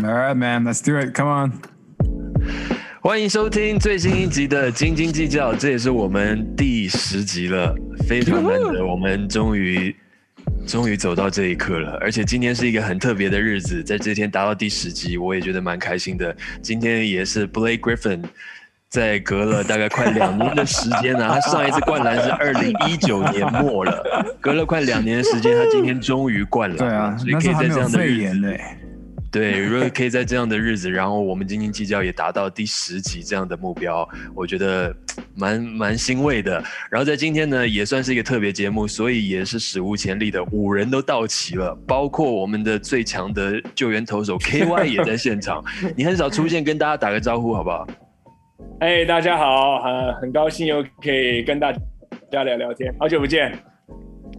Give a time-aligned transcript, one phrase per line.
[0.00, 1.12] All right, man, let's do it.
[1.12, 1.52] Come on.
[3.00, 7.74] 欢迎收听最新一集的《斤斤计较》，这也是我们第十集了，
[8.06, 9.94] 非常难得，我们终于
[10.68, 11.98] 终于走到这一刻了。
[12.00, 16.36] 而且今天是一个很特别的日子，在这天达到第十集，我也觉得蛮开心的。
[16.62, 18.22] 今天也是 Blake Griffin
[18.88, 26.84] 在隔了大概快两年的时间呢，他上一次灌篮是二零一九年末了，隔了快两年的时间，他今天终于灌篮了。
[26.88, 28.40] 对啊，所以可以在这样的日子。
[28.42, 28.56] 的。
[29.30, 34.94] 对，如果可以在这样的日子，然后我们斤斤计较也达到第十集这样的目标，我觉得
[35.36, 36.62] 蛮蛮欣慰的。
[36.90, 45.62] 然后在今天呢，也算是一个特别节目，所以也是史无前例的五人都到齐了，包括我们的最强的救援投手 KY 也在现场。
[45.94, 47.86] 你很少出现，跟大家打个招呼好不好？
[48.80, 53.52] 哎，大家好，很很高兴又可以跟大家聊聊天，好久不见。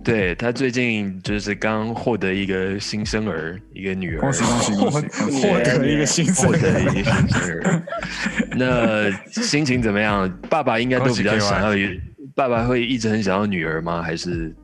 [0.01, 4.91] 对他最近就是刚获得一个新生儿，一个女儿，恭喜恭喜恭
[5.29, 7.83] 喜，获得一个新生儿。
[8.55, 10.31] 那心情怎么样？
[10.49, 11.89] 爸爸应该都比较想要，
[12.33, 14.01] 爸爸会一直很想要女儿吗？
[14.01, 14.55] 还是？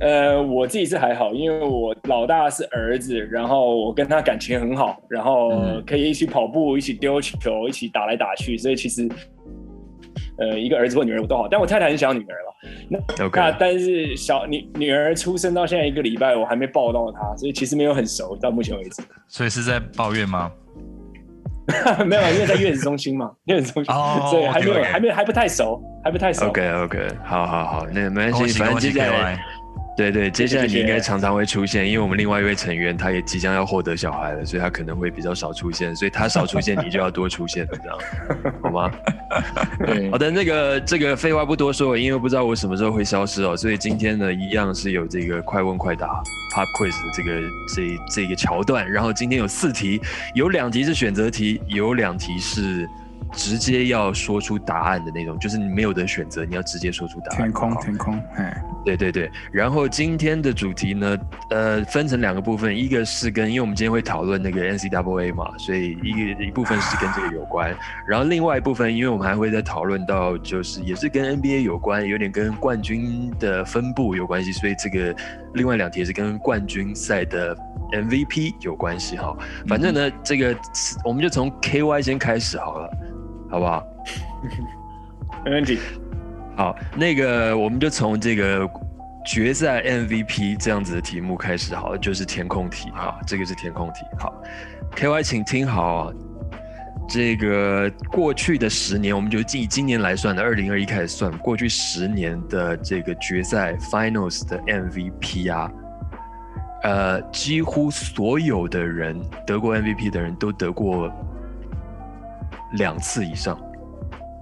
[0.00, 9.08] 呃，我自己是还好，因为我老大是儿子，然后我跟他感情很好，然后可以一起跑步，一起丢球，一起打来打去，所以其实。
[10.38, 12.54] 呃，一个儿子或女儿我都好，但我太太很想要女儿了。
[12.88, 12.98] 那
[13.32, 19.02] 那但是小女女儿出生到现在一个礼拜，我还没抱到她，所以其实没有很熟到目前为止。
[19.28, 20.50] 所以是在抱怨吗？
[22.04, 23.94] 没有，因为在月子中心嘛， 月子中心，
[24.30, 26.46] 所以还没有，还没还不太熟，还不太熟。
[26.48, 29.38] OK OK，好好好，那没关系，反正接下来。
[29.96, 37.98] 对对，接下来你应该常常会出现，因为我们另外一位成员他也即将要获得小孩了，所以他可能会比较少出现，所以他少出现，你就要多出现，这样
[38.60, 38.90] 好吗？
[40.10, 46.08] 好的，那个这个废话不多说，因为不知道我什么时候会消失哦，所以今天呢一样是有这个快问快答
[46.54, 47.40] pop quiz 的这个
[47.74, 50.00] 这这个桥段，然后今天有四题，
[50.34, 52.88] 有两题是选择题，有两题是。
[53.34, 57.36] 直接要说出答案的那种，就是你没有的选择，你要直接说出答案。
[57.36, 59.30] 天空，天空，哎，对对对。
[59.52, 61.18] 然后今天的主题呢，
[61.50, 67.74] 呃，分成两个部分，一个是跟，因为我们今天会讨论那个 NCAA 嘛，所以一个一部分是跟这个有关。
[68.06, 75.14] 然后另外一部分，因为我们还会再讨论到，就是也是跟 NBA 有关，有点跟冠军的分布有关系，所以这个
[75.54, 77.56] 另外两题是跟冠军赛的
[77.92, 79.36] MVP 有关系哈。
[79.66, 80.54] 反正呢，这个
[81.04, 82.90] 我们就从 KY 先开始好了。
[83.50, 83.84] 好不好？
[85.44, 85.78] 没问题。
[86.56, 88.68] 好，那个我们就从这个
[89.26, 93.18] 决赛 MVP 这样子的题目开始，好了，就是填空题啊。
[93.26, 94.04] 这个是填空题。
[94.18, 94.32] 好
[94.94, 96.12] ，KY，请听好啊。
[97.08, 105.70] 这个过去的十年，我们就以今年来算的，二零二一开始算，过去十年的这个决赛 Finals 的 MVP 啊，
[106.84, 111.12] 呃，几乎所有的人得过 MVP 的人都得过。
[112.74, 113.58] 两次以上，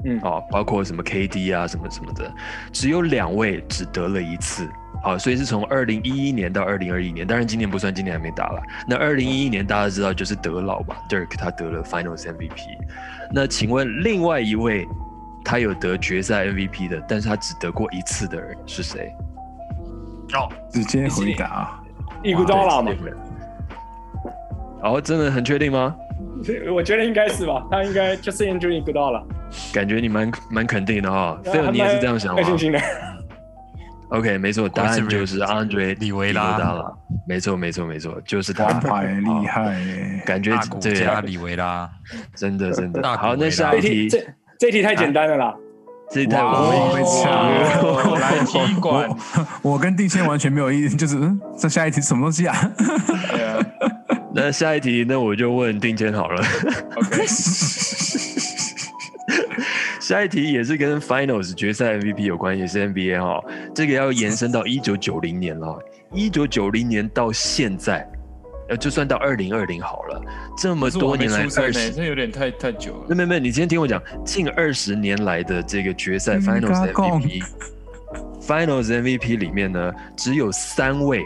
[0.04, 2.31] 嗯，啊，包括什么 KD 啊，什么什么的，
[2.72, 4.69] 只有两位只得了一次，
[5.03, 8.62] 好，所以是从二零一一年到二零二一年，当然今年不算，今年还没打了。
[8.87, 12.76] 那二零一一年大家知道就是德老嘛，Dirk 他得了 Finals MVP。
[13.32, 14.87] 那请问另外一位
[15.44, 19.12] 他有得决赛 MVP 的，但是他只得过一次的人是谁？
[20.34, 21.82] 哦，直接回答，
[22.22, 22.93] 伊古多拉吗？
[24.82, 25.94] 哦，真的很确定吗？
[26.73, 29.25] 我觉得应该是吧，他应该就是 Andrew g o d 了。
[29.73, 32.43] 感觉你蛮蛮肯定的哈，菲尔你也是这样想吗？
[32.43, 32.81] 信心的。
[34.11, 36.95] OK，没错，答案就是 Andre 李维拉了。
[37.27, 38.65] 没错，没错，没错，就是他。
[38.75, 39.75] 太厉害，
[40.27, 41.91] 感觉对加李维拉，
[42.37, 43.03] 真的真的。
[43.17, 44.23] 好，那下一题，这
[44.59, 45.55] 这题太简单了啦，
[46.11, 48.21] 这题太我被抢。
[48.21, 49.09] 来踢馆，
[49.63, 52.55] 我跟定谦完全没有意，就是嗯，这下一题什么东西啊？
[54.34, 56.43] 那下一题，那我就问定谦好了。
[56.97, 57.25] OK，
[60.00, 63.40] 下一题也是跟 Finals 决赛 MVP 有关，也是 NBA 哈。
[63.75, 65.79] 这个要延伸到一九九零年了，
[66.12, 68.11] 一九九零年到现在，
[68.70, 70.19] 呃，就算到二零二零好了，
[70.56, 73.05] 这么多年来二十，这有点太太久了。
[73.11, 81.23] 没没没，你先听我讲，近二十年来的这个决赛 Finals MVP，Finals MVP 里面呢，只有三位。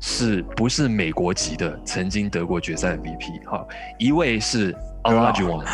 [0.00, 1.78] 是不是美国籍的？
[1.84, 3.66] 曾经得过决赛 MVP，哈，
[3.98, 5.64] 一位是阿拉吉王，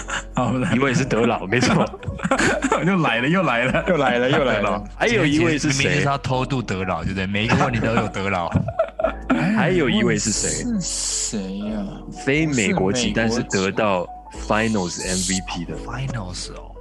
[0.75, 1.85] 一位是德老，没错，
[2.87, 4.85] 又来了，又来了，又来了，又来了。
[4.97, 6.03] 还有一位是谁？
[6.03, 7.27] 他偷渡德老，对不对？
[7.27, 8.51] 每一个问题都有德老。
[9.57, 10.49] 还有一位是谁？
[10.49, 11.87] 是谁呀？
[12.25, 14.07] 非美国籍，但是得到
[14.49, 16.73] Finals MVP 的 Finals 哦。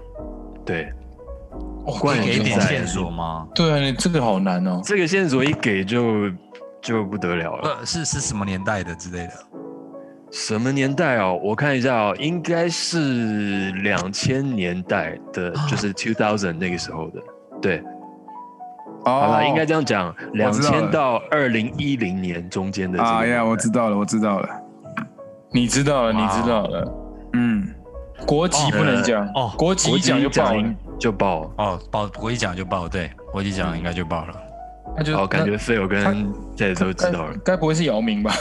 [0.66, 0.94] 对，
[2.02, 3.46] 可以给点线索吗？
[3.54, 4.82] 对啊，你这个好难哦。
[4.86, 6.32] 这个线索一给就。
[6.84, 7.70] 就不得了了。
[7.70, 9.34] 呃，是是什么年代的之类的？
[10.32, 11.40] 什么年代哦？
[11.44, 17.22] 我看一下哦，应该是两千年代的，就是 two thousand 那个时候的。
[17.62, 17.84] 对，
[19.06, 23.02] 好了，应该这样讲，两千到二零一零年中间的。
[23.02, 24.50] 啊呀，我知道了，我知道了，
[25.52, 26.94] 你知道了，你知道了。
[27.34, 27.68] 嗯，
[28.26, 30.52] 国籍不能讲哦，国籍讲就报
[31.00, 34.34] 就爆哦，报国籍讲就爆，对，国籍讲应该就爆了。
[34.96, 38.34] 那就哦，感觉费友跟这都知道了，该不会是姚明吧？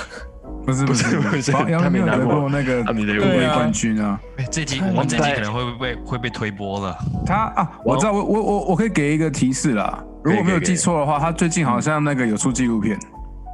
[0.64, 3.18] 不是不是不是，姚明拿过那个他们的
[3.54, 4.20] 冠军啊。
[4.50, 6.96] 这集我们这集可能会被会被推播了。
[7.26, 10.02] 他啊，我知道，我我我我可以给一个提示啦。
[10.22, 12.96] 如果没有记错的话，他最近好像那个有出纪录片。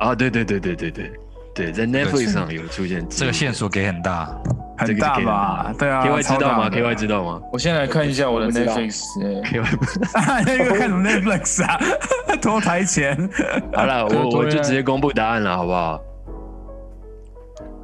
[0.01, 1.13] 啊，对对对对对对
[1.55, 3.07] 对，在 Netflix 上有出现。
[3.09, 4.31] 这个线索给很大，
[4.79, 5.75] 很大吧？
[5.79, 6.03] 对啊。
[6.03, 7.43] K Y 知道吗？K Y 知道吗？
[7.53, 9.03] 我先来看一下我的 Netflix。
[9.45, 11.79] K Y 那个看什么 Netflix 啊？
[12.41, 13.17] 拖台前。
[13.75, 16.01] 好了，我我就直接公布答案了，好不好？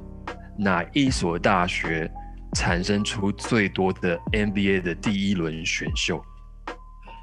[0.59, 2.11] 哪一所大学？
[2.57, 6.25] 产生出最多的 NBA 的第一轮选秀，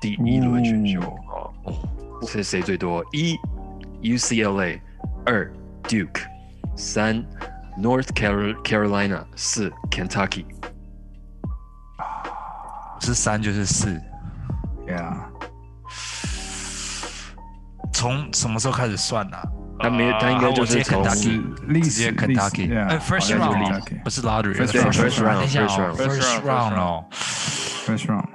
[0.02, 1.54] 第一轮选秀哦，
[2.28, 3.02] 是谁最多？
[3.14, 3.38] 一
[4.02, 4.82] UCLA，
[5.26, 5.50] 二
[5.84, 6.24] Duke，
[6.76, 7.24] 三
[7.82, 10.44] North Carolina，四 Kentucky。
[13.02, 14.00] 是三就是四
[14.88, 15.18] ，Yeah。
[17.94, 19.38] 从什么时候开始算呢？
[19.80, 21.18] 他没，他应该就是从直
[21.90, 28.28] 接 Kentucky，呃，First round，不是 Lottery，First round，First round，First round 哦，First round，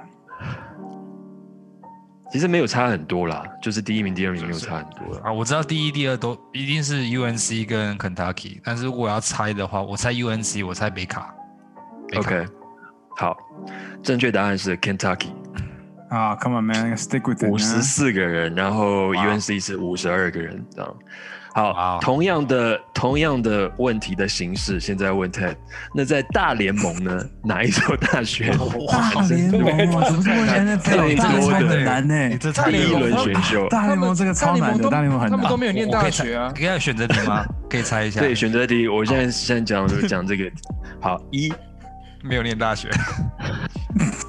[2.33, 5.31] 其实没有差很多啦，就是第一名、第二名没有差很多啊。
[5.31, 11.33] 我知道第一、第二都一定是 UNC 跟 Kentucky，但是如果要猜的话，我猜 UNC，我猜北卡。
[12.17, 12.45] OK，
[13.17, 13.35] 好，
[14.03, 15.29] 正确答案是 Kentucky。
[16.09, 17.49] 啊，Come on man，stick with it。
[17.49, 20.95] 五十四个人，然后 UNC 是五十二个人，这样。
[21.53, 25.55] 好，同样的同样的问题的形式，现在问 Ted，
[25.95, 27.25] 那在大联盟呢？
[27.43, 28.55] 哪一所大学？
[28.87, 30.77] 大联盟怎么这么难？
[30.77, 33.67] 大联盟很难呢，这第一轮选秀。
[33.69, 35.31] 大联盟这个超难的，大联盟很难。
[35.31, 36.53] 他们都没有念大学啊？
[36.55, 37.43] 可以选择题吗？
[37.67, 38.21] 可以猜一下。
[38.21, 40.49] 对，选择题，我现在现在讲就讲这个。
[41.01, 41.51] 好，一
[42.27, 42.89] 没有念大学。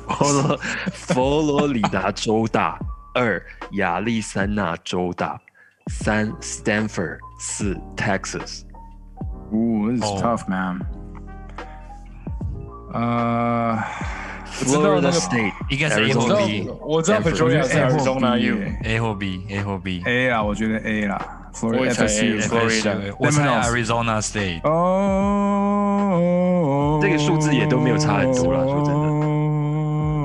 [0.09, 0.57] 佛罗
[0.93, 2.79] 佛罗里达州大，
[3.15, 3.43] 二
[3.73, 5.39] 亚利桑那州大。
[5.91, 8.63] 三 Stanford，四 Texas。
[9.51, 10.81] Ooh, this is tough, man.
[12.93, 13.79] 呃
[14.47, 16.71] ，Florida State 应该是 A 或 B。
[16.83, 18.57] 我知道 Florida 是 Arizona U。
[18.85, 20.03] A 或 B，A 或 B。
[20.05, 21.38] A 啦，我觉得 A 啦。
[21.59, 21.93] Florida
[22.47, 24.61] Florida，我猜 Arizona State。
[24.69, 26.19] 哦，
[27.03, 29.09] 这个数字也都没有差很多了，说真的。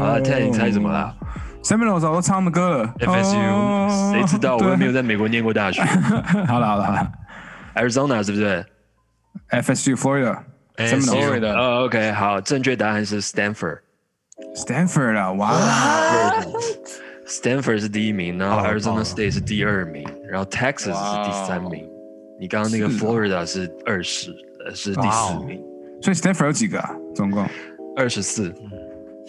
[0.06, 1.14] 啊，Ted，你猜什么啦？
[1.64, 2.94] 下面我早都唱他们歌了。
[3.00, 4.58] FSU，谁知道？
[4.58, 5.82] 我又没有在美国念过大学。
[6.48, 7.12] 好了好了好了
[7.76, 8.64] ，Arizona 是不是
[9.50, 11.54] ？FSU，Florida，Florida。
[11.54, 13.80] 哦，OK，好，正确答案是 Stanford。
[14.56, 15.52] Stanford 啊，哇
[17.34, 21.90] ！Stanford 是第一名，然后 Arizona State 是第二名，然后 Texas 是第三名。
[22.40, 24.32] 你刚刚那个 Florida 是二十，
[24.66, 25.60] 呃，是第四名。
[26.02, 26.96] 所以 Stanford 有几个啊？
[27.16, 27.48] 总共
[27.96, 28.54] 二十四。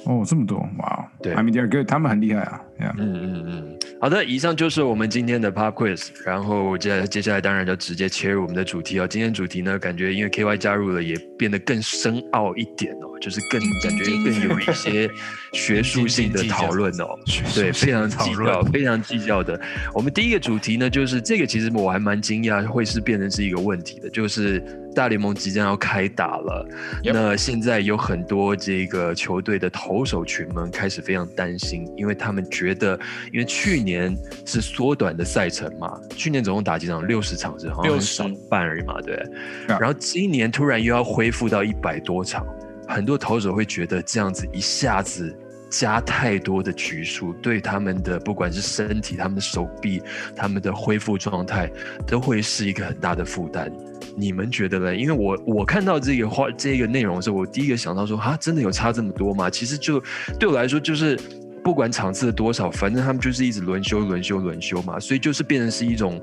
[0.05, 1.11] 哦，这么多，哇！
[1.23, 2.61] 对，I mean they're good，他们很厉害啊。
[2.79, 9.07] 嗯嗯嗯，好的，以上就是我们今天的 Pop Quiz，然后接接下来当然就直接切入我们的主题哦。
[9.07, 15.09] 今天主题呢，感觉因为 KY 加入了，也变得更深奥一点哦，就是更感觉更有一些
[15.53, 17.19] 学术性的讨论哦。
[17.55, 19.59] 对，非常计较，非常计较的。
[19.95, 24.63] 我们第一个主题呢，就是这个，其实我还蛮惊讶，会是变成是一个问题的，就是。
[24.95, 26.69] 大联盟即将要开打了，
[27.03, 32.97] 那现在有很多这个球队的投手群们开始非常担心，因为他们觉得，
[33.33, 34.17] 因为去年
[34.47, 37.05] 是缩短的赛程嘛，去年总共打几场？
[37.09, 39.21] 六十场是好像少半而已嘛，对。
[39.67, 42.47] 然后今年突然又要恢复到一百多场，
[42.87, 45.37] 很多投手会觉得这样子一下子
[45.69, 50.01] 加太多的局数，对他们的不管是身体、他们的手臂、
[50.37, 51.69] 他们的恢复状态，
[52.07, 53.69] 都会是一个很大的负担。
[54.17, 54.95] 你们觉得呢？
[54.95, 59.51] 因为我我看到这个话这个内容的时候，我第一个想到说啊，真的有差这么多吗？
[59.51, 60.01] 其实就
[60.39, 61.19] 对我来说，就是
[61.65, 66.21] 不管场次的多少，反正他们就是一直轮休、轮休、轮休嘛，所以就是变成是一种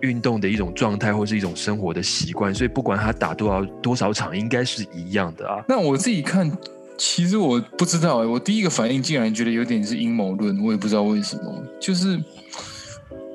[0.00, 2.52] 运动的一种状态，或是一种生活的习惯。
[2.52, 5.64] 所以不管他打多少多少场，应该是一样的啊。
[5.68, 6.50] 那我自己看，
[6.98, 12.20] 其实我不知道哎，我第一个反应竟然觉得有点是阴谋论，我也不知道为什么，就是。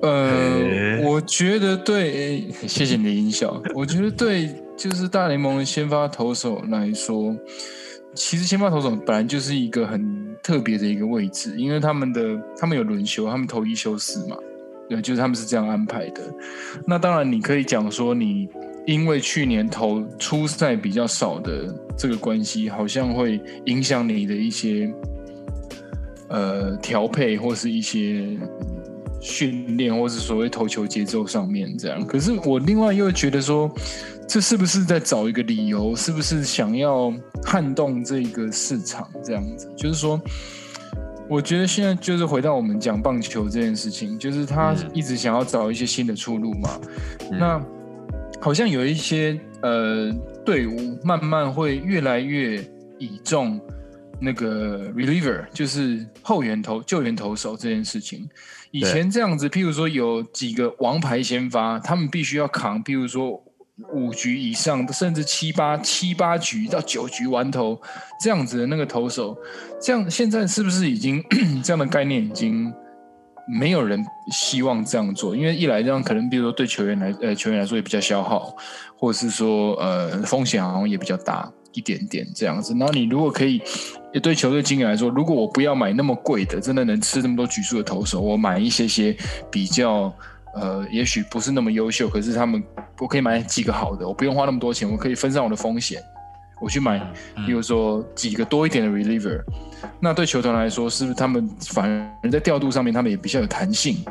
[0.01, 3.61] 呃，我觉得对，谢谢你的音效。
[3.75, 7.35] 我觉得对，就是大联盟的先发投手来说，
[8.15, 14.37] 其实先发投手本来就是一个很特别的一个位置，因为他们的他们有轮休，他们投一休四嘛，
[14.89, 16.21] 对，就是他们是这样安排的。
[16.85, 18.47] 那当然，你可以讲说，你
[18.85, 24.91] 因为去年投初赛比较少的这个关系，好像会影响你的一些
[26.29, 28.37] 呃调配或是一些。
[29.21, 33.69] 训练，或是所谓投球节奏上面这样，可是我另外又觉得说，
[34.29, 35.95] 这是不是在找一个理由？
[35.95, 37.11] 是不是想要
[37.43, 39.09] 撼动这个市场？
[39.23, 40.21] 这样子，就是说，
[41.27, 46.79] 我觉得现在就是回到我们讲棒球这件事情，就是他一直想要找一些新的出路嘛。
[47.31, 47.59] 那
[48.39, 50.13] 好像有一些呃
[50.45, 52.63] 队伍慢慢会越来越
[52.99, 53.59] 倚重
[54.21, 58.29] 那个 reliever，就是后援投救援投手这件事情。
[58.69, 63.43] 以前这样子，譬如说有几个王牌先发，他们必须要扛，譬如说
[63.93, 67.79] 五局以上，甚至七八七八局到九局完投
[68.21, 69.37] 这样子的那个投手，
[69.81, 71.23] 这样现在是不是已经
[71.63, 72.71] 这样的概念已经
[73.47, 75.35] 没有人希望这样做？
[75.35, 78.55] 因为一来这样可能，比如说对球员来呃球员来说也比较消耗，
[78.97, 82.73] 或者是说呃风险好像也比较大一点点这样子。
[82.77, 83.61] 然后你如果可以。
[84.11, 89.15] 也对球队经理来说，如果我不要买那么贵的，真的能吃那么多局数的投手，我买一些些
[89.51, 90.11] 比较
[90.53, 92.63] 呃，也许不是那么优秀，可是他们
[92.99, 96.01] 我可以买几个好的，我不用花那么多钱，我可以分散我的风险，
[96.59, 96.99] 我去买，
[97.45, 99.41] 比如说几个多一点的 reliever，
[99.99, 101.89] 那对球团来说，是不是他们反
[102.23, 104.03] 而在调度上面，他们也比较有弹性？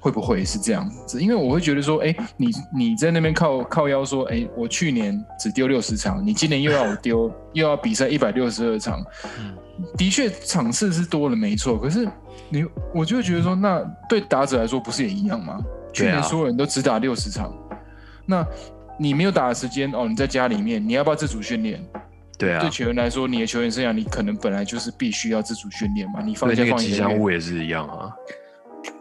[0.00, 1.20] 会不会是这样子？
[1.20, 9.04] 因为我会觉得说，哎，你你在那边靠靠腰说，哎，我去年只丢六十场，你今年又要我丢， 又要比赛一百六十二场，
[9.96, 11.78] 的确场次是多了，没错。
[11.78, 12.08] 可是
[12.48, 12.64] 你，
[12.94, 15.58] 我就会觉得说，那对打者来说不是也一样吗？
[15.92, 17.52] 去年所有人都只打六十场，
[18.24, 18.46] 那
[18.98, 21.84] 你没有打的时间哦，你在家里面，你要不要自主训练？
[22.38, 26.20] 对啊，对球员来说，你的球员生涯，你可能本来就是必须要自主训练嘛。
[26.22, 28.12] 你放假放吉祥物也是一样啊。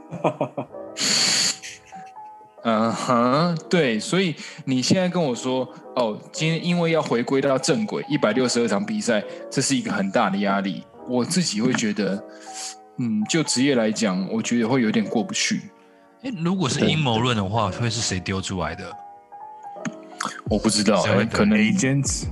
[2.70, 10.84] 嗯哼，对，所以你现在跟我说，哦，今天因为要回归到正轨，一百六十二场比赛，这是一个很大的压力。
[11.08, 12.22] 我自己会觉得，
[12.98, 15.62] 嗯，就职业来讲，我觉得会有点过不去。
[16.24, 18.92] 哎，如果是阴谋论的话，会是谁丢出来的？
[20.50, 22.26] 我不知道，可能 agents，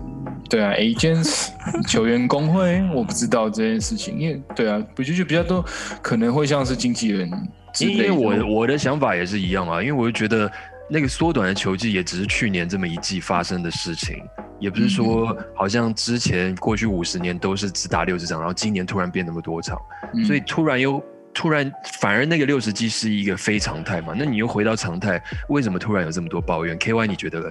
[0.50, 1.48] 对啊，agents，
[1.88, 5.64] 球员工会，我不知道这件事情，因为对啊，不就就比较多，
[6.02, 7.32] 可能会像是经纪人。
[7.80, 10.52] 因为我我的想法也是一样啊，因为我就觉得
[10.90, 14.24] 那个缩短的球季也只是去年这么一季发生的事情，
[14.60, 19.78] 也不是说好像之前过去五十年都是只打六十场，然后今年突然变那么多场，
[20.26, 21.04] 所以突然又
[21.34, 27.50] 突然反而那个六十季是一个非常态嘛，那你又回到常态，为什么突然有这么多抱怨？K Y 你觉得呢？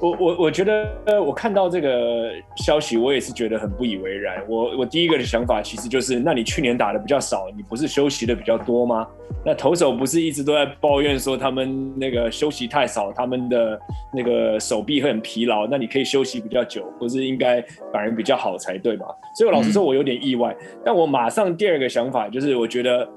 [0.00, 4.40] 我我我觉得，我看到这个消息，我也是觉得很不以为然。
[4.48, 9.04] 我我第一个的想法其实就是，那你去年打的比较少，你不是休息的比较多吗？
[9.44, 13.80] 那投手不是一直都在抱怨说他们那个休息太少，他们的
[14.14, 15.66] 那个手臂会很疲劳。
[15.66, 17.60] 那你可以休息比较久，不是应该
[17.92, 19.06] 反而比较好才对嘛？
[19.36, 20.56] 所以我老实说，我有点意外。
[20.84, 23.08] 但我马上第二个想法就是，我觉得。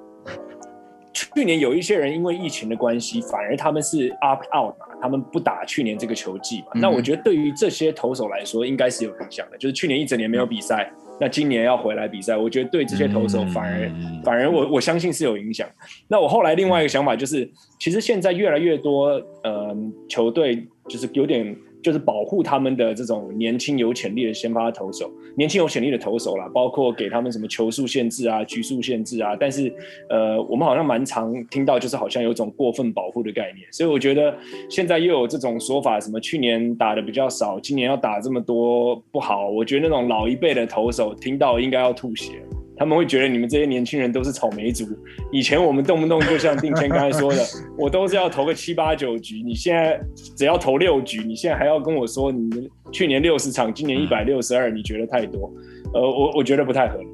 [1.13, 6.67] 去年有一些人因为疫情的关系，反而他们是 up out 嘛，他们不打去年这个球季嘛。
[6.75, 9.57] 那我觉得对于这些投手来说，应该是有影响的。
[9.57, 13.91] 就是去年一整年没有比赛，那今年要回来比赛，我觉得对这些投手反而
[14.23, 15.67] 反而我我相信是有影响。
[16.07, 17.49] 那我后来另外一个想法就是，
[17.79, 19.09] 其实现在越来越多
[19.43, 19.75] 呃
[20.07, 21.55] 球队就是有点。
[21.81, 29.35] 就是保护他们的这种年轻有潜力的先发投手，年轻有潜力的投手啦，包括给他们什么球速限制啊、局数限制啊。
[29.39, 29.73] 但是，
[30.09, 33.67] 呃，我们好像蛮常听到，就是好像有种过分保护的概念。
[33.71, 34.35] 所以我觉得
[34.69, 39.49] 现在又有这种说法，什么去年打的比较少，今年要打这么多不好。
[39.49, 42.41] 我觉得那种老一辈的投手听到应该要吐血。
[42.81, 44.87] 他们会觉得你们这些年轻人都是草莓族。
[45.31, 47.45] 以前我们动不动就像定谦刚才说的，
[47.77, 50.01] 我都是要投个七八九局，你现在
[50.35, 52.49] 只要投六局，你现在还要跟我说你
[52.91, 55.53] 去年六十场，今年一百六十二，你觉得太多？
[55.93, 57.07] 呃，我我觉得不太合理。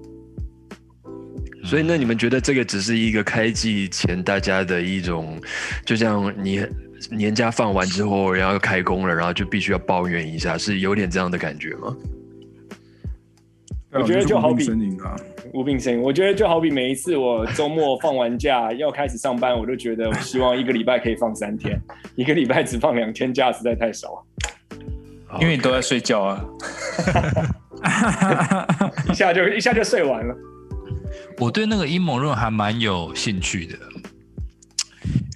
[1.66, 5.38] 所以那你们觉得这个只是一个开季前大家的一种，
[5.86, 6.66] 就像你
[7.12, 11.94] 年假放完之后，然后要开工了，然后就必须要抱怨一下，是有点这样的感觉吗？
[14.00, 15.16] 我觉得就好比森林啊，
[15.54, 16.02] 无病呻吟。
[16.02, 21.80] 我觉得就好比每一次我周末放完假要开始上班，我都觉得我希望一个礼拜可以放三天，
[22.16, 24.26] 一个礼拜只放两天假实在太少。
[25.42, 26.46] 因为你都在睡觉啊，
[29.12, 30.34] 一下就一下就睡完了。
[31.38, 33.78] 我对那个阴谋论还蛮有兴趣的，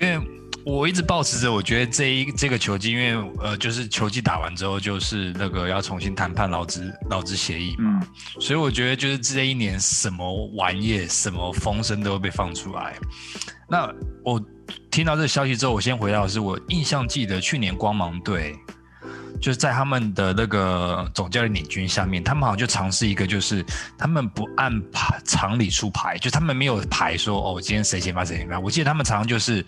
[0.02, 0.18] 因为
[0.66, 8.02] 我一直保持着，我觉得这一这个球季，因为呃，就是球季打完之后，就是那个要重新谈判劳资劳资协议嘛，
[8.40, 12.96] 所以我觉得就是这一年什么玩意、什么风声都会被放出来。
[13.68, 13.92] 那
[14.24, 14.42] 我
[14.90, 18.56] 听到这个消息之后，我先回到的是我印象记得去年光芒队。
[19.40, 23.66] 就是在他们的那个总教练领军下面，他们好像就尝试一个，就是
[23.98, 28.60] 他们不按牌常理出牌，就他们没有牌说哦，今天谁先发谁先发。
[28.60, 29.66] 我记得他们常常就是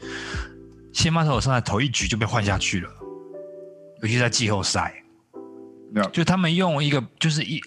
[0.93, 2.89] 先发投手上来头一局就被换下去了，
[4.01, 4.93] 尤其在季后赛，
[6.11, 7.59] 就他们用一个就是一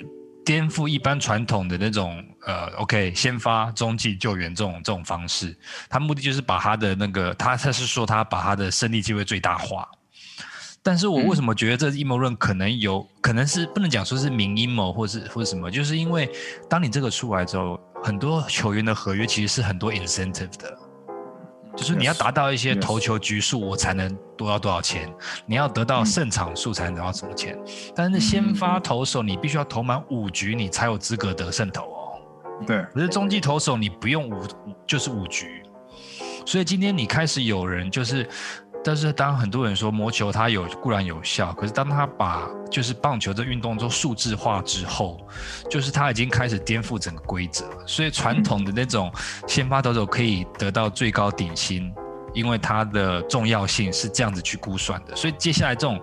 [0.45, 5.55] 颠覆一般传统的那种呃，OK，先发中继救援这种这种方式，
[5.89, 9.89] 他目的就是把他的那个他他是说他把他的胜利机会最大化。
[10.85, 15.69] 但是我为什么觉得这阴谋论可能有可能是不能讲说是明阴谋，或是或者什么？
[15.69, 16.31] 就是因为
[16.71, 20.79] 当你这个出来之后，很多球员的合约其实是很多 incentive 的，
[21.77, 25.09] 就是你要达到一些投球局数，我才能多要多少钱；
[25.45, 27.57] 你要得到胜场数才能得到什么钱。
[27.95, 32.67] 但是先发投手你必须要投满五局，你才有资格得胜投哦。
[32.67, 34.43] 对，可是中继投手你不用五
[34.87, 35.63] 就是五局，
[36.47, 38.27] 所以今天你开始有人就是。
[38.87, 45.21] 但是当很多人说魔球它有固然有效，可是当他把就是棒球这运动做数字化之后，
[45.69, 47.65] 就是他已经开始颠覆整个规则。
[47.85, 49.13] 所以传统的那种
[49.49, 51.93] 先发投手可以得到最高顶薪，
[52.33, 55.17] 因为它的重要性是这样子去估算的。
[55.17, 56.01] 所以接下来这种。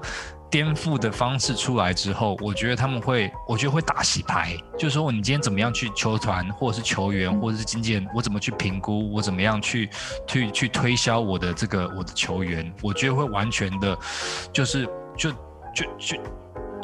[0.54, 9.90] 颠覆的方式出来之后，我觉得他们会，我觉得会打洗牌，就是说你今天怎么样去球团，或者是球员，或者是经纪人，我怎么去评估，我怎么样去
[10.28, 13.98] 去去推销我的这个我的球员，我觉得会完全的，
[14.54, 14.88] 就是
[15.18, 16.18] 就就就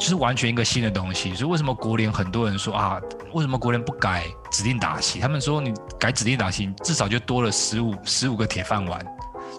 [0.00, 1.32] 是完全一个新的东西。
[1.36, 3.00] 所以为什么国联很多人说啊，
[3.34, 5.20] 为什么国联不改指定打席？
[5.20, 9.00] 他们说你改指定打席，至少就多了十五十五个铁饭碗。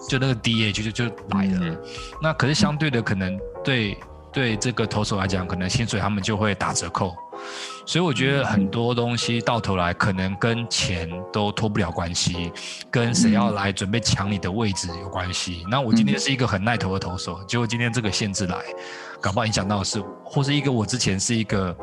[0.08, 1.76] 就那个 DH 就就就来了，
[2.20, 3.96] 那可是相对的，可能对
[4.32, 7.14] 对这个投手来讲，可能薪水他们就会打折扣，
[7.86, 12.52] 所以我觉得很多东西到头来可能跟钱都脱不了关系，
[12.90, 15.64] 跟谁要来准备抢你的位置有关系。
[15.70, 18.58] 那我今天是一个很耐投的投手，结果今天这个限制来，
[19.20, 21.74] 搞不好影响到的是，或是一个我之前是一个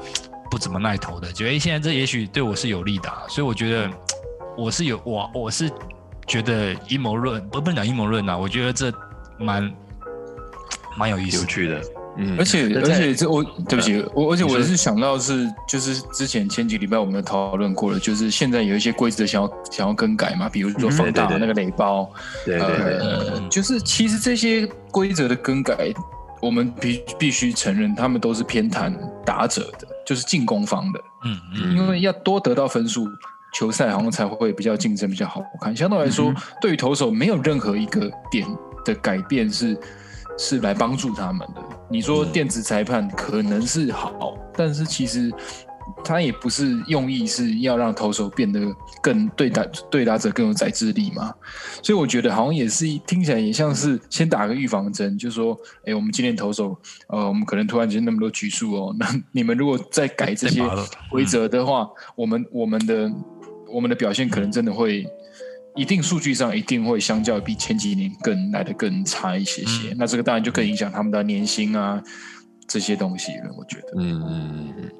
[0.51, 3.89] 不怎么耐投的，觉得现在这也许对我是有利的，所以我觉得
[4.57, 5.71] 我是有我我是。
[6.29, 8.93] 觉得阴谋论不不能讲阴谋论呐，我觉得这
[9.39, 9.69] 蛮
[10.95, 11.81] 蛮有意思、有趣的。
[12.17, 22.07] 嗯，而且而且这我对不起我，而且我是想到是就是之前前几礼拜我们讨论过了，就是现在有一些规则想要想要更改嘛，比如说放大那个垒包，
[22.45, 25.91] 对对对，就是其实这些规则的更改，
[26.41, 28.93] 我们必必须承认，他们都是偏袒
[29.25, 30.99] 打者的，就是进攻方的。
[31.25, 33.07] 嗯嗯，因为要多得到分数。
[33.53, 35.75] 球赛好像才会比较竞争比较好看。
[35.75, 38.47] 相对来说，对于投手没有任何一个点
[38.85, 39.77] 的改变是
[40.37, 41.61] 是来帮助他们的。
[41.89, 45.31] 你说电子裁判可能是好，但是其实
[46.03, 48.61] 他也不是用意是要让投手变得
[49.01, 51.33] 更对打对打者更有宰制力嘛。
[51.81, 60.61] 所以我觉得好像也是听起来也像是先打个预防针，就说，哎，我们今天投手，呃，我们可能突然间那么多局数哦，那你们如果再改这些
[61.09, 63.11] 规则的话，我们我们的。
[63.73, 65.05] 我们的表现可能真的会，
[65.75, 69.93] 一定数据上一定会相较比前几年更来的更差一些些。
[69.97, 72.01] 那这个当然就更影响他们的年薪啊
[72.67, 73.53] 这些东西了。
[73.57, 74.91] 我觉得，嗯嗯嗯。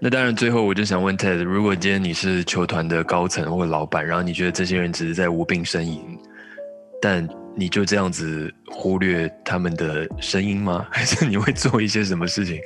[0.00, 6.00] 那当然，最后我就想问 Ted，如果今天你是球团的高层或老板，然后你觉得这些人只是在无病呻吟，
[7.02, 10.86] 但你就这样子忽略他们的声音吗？
[10.92, 12.60] 还是你会做一些什么事情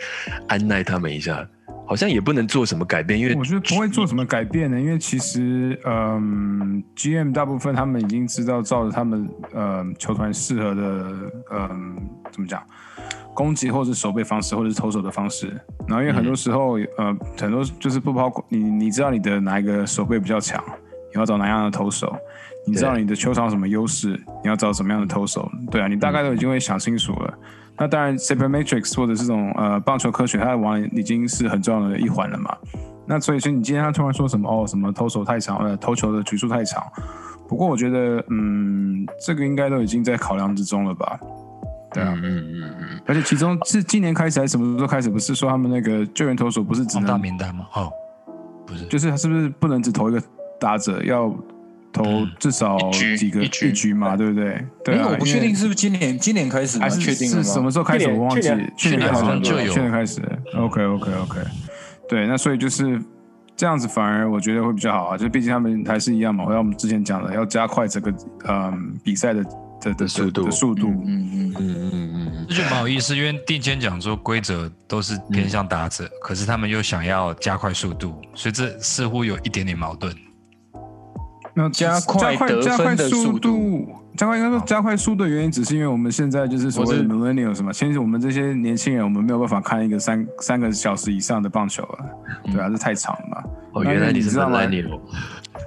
[0.48, 1.48] 安奈他们一下？
[1.92, 10.82] 好像也不能做什么改变，因为我觉得不会做什么改变的，因为其实，嗯，GM 大部分他们已经知道，照着他们呃球团适合的，
[11.52, 11.96] 嗯，
[12.30, 12.62] 怎么讲，
[13.34, 15.48] 攻击或者守备方式，或者是投手的方式。
[15.86, 20.64] 然后因为很多时候，呃，很多就是不包括你，你知道你的哪一个守备比较强，
[21.12, 22.16] 你要找哪样的投手，
[22.66, 27.38] 你知道你的球场什么优势，你要找什么样的投手，对啊，你大概都已经会想清楚了。
[27.78, 32.56] 那当然 s u p e r Matrix 或者这种呃棒球科学，它的玩已经是很重要的一环了嘛。
[33.06, 36.82] 那所以说你今天他突然说什么哦，什么投手太长，呃，投球的局数太长。
[37.48, 41.18] 不过我觉得，嗯，这个应该都已经在考量之中了吧？
[41.92, 45.10] 对啊，嗯嗯嗯嗯，而且其中是今年开始还是什么时候开始？
[45.10, 47.66] 不是说他们那个救援投手不是只能大能，名单吗？
[47.74, 47.92] 哦，
[48.66, 50.22] 不是，就是他是不是不能只投一个
[50.58, 51.28] 打者，要
[51.92, 52.78] 投嗯至少
[53.18, 54.64] 几个一局嘛，对不对？
[54.84, 56.78] 对啊，因为我不确定是不是今年今年开始？
[56.78, 57.42] 还是确定吗？
[57.42, 58.08] 是什么时候开始？
[58.10, 60.20] 我忘记去年，好像就有去年开始。
[60.56, 61.40] OK OK OK，
[62.08, 63.00] 对，那所以就是
[63.54, 65.18] 这样子，反而我觉得会比较好啊。
[65.18, 68.12] 就毕竟他们还是一样嘛，像我们之前讲的，要加快这个
[68.48, 69.44] 嗯比赛的
[69.80, 70.88] 的的速度的速度。
[70.88, 80.14] 嗯嗯，嗯嗯嗯嗯，这就蛮有意思，因为定签讲说规则都是偏向打者，可是他们又想要加快速度，所以这似乎有一点点矛盾。
[81.54, 91.98] 那加快加快得加快速分的速度，加快应该说加快速度的原因，只是因为我们现在就是所谓的 millennial 什么，其实我们这些年轻人，我们没有办法看一个三三个小时以上的棒球了，
[92.52, 93.42] 对啊，这太长了嘛。
[93.74, 95.00] 哦，原来你是知道吗 millennial，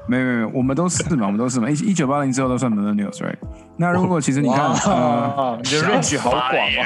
[0.08, 1.70] 没有没有，我们都是嘛，我们都是嘛。
[1.70, 3.36] 一一九八零之后都算 millennials，right？
[3.78, 6.86] 那如果其实你看，呃，哇，你的 range 好广啊！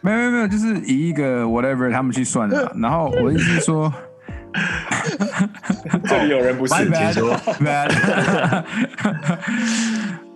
[0.00, 2.72] 没有没有没有，就是以一个 whatever 他们去算的。
[2.76, 3.90] 然后我的意思是说
[6.06, 7.36] 这里有人不是，，my bad 请说。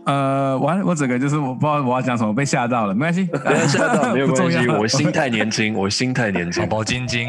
[0.04, 6.66] 呃，完， 我整个就是我不知道我要讲什么，被吓到了，没关系，不要吓到， 没有关系，我心态年轻，我心态年轻。
[6.66, 6.78] 宝。
[6.78, 7.28] 宝晶晶，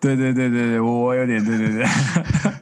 [0.00, 1.86] 对对对对对，我我有点对对对，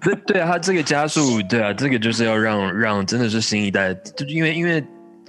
[0.02, 4.84] 对对啊，他这个加速，对啊，这个就是要让让真的是新一代，就因为因为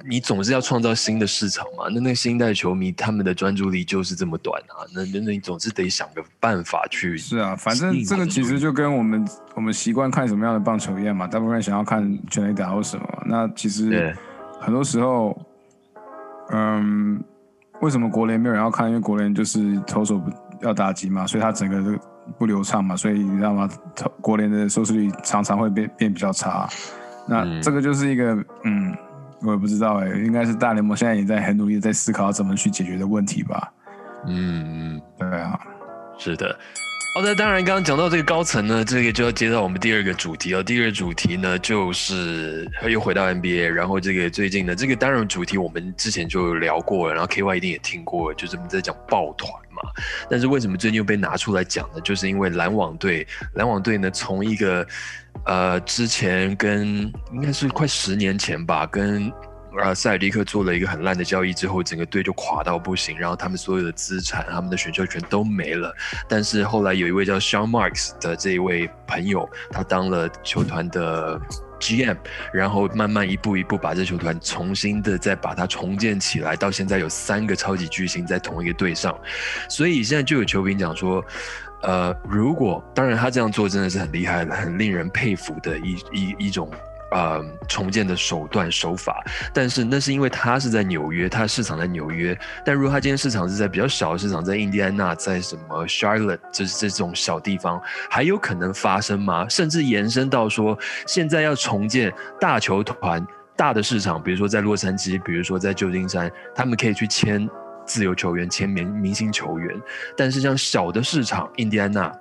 [0.06, 7.18] 你总是要创造新的市场嘛，那那新一代球迷他们的专注力就是这么短啊，那那那你总是得想个办法去。
[7.18, 14.16] 是啊，反正这个其实就跟我们我们习惯看什么样的棒球一样嘛，大部分人想要看全垒打或什么，那其实
[14.62, 15.40] 很多时候，
[16.52, 17.22] 嗯，
[17.82, 18.88] 为什么国联没有人要看？
[18.88, 20.32] 因为国联就是投手不
[20.62, 22.00] 要打击嘛，所以他整个都
[22.38, 23.70] 不流畅嘛，所以你知道吗？
[23.96, 26.68] 投国联的收视率常常会变变比较差。
[27.30, 28.34] 那嗯这个就是一个
[28.64, 28.96] 嗯，
[29.42, 33.72] 我也不知道哎、应该是大联盟现在也在很努力的在思考怎么去解决的问题吧。
[34.26, 35.60] 嗯嗯，对啊，
[36.18, 36.58] 是的。
[37.16, 40.62] 好的，当然，刚刚讲到这个高层呢，这个就要接到我们第二个主题哦。
[40.62, 49.82] 第二个主题呢，就是又回到 NBA，然后这个最近呢，这个当然主题我们之前就聊过了，然后 KY 一定也听过了，就是我们在讲抱团嘛。
[50.30, 52.02] 但是为什么最近又被拿出来讲呢？
[52.02, 54.86] 就是因为篮网队，篮网队呢从一个
[55.46, 59.32] 呃之前跟应该是快十年前吧，跟
[59.80, 65.96] 呃，塞尔迪克做了一个很烂的交易之后，整个队就垮到不行，然后他们所有的资产、他们的选秀权都没了。
[66.28, 71.40] 但是后来有一位叫 Sean Marks 的这一位朋友，他当了球团的
[71.80, 72.18] GM，
[72.52, 79.16] 然后慢慢一步一步把这球团重新的再把它重建起来，到现在有三个超级巨星在同一个队上，
[79.70, 81.24] 所以现在就有球评讲说。
[81.82, 86.70] 呃，如果当然他这样做真的是很厉害的，很令人佩服的一一一种
[87.12, 92.38] 呃重建的手段手法，但是那是因为他是在纽约，他市场在纽约。
[92.66, 99.48] 但如果他今天市场是在比较小的市场，在印第安纳，在什么 Charlotte 这这种小地方，还有可能发生吗？
[99.48, 103.26] 甚至延伸到说，现在要重建大球团。
[103.56, 107.50] 大的市场，比如说在洛杉矶，比如说在旧金山，他们可以去签
[107.88, 109.76] 自由球员、签明明星球员。
[110.16, 112.14] 但是像小的市场，印第安纳，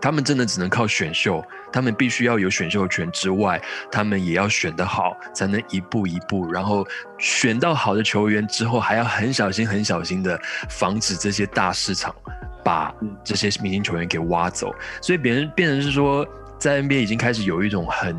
[0.00, 1.42] 他们真的只能靠选秀，
[1.72, 3.58] 他们必须要有选秀权之外，
[3.90, 10.38] 他们也要选得好，才能一步一步，然后选到好的球员之后，还要很小心、很小心的
[10.68, 12.14] 防止这些大市场
[12.62, 14.74] 把这些明星球员给挖走。
[15.00, 16.26] 所以别人变成是说，
[16.58, 18.14] 在 NBA 已经开始有一种很。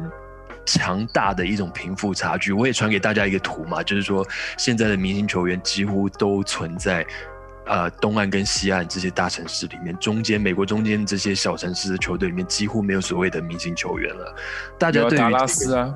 [0.67, 4.23] 强大的一种贫富差距，我也传给大家一个图嘛，就是说
[4.57, 7.07] 现在的明星球员几乎都存在
[7.65, 14.35] 呃东岸跟西岸这些大城市里面，中间美国中间这些小城市的球队里面几乎没有所谓的明星球员了。
[14.77, 15.95] 大家对于、达拉斯啊，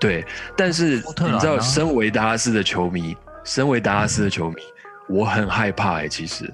[0.00, 0.24] 对，
[0.56, 4.62] 但是你知道，啊身为达拉斯的球迷，身为达拉斯的球迷，
[5.08, 6.50] 我很害怕哎、其实，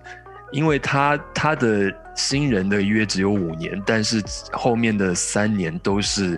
[0.51, 4.21] 因为他他的新人的约只有五年，但是
[4.53, 6.37] 后面的三年都是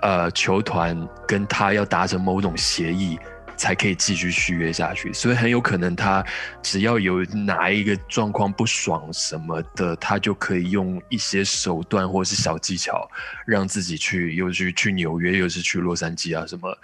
[0.00, 3.18] 呃球团跟他要达成某种协议。
[3.54, 6.24] 才可以继续续约下去，所以很有可能他
[6.62, 13.08] 只要有哪一个状况不爽什么的，他就可以用一些手段或是小技巧，
[13.46, 16.76] 让自己去又去去纽约，又是去洛杉矶啊什么。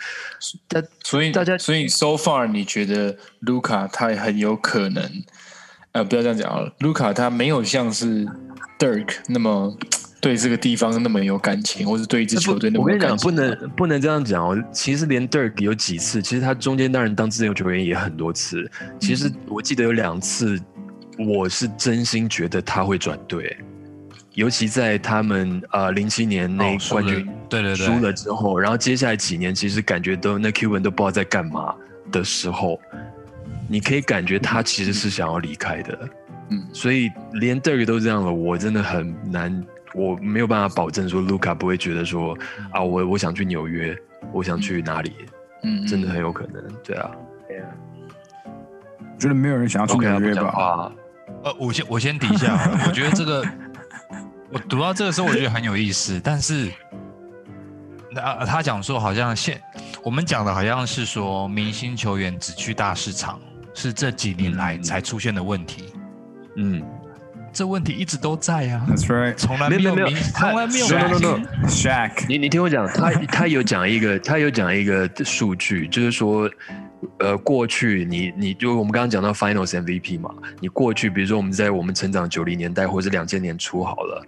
[0.69, 5.03] 但所以大家所以 so far 你觉得卢卡他很有可能，
[5.93, 8.27] 呃，不要这样讲好了，卢卡他没有像是
[8.79, 9.77] Dirk 那么
[10.21, 13.17] 对这个地方那么有感情，或是对一支球队那么我跟你讲。
[13.17, 14.57] 不能不能这样讲哦。
[14.73, 18.71] 其实连 Dirk 有几次，其实他中间当然当自由球员也很多次。
[19.01, 20.61] 其实我记得有两次，
[21.19, 23.57] 我是真心觉得他会转队，
[24.35, 31.75] 尤其在他们呃零七年那冠军、对对对输了之后，然后接下来几年其实感觉都那 Q 文都不知道在干嘛
[32.13, 32.81] 的时候，
[33.69, 36.09] 你可以感觉他其实是想要离开的。
[36.51, 42.37] 嗯所以连 Dirk 都这样了，我真的很难，我没有办法保证说卢卡不会觉得说
[42.73, 43.97] 啊，我我想去纽约，
[44.33, 45.13] 我想去哪里，
[45.63, 47.11] 嗯，真的很有可能，对啊。
[49.01, 50.43] 我觉得没有人想要去纽约吧？
[50.43, 50.93] 讲话，
[51.43, 53.45] 呃，我先我先抵一下， 我觉得这个
[54.51, 56.71] 我读到这个时候，我觉得很有意思，但是
[58.13, 59.61] 那、啊他讲说好像现
[60.05, 63.41] 我们讲的好像是说明星球员只去大市场
[63.79, 65.85] 是这几年来嗯才出现的问题，
[66.57, 66.83] 嗯，
[67.53, 69.35] 这问题一直都在啊，That's right.
[69.35, 71.69] 从来没有没有没有明从来没有 No, no, 明 no, 星 no.
[71.69, 76.51] Shaq，你你听我讲，他他有讲一个，他有讲一个数据，就是说，
[77.21, 80.29] 呃，过去你你就我们刚刚讲到 Finals MVP 嘛，
[80.61, 84.27] 你过去比如说我们在我们成长九零年代或者两千年初好了，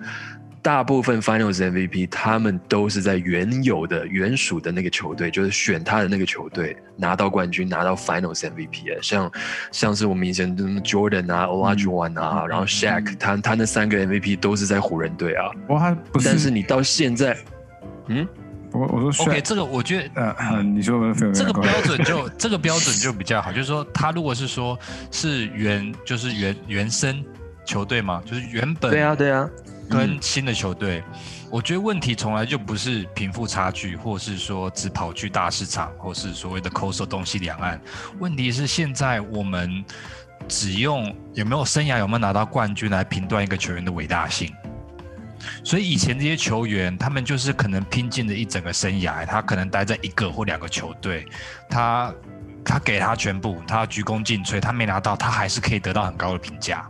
[0.63, 9.33] 大部分 Finals MVP 他们都是在原有的原属的那个球队，就是选他的那个球队拿到冠军，拿到 Finals MVP 的，像
[9.73, 17.37] 像是我们以前的 Jordan 啊、Olajuwon 啊，然后 Shaq，他他那三个 MVP 都是在湖人队啊，不过他不是，但是你到现在，
[18.09, 18.27] 嗯。
[18.73, 24.79] 我我说 OK，这个我觉得呃，呃你说这个标准就 这个标准就比较好，就是说他如果是说
[25.11, 27.21] 是原就是原原生
[27.65, 29.51] 球队嘛，就是原本对啊，对啊，
[29.91, 31.03] 跟新的球队，
[31.51, 37.81] 我觉得问题从来就不是贫富差距，或是说只跑去大市场，或是所谓的 coastal 东西两岸。
[38.21, 39.85] 问题是现在我们
[40.47, 44.55] 只用有没有生涯有没有拿到冠军来评断一个球员的伟大性。
[45.65, 51.27] 所以以前这些球员，他们就是可能拼尽了一整个生涯，他可能待在一个或两个球队，
[51.69, 52.15] 他
[52.63, 56.87] 他给他全部，他鞠躬尽瘁，他没拿到，他还是可以得到很高的评价。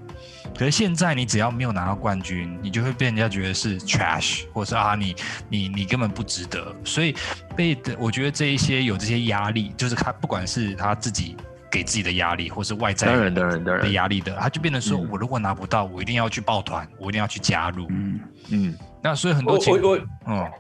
[0.57, 5.15] 可是现在你只要没有拿到冠军，你就会被人家觉得是 trash，或是啊你
[5.49, 6.75] 你你根本不值得。
[6.85, 7.15] 所以
[7.57, 11.37] 被我觉得这一些有这些压力，就是他不管是他自己
[11.71, 17.87] 给自己的压力，或是外在的，压力的，他就变成说嗯我如果拿不到，我一定要去抱团，我一定要去加入。
[17.91, 20.51] 嗯，嗯，那所以很多情我我嗯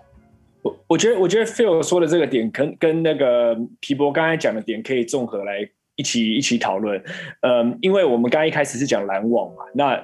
[0.62, 5.68] 我我觉得，我觉得 Phil 说的这个点，跟跟那个皮博刚才讲的点可以综合来
[6.00, 6.98] 一起一起讨论。
[7.42, 10.02] 嗯，因为我们刚一开始是讲篮网嘛，那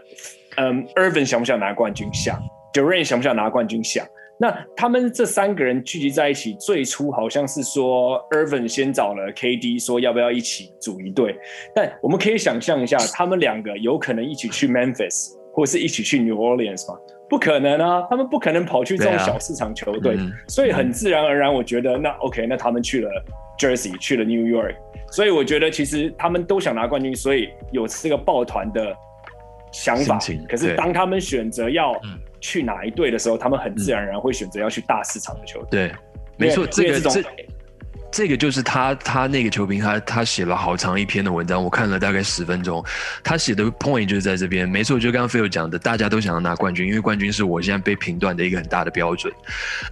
[0.56, 2.06] 嗯，Irvin 想不想拿冠军？
[2.12, 2.38] 想
[2.72, 3.82] d u r a n 想不想拿冠军？
[3.82, 4.06] 想。
[4.38, 11.34] 那他们这三个人聚集在一起，最初好像是说 Irvin 先找了 KD，说要不要一起组一队。
[11.74, 16.98] 但我们可以想象一下，他们两个有可能一起去 Memphis，或是一起去 New Orleans 吗？
[17.28, 20.16] 不可能啊，他们不可能跑去这种小市场球队。
[20.18, 23.10] 嗯所以很自然而然，我觉得那 OK，那他们去了
[23.58, 24.74] Jersey，去了 New York，
[25.10, 28.94] 所以我觉得其实他们都想拿冠军，所以有这个抱团的
[29.72, 30.18] 想法。
[30.48, 35.88] 可是当他们选择要嗯去哪一队的时候，他们很自然而然会选择要去大市场的球队。
[35.88, 35.92] 对，
[36.36, 37.22] 没错，因这个为这种
[38.10, 42.82] 这个就是他他那个球评他他写了好长一篇的文章，我看了大概十分钟，
[43.22, 49.32] 他写的 point 就是在这边，没错，就刚刚 Phil 讲的，大家都想要拿冠军，因为冠军是我现在被评断的一个很大的标准。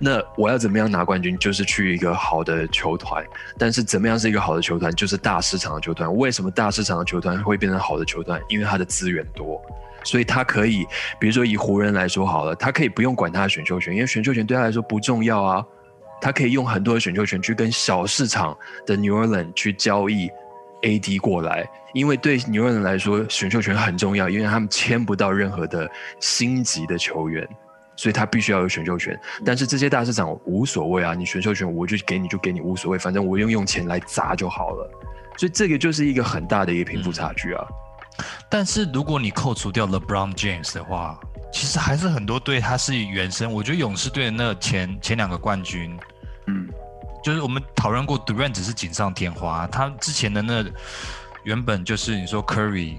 [0.00, 3.22] 那我要怎么样拿冠军，就是去一个好的球团，
[3.58, 6.14] 但是怎么样是一个好的球团，就是大市场的球团。
[6.16, 8.40] 为什么大市场的球团会变成好的球团？
[8.48, 9.60] 因为它的资源多。
[10.02, 10.84] 所以他可以，
[11.18, 15.64] 比如说以湖人来说好了，他可以不用管他的选秀权，因为选秀权对他来说不重要啊。
[16.20, 20.30] 他可以用很多的选秀权去跟小市场的 New Orleans 去交易
[20.82, 27.46] AD 过来，因为对 New Orleans 来说选秀权很重要，因为他们签不到任何的星级的球员，
[27.96, 29.18] 所以他必须要有选秀权。
[29.44, 34.90] 但是这些大市场无所谓啊，你选秀权我就给你就给你无所谓，反正我用用钱来砸就好了。
[35.36, 37.66] 所以这个就是一个很大的一个贫富差距啊。
[38.48, 41.18] 但是如果你扣除掉 LeBron James 的话，
[41.52, 43.52] 其实还是很多队他是原生。
[43.52, 45.98] 我觉得勇士队的那前前两个冠军，
[46.46, 46.68] 嗯，
[47.22, 50.64] 就是我们讨论过，Durant 只是锦上添花，他之前的那
[51.44, 52.98] 原本就是你说 Curry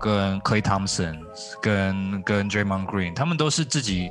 [0.00, 1.20] 跟 Clay Thompson
[1.60, 4.10] 跟跟 Draymond Green，他们都是自己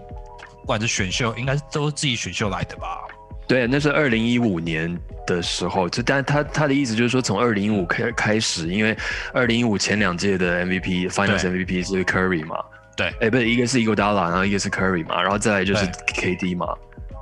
[0.62, 3.00] 不管是选秀，应该是都是自己选秀来的吧？
[3.48, 8.98] 对，那是二零一五年的时候，就但他他的意思就是说，从二零一五开开始，因为
[9.34, 12.58] 二零一五前两届的 MVP Finals MVP 是 Curry 嘛，
[12.98, 13.14] 对。
[13.20, 16.74] 哎，不是一个是 Iguodala，然后一个是 Curry 嘛，然后再来就是 KD 嘛，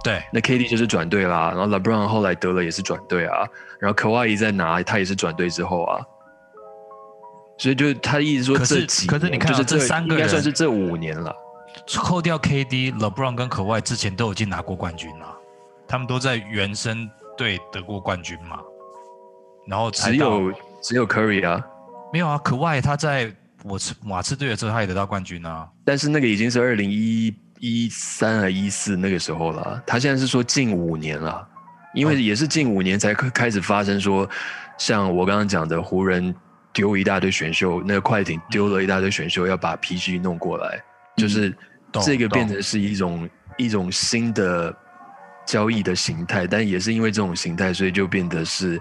[0.03, 3.45] 对，那 KD 就是转队啦，然后 LeBron 后来得了也是转队啊，
[3.79, 5.99] 然后 Kawhi 在拿他也是转队之后啊，
[7.57, 11.35] 所以就是他的意思说这几可是你看啊就是这三个应该算是这五年了，
[11.97, 15.37] 扣掉 KD、LeBron 跟可外之前都已经拿过冠军了，
[15.87, 18.59] 他们都在原生队得过冠军嘛。
[19.67, 21.65] 然后只有只有 Curry 啊，
[22.11, 22.37] 没有啊？
[22.37, 25.67] 可外他在我刺马刺队的时候，他也得到冠军啊。
[25.85, 31.47] 但是那个已经是二零一一三还一四那个时候了，他现在是说近五年了，
[31.93, 34.29] 因为也是近五年才开开始发生说，
[34.77, 36.35] 像我刚刚讲的湖人
[36.73, 40.83] 丢一大堆选秀，那个快艇丢了一大堆选秀要把 PG 弄过来，
[41.15, 41.55] 就是
[42.03, 44.75] 这个变成是一种一种新的
[45.45, 48.79] 交易的形态，但也是因为这种形态，所以就变得是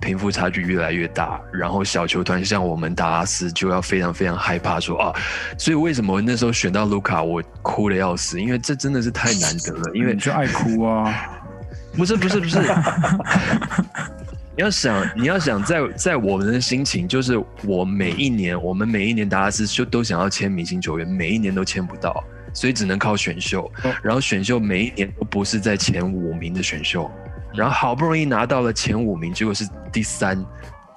[0.00, 5.12] 贫富差距越来越大，然后小球团像我们达拉斯就要非常非常害怕说啊，
[5.56, 11.28] 所以为什么那时候选到卢卡，我哭的要死，因为这真的是太难得了，因为你就爱哭啊，
[11.96, 12.60] 不是不是不是，
[14.54, 22.22] 你要想你要想在在我们的心情，就是我每一年我们每一年达拉斯就都想要签明星球员，每一年都签不到，
[22.56, 23.70] 所以只能靠选秀，
[24.02, 27.10] 然后选秀每一年都不是在前五名的选秀，
[27.54, 30.42] 然后好不容易拿到了前五名，结果是第三。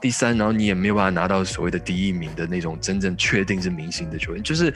[0.02, 4.74] 第三，然后你也没有办法拿到所谓的第一名的那种真正确定是明星的球员，就是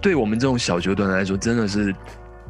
[0.00, 1.94] 对我们这种小球队来说，真的是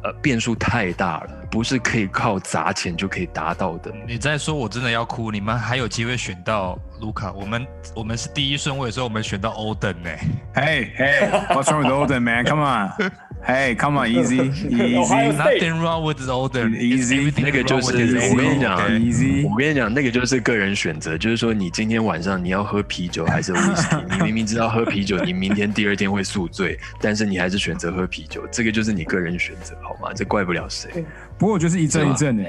[0.03, 3.91] 呃变数太大了，不是可以靠砸钱就可以达到的。
[4.07, 10.09] 你在说我真的要哭，你们还有机会选到卢卡，我们我们是第一顺位的时候，我们选到欧登呢。
[10.53, 12.45] Hey, hey, what's wrong with Olden, man?
[12.45, 13.11] Come on.
[13.41, 16.75] Hey, come on, easy, easy, Nothing wrong with Oden.
[16.75, 17.29] Easy.
[17.29, 19.49] E 那个就是我跟你讲 easy.
[19.49, 30.13] 我跟你讲，那个就是个人选择，就是说你今天晚上你要喝啤酒还是 whisky，你明明知道喝啤酒，你明天第二天会宿醉，但是你还是选择喝啤酒，这个就是你个人选择，好吗？
[30.13, 31.03] 这怪不了谁。
[31.37, 32.43] 不过我觉得是一阵一阵的，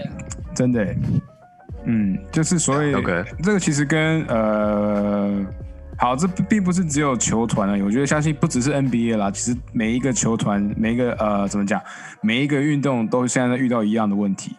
[0.54, 0.98] 真的欸。
[1.84, 5.46] 嗯，就是所以 OK 这个其实跟呃，
[5.96, 7.80] 好，这并不是只有球团而已。
[7.80, 11.80] 我觉得相信不只是 NBA 啦，其实每一个球团，每一个呃，怎么讲，
[12.20, 14.54] 每一个运动都现在在遇到一样的问题。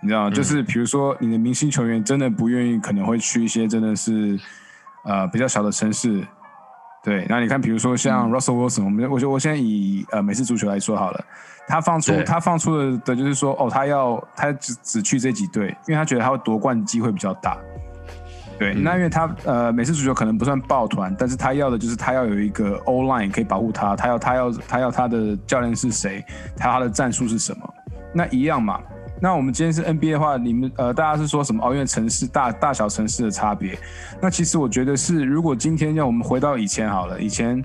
[0.00, 0.30] 你知道吗？
[0.30, 4.40] 就是比如说你的明星球员真的不愿意，可能会去一些真的是
[5.04, 6.26] 呃比较小的城市。
[7.04, 11.24] 对，那你看，比如说像 Russell Wilson，我们我觉得我现在以呃美式足球来说好了，
[11.68, 17.58] 他放出他放出的的就是说，哦，他要他只只去这几队，因为他觉得他会夺冠机会比较大。
[18.58, 26.24] 对，那因为他呃美式足球可能不算抱团，但是他要的就是他要有一个 O line 可以保护他，他要他要他要他的教练是谁，
[26.56, 27.74] 他他的战术是什么，
[28.14, 28.80] 那一样嘛。
[29.20, 31.66] 那我们今天是 NBA 的话，你们呃，大家是说什么？
[31.66, 33.78] 哦，因为城市大大小城市的差别。
[34.20, 37.62] 那其实我觉得是，如果今天让我们回到以前好了，以前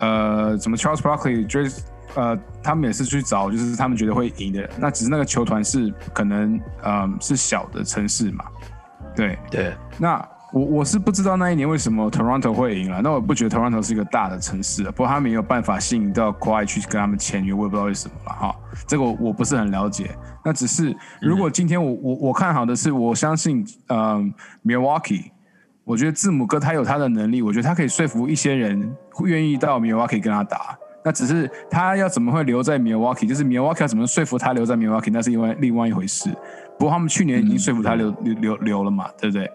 [0.00, 1.70] 呃，什么 Charles Barkley、j
[2.14, 4.68] 呃，他们也是去找，就是他们觉得会赢的。
[4.78, 8.44] 那只是那个球团是可能呃是小的城市嘛，
[9.14, 9.38] 对。
[9.50, 13.02] 对，那我我是不知道那一年为什么 Toronto 会赢了。
[13.02, 18.56] 那我不觉得 Toronto 是一个大的城市，不过他们也有办法吸引到 k a 去跟他们签约，我也不知道为什么了哈。
[18.86, 20.10] 这个我我不是很了解。
[20.44, 24.32] 那只是如果今天我我我看好的是，我相信嗯
[24.64, 25.24] Milwaukee，
[25.84, 30.78] 我觉得字母哥他有他的能力，我觉得他可以说服一些人愿意到 Milwaukee 跟他打。
[31.04, 36.30] 那只是他要怎么会留在 Milwaukee，就是 Milwaukee 要怎么说服他留在 Milwaukee，那是另外另外一回事。
[36.78, 39.50] 不过他们去年已经说服他留、留留留了嘛，对不对？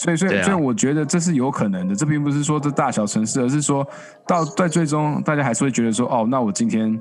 [0.00, 1.94] 所以，所以，啊所以我觉得这是有可能的。
[1.94, 3.86] 这并不是说这大小城市，而是说
[4.26, 6.98] 到在最终，大家还是会觉得说，哦，那我今天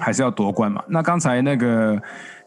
[0.00, 0.82] 还是要夺冠嘛。
[0.88, 1.96] 那刚才那个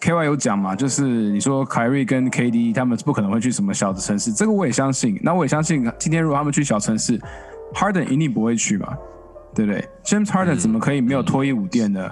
[0.01, 5.17] K Y 有讲嘛，就是你说凯瑞跟 K D 他们不可能会去什么小的城市，这个我也相信。
[5.23, 7.17] 那我也相信，今天如果他们去小城市
[7.73, 8.93] ，Harden 一定不会去嘛，
[9.55, 12.09] 对不对？James Harden 怎么可以没有脱衣舞店呢？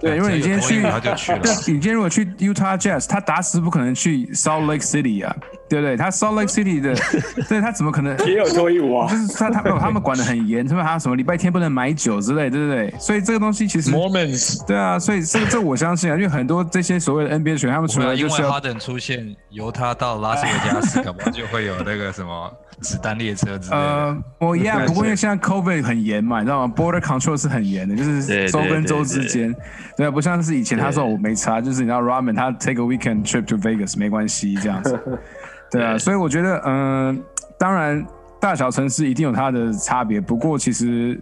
[0.00, 5.36] 对，因为你今天去，他就去了对，你今天如果去 Utah Jazz，他打死不可能去 Salt Lake City 啊，
[5.68, 5.94] 对不对？
[5.94, 6.94] 他 Salt Lake City 的，
[7.50, 8.16] 对他怎么可能？
[8.26, 9.16] 也有脱衣舞啊就。
[9.18, 12.94] 是他他他们管的很严，他们还有什么礼拜天不能买酒之类，对不对？
[12.98, 22.50] 所以这个东西其实 Mormons 对啊，所以这个这我相信啊，因为很多这些所谓的 NBA 球员，他们除除了因为 Harden 出现，由他到拉斯维加斯， 可能就会有那个什么
[22.80, 23.76] 子弹列车之类的。
[23.76, 29.54] 呃，我一样， 不过因为现在 COVID 很严嘛，你知道吗？Border control 是很严的，就是对州跟州之间，
[29.96, 34.98] 对啊，不像是以前他说我没差，就是你知道 Ramen 他 take a weekend trip to Vegas 没关系这样子，
[35.70, 37.22] 对啊，所以我觉得，嗯、
[37.58, 38.04] 当然
[38.40, 41.20] 大小城市一定有它的差别，不过其实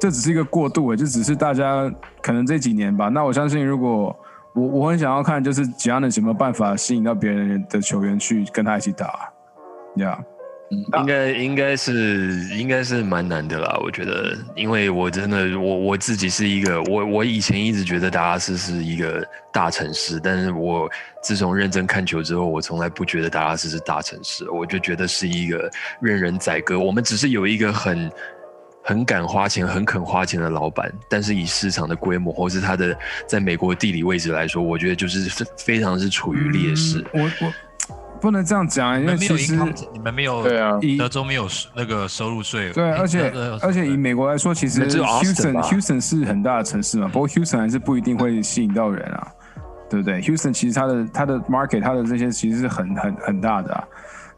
[0.00, 1.90] 这只是一个过渡，就只是大家
[2.22, 3.08] 可能这几年吧。
[3.08, 4.16] 那我相信，如果
[4.54, 9.28] 我我很想要看，就是 Giannis 有没有办法吸引到别人的球员去跟他一起打，
[9.96, 10.18] 呀、
[10.70, 20.88] 应该应该是应该是蛮难的啦，我觉得，因为我真的我我自己是一个我我以前一直觉得达拉斯是一个大城市，但是我
[21.22, 25.68] 自从认真看球之后，我从来不觉得达拉斯是大城市，我就觉得是一个
[26.00, 26.78] 任人宰割。
[26.78, 28.10] 我们只是有一个很
[28.84, 32.96] 很敢花钱、很肯花钱的老板，但是以市场的规模或是他的
[33.26, 37.04] 在美国地理位置来说，我觉得就是非常是处于劣势。
[37.12, 37.52] 嗯我我
[38.20, 39.56] 不能这样讲，因为你们没有其实
[39.92, 49.28] 你们没有对啊以德州没有那个收入税，对，哎而且而且以美国来说，其实只有 Houston Houston 是很大的城市嘛，不过 Houston 还是不一定会吸引到人啊，
[49.88, 53.84] 对不对？Houston 其实它的它的 market 它的这些其实是很很很大的啊。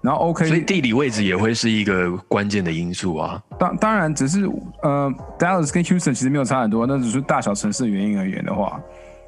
[0.01, 3.41] 然后 OK，所以地理位置也会是一个关键的因素啊。
[3.57, 4.51] 当当然只是
[4.83, 5.09] 呃
[5.39, 8.81] ，Dallas 跟 Houston 其实没有差很多，那只是大小城市的原因而言的话，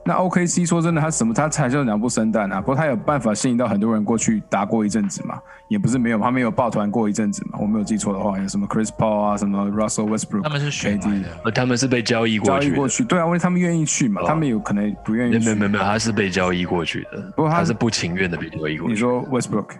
[0.06, 2.60] 那 OKC 说真的，他什么他才叫两不生蛋啊？
[2.60, 5.38] 不过他有办法吸引到很多人过去打过一阵子嘛，
[5.68, 12.86] 也不是没有，他们有抱团过一阵子嘛，我没有记错的话，有什么 Chris Paul 啊，什么 Russell Westbrook，他们是选来 KD 的，呃，他们是被交易过去的交易过。
[12.88, 15.38] 去，对啊，因为他们愿意去嘛，哦他们有可能不愿意去。
[15.38, 18.92] 没有没有没有，他是被交易过去的，不过他他是不情愿的被交易过去。
[18.92, 19.70] 你说 Westbrook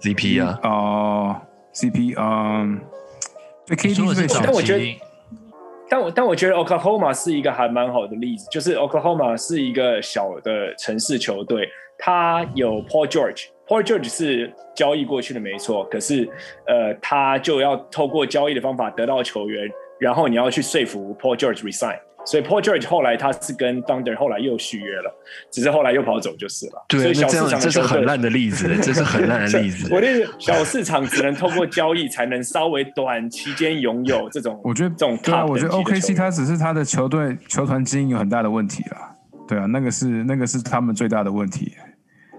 [0.00, 1.36] CP 啊，哦、
[1.74, 2.78] CP，嗯，
[3.66, 4.98] 对你说 KD 的是早是被选但我觉得期，
[5.88, 11.68] 但我但我觉得 Oklahoma 是一个还蛮好的例子，就是 Oklahoma 是一个小的城市球队，
[11.98, 16.28] 它有 Paul George，Paul George 是交易过去的没错，可是
[16.66, 19.68] 呃，他就要透过交易的方法得到球员，
[19.98, 25.14] 然后你要去说服 Paul George resign，所以 Paul George 后来他是跟 Thunder 后来又续约了，
[25.50, 26.84] 只是后来又跑走就是了。
[26.88, 29.88] 对所对，以小市那这样场这是很烂的例子， 这是很烂的例子。
[29.94, 39.14] 我的意思小市场只能透过交易才能稍微短期间拥有这种，我觉得这种对啊，我觉得 OKC 员他只是他的球队球团经营有很大的问题啦。
[39.46, 41.72] 对啊，那个是那个是他们最大的问题。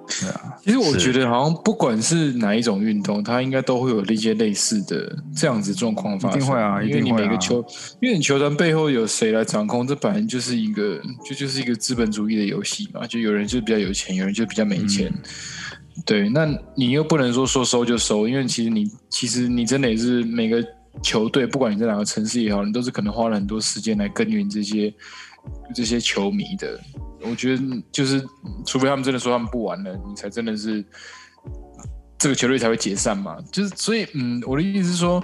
[0.08, 6.39] 对啊，其实我觉得好像不管是哪一种运动，它应该都会有一些类似的这样子状况发生。
[6.39, 7.64] 一定会啊因为你每个球，
[8.01, 13.05] 因为你球团背后有谁来掌控，这本来就是一个就就是一个资本主义的游戏嘛。
[13.05, 15.14] 就有人就比较有钱，有人就比较没钱。
[16.05, 20.64] 对，那你又不能说说收就收，因为其实你其实你真的也是每个
[21.01, 24.93] 球队，不管你在哪个城市也好，你都是可能花了很多时间来耕耘这些
[25.76, 26.80] 这些球迷的。
[27.30, 28.23] 我觉得就是，
[28.65, 30.84] 除非他们真的说他们不玩了，你才真的是
[32.17, 33.38] 这个球队才会解散嘛。
[33.51, 35.23] 就是所以，嗯，我的意思是说，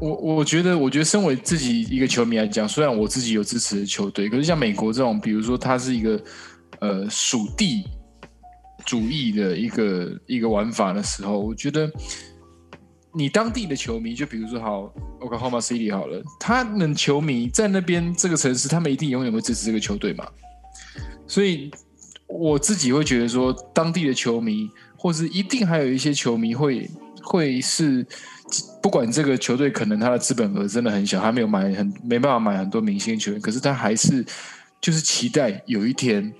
[0.00, 6.20] 我我觉得，我觉得身为自己一个球迷来讲，虽然我自己有支持的球队，可是像美国这种，比如说它是一个
[6.80, 7.84] 呃属地
[8.86, 11.90] 主义的一个一个玩法的时候，我觉得
[13.12, 20.26] 你当地的球迷，就比如说好 Oklahoma City 好了，他们球迷在那边这个城市，他们一定永远会支持这个球队嘛。
[21.28, 21.70] 所以
[22.26, 26.90] 我自己会觉得说，当地的球迷，或是一定还有一些球迷会
[27.22, 28.04] 会是，
[28.82, 34.24] 不管这个球队可能他的资本额真的很小，他没有买很没办法买很多明星球员，可是他还是
[34.80, 36.32] 就是期待有一天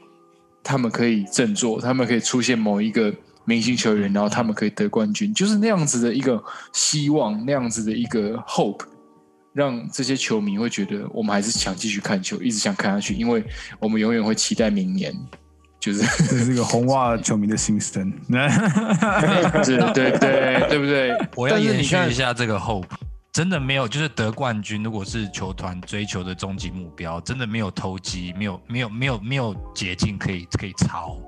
[0.62, 3.14] 他们可以振作，他们可以出现某一个
[3.44, 8.84] 明星球员，然后他们可以得冠军，就是那样子的一个希望，那样子的一个 hope。
[9.52, 13.44] 让这些球迷会觉得我们还是想继续看球，一直想看下去，因为
[13.80, 15.12] 我们永远会期待明年，
[15.80, 18.12] 就是这是一个红袜球迷的心声。
[18.28, 18.48] 对，
[19.92, 21.16] 对对对不对？
[21.34, 22.86] 我要延续一，下这个 hope，
[23.32, 31.18] 真的没有，就是得冠军，如果是球团追求的终极目标，真的没有投机，没有没有没有没有捷径可以可以抄。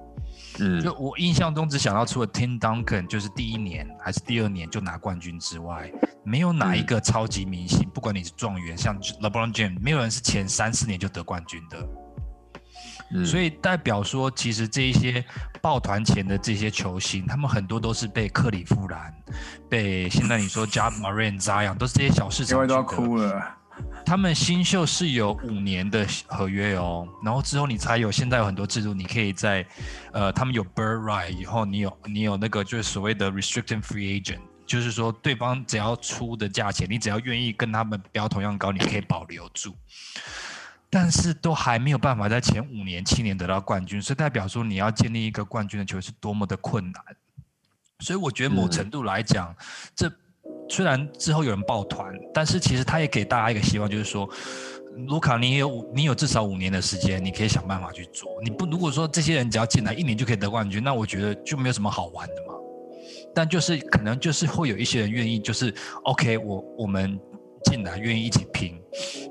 [0.60, 5.90] 嗯就我印象中只想到除了 Tim Duncan 就是第一年还是第二年就拿冠军之外，
[6.24, 11.78] 没有哪一个超级明星，不管你是状元，像 LeBron James，没有人是前三四年就得冠军的。
[13.12, 15.24] 嗯所以代表说，其实这一些
[15.60, 19.12] 抱团前的这些球星，他们很多都是被克里夫兰、
[19.68, 23.56] 被现在你说加 Marin、Zion，都是这些小市场因为都要哭了。
[24.04, 29.64] 他们新秀是有五年的合约哦，然后之后你才有现在有很多制度，你可以在
[30.12, 39.76] 呃，他们有 bird right 以后，你有你有那个就是所谓的 restricted free agent，就是说对方只要出的价钱，你只要愿意跟他们标同样高，你可以保留住。
[40.92, 47.04] 但是都还没有办法在前五年、七年得到冠军，所以代表说你要建立一个冠军的球队是多么的困难。
[48.00, 49.54] 所以我觉得某嗯程度来讲，
[49.94, 50.10] 这
[50.70, 54.26] 虽然之后有人抱团，但是其实他也给大家一个希望，就是说，
[55.08, 58.30] 卢卡，你有你有至少五年的时间，你可以想办法去做。
[58.44, 62.54] 你不如果说这些人只要进来一年就可以得冠军，那我觉得就没有什么好玩的嘛。
[63.34, 67.18] 但就是可能就是会有一些人愿意，就是 OK，我我们
[67.64, 68.80] 进来愿意一起拼，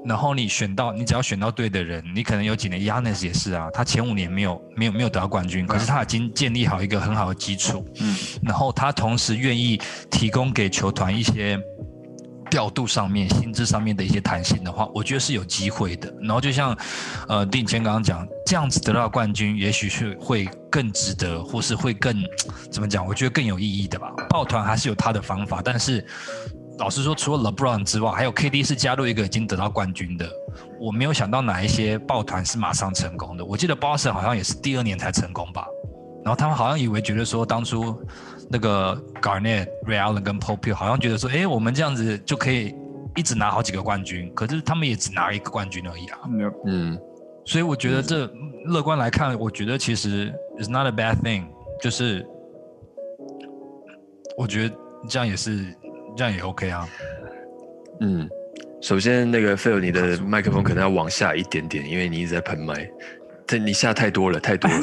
[0.05, 9.79] 然后你选到你只要选到对的人，你可能有几年 Yanis 也是啊，他前五年没有没有没有得到冠军，可是他已经建立好一个很好的基础，嗯，然后他同时愿意
[10.11, 11.59] 提供给球团一些
[12.49, 16.11] 调度上面、薪资上面的一些弹性的话，我觉得是有机会的。
[16.21, 16.75] 然后就像
[17.27, 22.15] 呃丁谦刚刚讲，这样子得到冠军，也许是会更值得，或是会更
[22.71, 23.05] 怎么讲？
[23.05, 24.11] 我觉得更有意义的吧。
[24.29, 26.03] 抱团还是有他的方法，但是
[26.79, 30.29] 老实说，除了 LeBron 之外，还有 KD 是加入一个已经得到冠军的。
[30.79, 33.43] 我没有想到哪一些抱团是马上成功的。
[33.43, 35.67] 我记得 Boston 好像也是第二年才成功吧。
[36.23, 38.01] 然后他们好像以为觉得说当初
[38.49, 42.73] 那个 Garnett、Ray Allen 跟 Pierce 好像觉得说，哎，我们这样子就可以
[43.15, 46.19] 一直拿好几个冠军，可是他们也只拿一个冠军而已啊。
[46.65, 46.97] 嗯，
[47.45, 48.25] 所以我觉得这
[48.67, 51.43] 乐观来看，我觉得其实 is not a bad thing，
[51.81, 52.25] 就是
[54.37, 54.75] 我觉得
[55.09, 55.75] 这样也是
[56.19, 56.85] 这样也 OK 啊。
[58.01, 58.27] 嗯，
[58.81, 62.89] 首先那个 Phil，你的麦克风可能要往下一点点，因为你一直在喷麦，
[63.47, 64.77] 这，你下太多了，太多了。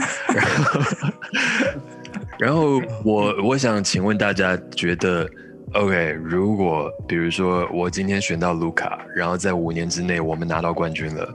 [2.41, 5.29] 然后我我想请问大家，觉得
[5.75, 6.13] OK？
[6.25, 11.31] 如果比如说我今天选到卢卡，然后在五年之内我们拿到冠军了，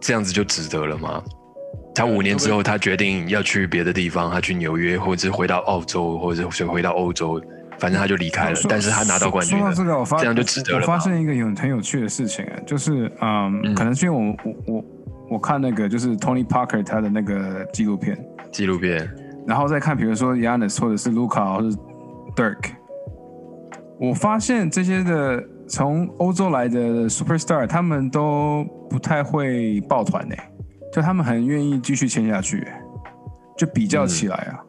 [0.00, 1.20] 这样子就值得了吗？
[1.92, 7.42] 他五年之后他决定要去别的地方，他去纽约，或者是回到澳洲，或者是回到欧洲，
[7.82, 8.60] 反正他就离开了。
[8.68, 10.78] 但是他拿到冠军说到，这个我发这样就值得了。
[10.78, 14.84] 我发现一个有很有趣的事情，就是嗯，可能是因为我我我
[15.30, 18.16] 我看那个就是 Tony Parker 他的那个纪录片，
[18.52, 19.10] 纪录片。
[19.48, 21.76] 然后再看，比如说 Yanis 或者是 Luca 或者
[22.36, 22.70] Dirk，
[23.98, 30.36] 我发现这些的从欧洲来的 Superstar，他们都不太会抱团呢，
[30.92, 32.64] 就他们很愿意继续签下去，
[33.58, 34.60] 就比较起来啊，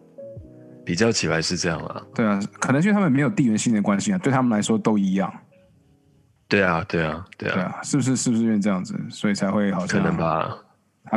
[0.86, 5.32] 比较起来是这样啊，对啊，可能是他们没有地缘性的关系啊，对他们来说都一样，
[6.48, 10.58] 对啊，对啊，对啊，对啊，是不是是不是因为这样子，所以才会好像可能吧。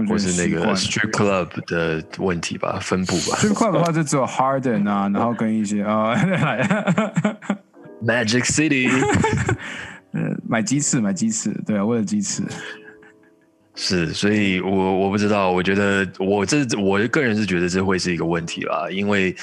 [0.08, 3.38] 或是那个 Strip Club 的问题吧，分布吧。
[3.38, 6.12] Strip Club 的话就只有 Harden 啊， 然后跟一些啊，
[8.04, 8.90] Magic City，
[10.12, 12.42] 呃， 买鸡翅，买鸡翅，对啊，为了鸡翅。
[13.76, 19.36] 是，所以我我不知道，我觉得我这我个人是觉得这会是一个问题啦，因为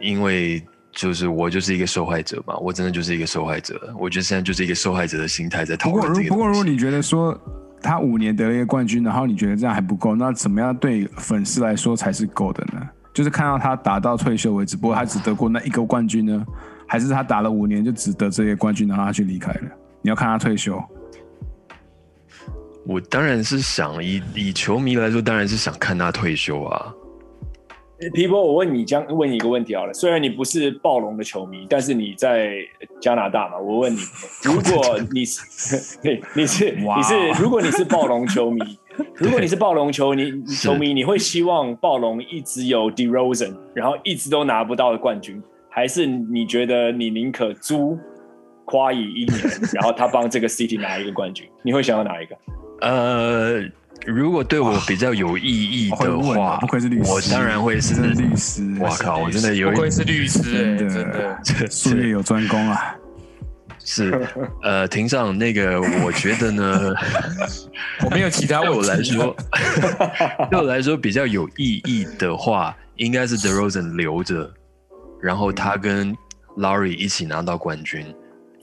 [0.00, 0.62] 因为
[0.92, 6.28] 就是我就是一个受害者嘛，我真的就是一个受害者，我觉得现在就是一个受害者的心态在讨论这个。
[6.30, 7.38] 不过如果你觉得说。
[7.82, 10.14] 他五年得了一个冠军，然后你觉得这样还不够？
[10.14, 12.86] 那怎么样对粉丝来说才是够的呢？
[13.14, 16.44] 就是看到他打到退休为止，不过他只得过那一个冠军呢，
[16.86, 19.62] 还是他打了五年就只得这些冠军，然后他去离开了？
[20.02, 20.78] 你要看他退休。
[22.90, 26.92] 我当然是想以以球迷来说，当然是想看他退休啊。
[28.14, 29.94] 皮波，我问你，将问你一个问题好了。
[29.94, 32.56] 虽然你不是暴龙的球迷，但是你在
[33.00, 33.58] 加拿大嘛？
[33.60, 33.98] 我问你，
[34.42, 38.60] 如果你是， 对，你是，你是，如果你是暴龙球迷，
[39.14, 47.96] 如果你是暴龙球迷，球迷，你会希望暴龙一直有 DeRozan，然后一直都拿不到的冠军，还是你觉得你宁可租
[48.64, 49.38] 夸以一年，
[49.74, 51.48] 然后他帮这个 City 拿一个冠军？
[51.62, 52.34] 你会想要哪一个？
[52.80, 53.62] 呃。
[54.06, 58.62] 如果对我比较有意义的话，不愧是律师，我当然会是律师。
[58.80, 60.40] 我靠，我真的有，不愧是律师，
[60.88, 61.38] 真的，
[61.70, 62.96] 术业有专攻啊。
[63.84, 64.26] 是，
[64.62, 66.94] 呃，庭上那个，我觉得呢，
[68.02, 68.60] 我没有其他。
[68.60, 69.36] 对我来说，
[70.50, 74.50] 对我来说比较有意义的话，应该是 The Rosen 留着，
[75.20, 76.16] 然后他跟
[76.56, 78.06] Laurie 一起拿到冠军，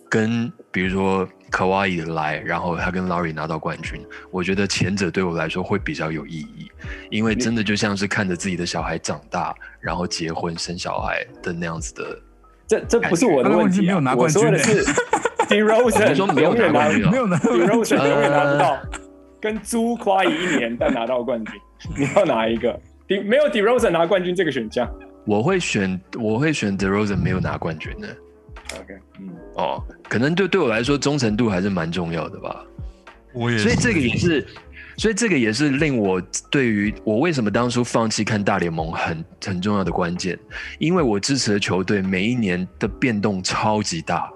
[0.09, 1.27] 跟比如说。
[1.49, 6.69] 可哇伊来，然后他跟 Laurie 拿到冠军，我觉得前者对我来说会比较有意义，
[7.09, 12.19] 因为真的就像是看着自己的小孩长大，然后结婚生小孩的那样子的。
[12.67, 14.41] 这这不是我的问题，没有拿冠军。
[14.41, 14.83] 我说的是
[15.47, 18.77] d r o s e n 说没有拿冠军，没有拿 d r o s e n 永远拿不到，
[19.39, 21.53] 跟朱夸伊一年但拿到冠军，
[21.97, 22.77] 你要哪一个
[23.07, 23.21] ？D？
[23.21, 24.85] 没有 d r o s e n 拿冠军这个选项，
[25.25, 28.09] 我会选我会选 d r o s e n 没有拿冠军的。
[28.75, 32.65] OK，嗯，哦，可能对对我来说忠诚度还是蛮重要的吧。
[33.33, 34.47] 我也，所以这个也是，
[34.97, 40.37] 所以这个也是令我对于我为什么当初放弃看大联盟很很重要的关键，
[40.79, 44.31] 因为我支持的球队每一年的变动超级大，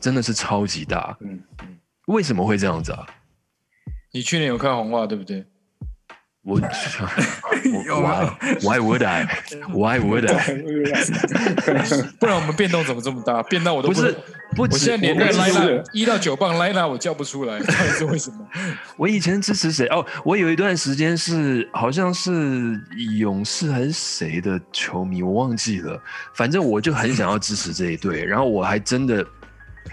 [0.00, 1.16] 真的是超级大。
[1.20, 3.06] 嗯嗯，为什么会这样子啊？
[4.12, 5.44] 你去年有看红袜对不对？
[6.42, 6.58] 我，
[8.00, 8.30] Why
[8.62, 9.26] Why would I
[9.74, 10.54] Why would I？
[12.18, 13.42] 不然我们变动怎么这么大？
[13.42, 14.16] 变到我都不是，
[14.56, 18.38] 我现在连那莱纳一到九磅莱纳我叫不出来，到底是为什么？
[18.96, 19.86] 我以前支持谁？
[19.88, 22.80] 哦，我有一段时间是好像是
[23.18, 26.02] 勇士还是谁的球迷，我忘记了。
[26.34, 29.16] 反正我就很想要支持这一队，然后我还真的，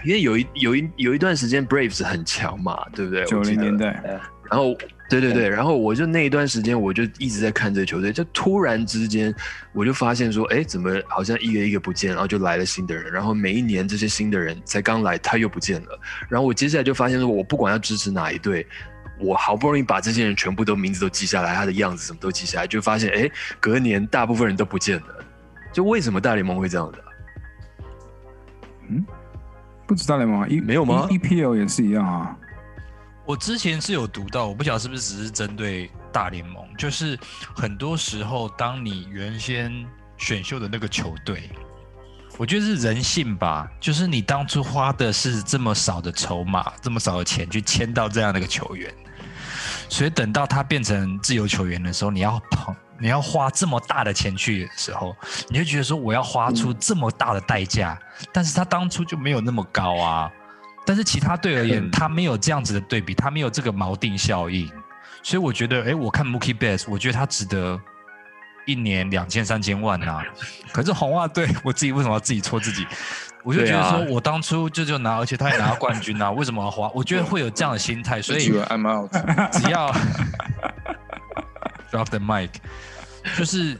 [0.02, 3.26] 因为有一有一有一段时间 Braves 很强嘛，对不对？
[3.26, 4.02] 九零年代，
[4.50, 4.74] 然后。
[5.08, 9.34] 对对对，然后我就那一段时间，我就一直在看这个球队，就突然之间，
[9.72, 15.98] 我就发现说，哎，怎么好像一个一个不见，然后就来了新的人，然后每一年这些新的人才刚来，他又不见了，
[16.28, 18.66] 然后我接下来就发现说，我不管要支持哪一队，
[19.18, 25.24] 我好不容易把这些人全部都名字都记下来，他的样子什么都记下来，就发现，哎，隔年大部分人都不见了，
[25.72, 26.98] 就为什么大联盟会这样的？
[28.90, 29.04] 嗯，
[29.86, 32.36] 不止大联盟一没有吗？EPL 也是一样啊。
[33.28, 37.18] 我之前是有读到，我不晓得是不是只是针对大联盟，就是
[37.54, 39.70] 很多时候，当你原先
[40.16, 41.50] 选秀的那个球队，
[42.38, 48.90] 我觉得是人性吧，就是你当初花的是这么少的筹码，这么少的钱去签到这样的一个球员，
[49.90, 55.14] 所以等到他变成自由球员的时候，你要捧，你要花这么大的钱去的时候，
[55.50, 58.00] 你就觉得说我要花出这么大的代价，
[58.32, 60.32] 但是他当初就没有那么高啊。
[60.88, 64.66] 但是其他队而言，他没有这样子的对比，他没有这个锚定效应，
[65.22, 67.78] 所以我觉得，哎，我看 Mookie Betts，我觉得他值得
[68.64, 70.22] 一年两千三千万呐。
[70.72, 72.86] 可是红袜队，我自己为什么要自己戳自己？
[73.44, 76.90] 我就觉得说我当初就就拿，而且他也拿到冠军啊，为什么要花？
[76.94, 78.46] 我觉得会有这样的心态，所以
[79.52, 79.92] 只要
[81.92, 82.48] drop the mic，
[83.36, 83.78] 就是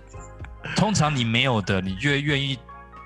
[0.76, 2.58] 通常你没有的，你就会愿意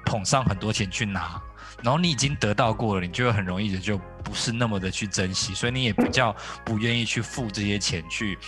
[0.05, 1.40] 捧上很多钱去拿。
[1.82, 6.34] 然后你已经得到过了，你就会很容易的就不是那么的去珍惜，所以你也比较
[6.64, 8.38] 不愿意去付这些钱去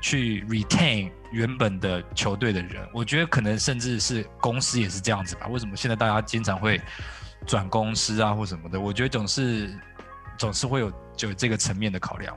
[0.00, 2.88] 去 retain 原本的球队的人。
[2.92, 5.46] 我觉得可能甚至是公司也是这样子吧。
[5.48, 6.80] 为什么现在大家经常会
[7.46, 8.80] 转公司啊或什么的？
[8.80, 9.78] 我觉得总是
[10.36, 12.36] 总是会有就这个层面的考量，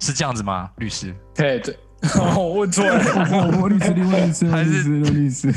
[0.00, 0.70] 是这样子吗？
[0.76, 1.14] 律师？
[1.34, 1.78] 对对。
[2.36, 5.52] 我 问错了，我律师，律师，还是律师？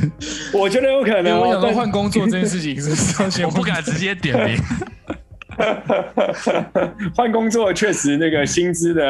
[0.51, 1.39] 我觉得有可能。
[1.39, 4.57] 我想说换工作这件事情是，我不敢直接点名。
[7.15, 9.03] 换工作确实那个薪资的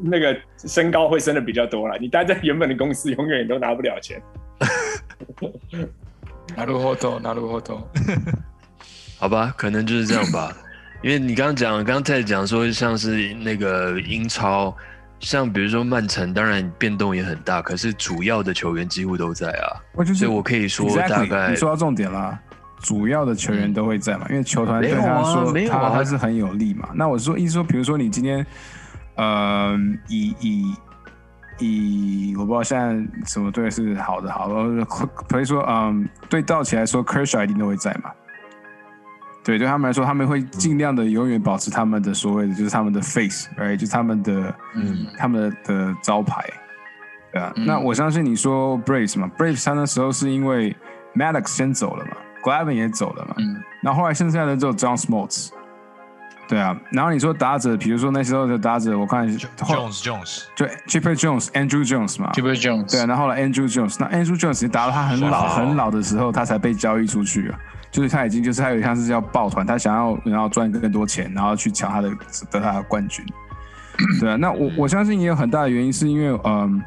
[0.00, 1.98] 那个升高会升的比较多了。
[1.98, 4.22] 你待在原本的公司，永远都拿不了钱。
[6.54, 7.82] 拿入后头，拿入后头。
[9.18, 10.56] 好吧，可能就是这样吧。
[11.02, 14.74] 因为你刚刚讲，刚才讲说像是那个英超。
[15.20, 19.80] 像比如说曼城，当然变动也很大，可是主要的球员几乎都在啊。
[20.14, 22.38] 所以我可以说大概你说到重点了，
[22.80, 26.90] 主要的球员都会在嘛，因为球团对他说他还是很有利嘛。
[26.94, 28.46] 那我说意思说，比如说你今天，
[29.14, 29.76] 呃，
[30.08, 30.74] 以以
[31.58, 38.10] 以我不知道现在什么队是好的，好的，可以说嗯，对道奇来说，Kershaw 一定都会在嘛。
[39.46, 46.44] 对，对他们来说，他们会尽量的永远保持他们的所谓的，就是他们的 face，right，就是他们的，嗯，他们的招牌，
[47.32, 47.52] 对啊。
[47.54, 50.74] 那我相信你说 Braves 嘛，Braves 他那时候是因为
[51.14, 55.50] Maddox 先走了嘛，Glavine 也走了嘛，嗯，然后后来剩下的只有 John Smoltz，
[56.48, 56.76] 对啊。
[56.90, 63.06] 然后你说打者，比如说那时候的打者，我看 Jones Jones，对 Chipper Jones，Andrew Jones 嘛，Chipper Jones，对啊。
[63.06, 67.60] 然后来 Andrew Jones，那 Andrew Jones 打到他很老很老的时候，他才被交易出去啊。
[67.96, 72.10] 就是他已经，就是他有像是要抱团，他想要然后赚更多钱，然后去抢他的
[72.50, 73.24] 得他的冠军。
[74.20, 76.82] 对啊，那我我相信也有很大的原因，是因为嗯，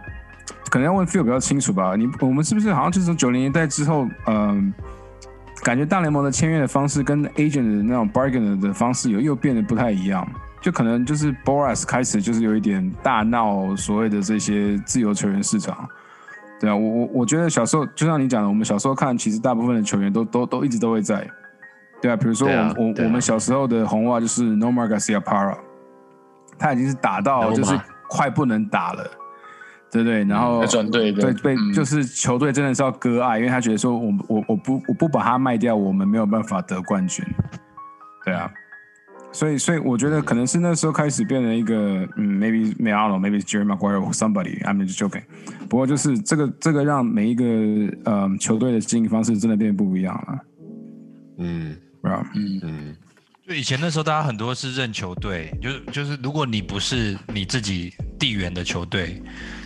[0.70, 1.96] 可能要问 Phil 比较清楚吧。
[1.96, 4.72] 你我们是不是好像就是从九零年代之后，嗯，
[5.64, 10.30] 感觉大联盟的签约的方式跟 agent 的那种 bargain 的方式有又变得不太一样，
[10.62, 15.90] 就可能就是 Boras 开始就是有一点大闹所谓的这些自由球员市场。
[16.60, 21.26] 对啊，我我我觉得小时候就像你讲的，我们小时候看，其实大部分的球员都都都一直都会在。
[22.02, 25.58] 对啊，比如说我我我们小时候的红袜就是 Nomar Garcia Parra，
[26.58, 27.80] 他已经是打到就是
[28.10, 29.04] 快不能打了，
[29.92, 30.24] 对不对？
[30.24, 37.26] 然后转队对被就是球队真的是要割爱，因为他觉得说我我我不我不把他卖掉，我们没有办法得冠军。
[38.26, 38.50] 对啊。
[39.32, 45.24] 所以，所以我觉得可能是那时候开始变成一个，嗯，maybe m a l o maybe Jerry Maguire or somebody，I'm just joking。
[45.70, 47.44] 不过就是这个，这个让每一个
[48.06, 50.40] 呃球队的经营方式真的变不一样了。
[51.38, 52.96] 嗯，嗯嗯。
[53.48, 59.22] 就以前那时候，大家很多是认球队，就是就是，如果你不是你自己地缘的球队。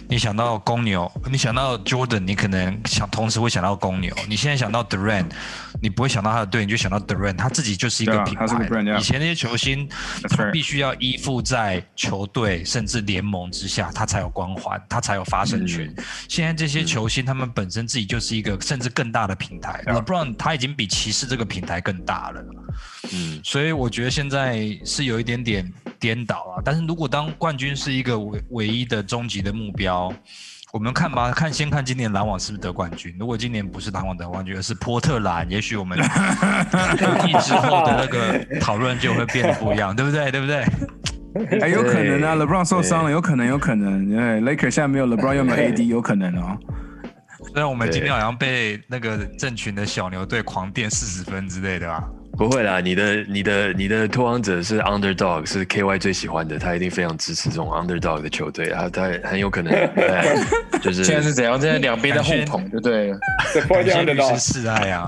[0.09, 4.13] 你想到公牛，你想到 Jordan，你可能想同时会想到公牛。
[4.27, 5.25] 你现在想到 Durant，
[5.81, 8.45] 你不会想到他的队，你就想到 Durant，他自己就是一个品牌。
[8.97, 9.89] 以前那些球星，
[10.29, 15.93] 他必须要依附在球队甚至联盟之下，他才有光环，他才有发声权。
[16.27, 19.83] 现在这些球星，他们本身自己就是一个甚至更大的平台。
[19.87, 22.45] LeBron 他已经比骑士这个平台更大了。
[23.11, 26.61] 嗯，所以我觉得现在是有一点点颠倒啊。
[26.63, 29.92] 但是如果当冠军是一个唯唯一的终极的目标，
[30.71, 33.15] 我们看吧，看先看今年篮网是不是得冠军。
[33.19, 35.97] 如果今年不是篮网得冠军，而是波特兰，也许我们
[37.27, 40.31] 一之后的那个讨论就会变得不一样，对不对？
[40.31, 40.65] 对不对？
[41.61, 44.17] 哎，有可能啊，LeBron 受伤了，有可能，有可能。
[44.17, 46.57] 哎，Lakers 现在没有 LeBron，又没有 AD，有可能哦。
[47.51, 52.03] 虽然我们今天好像被那个正群的小牛队狂电四十分之类的吧。
[52.35, 59.71] 不会啦，你的、你的、你的托邦者是 underdog，是 KY 最喜欢的，他一定非常支持这种 underdog 的球队，他他很有可能，
[60.81, 61.61] 就是现在是怎样？
[61.61, 63.13] 现在两边的互捧，对不对？
[63.85, 65.07] 谢律师示爱啊。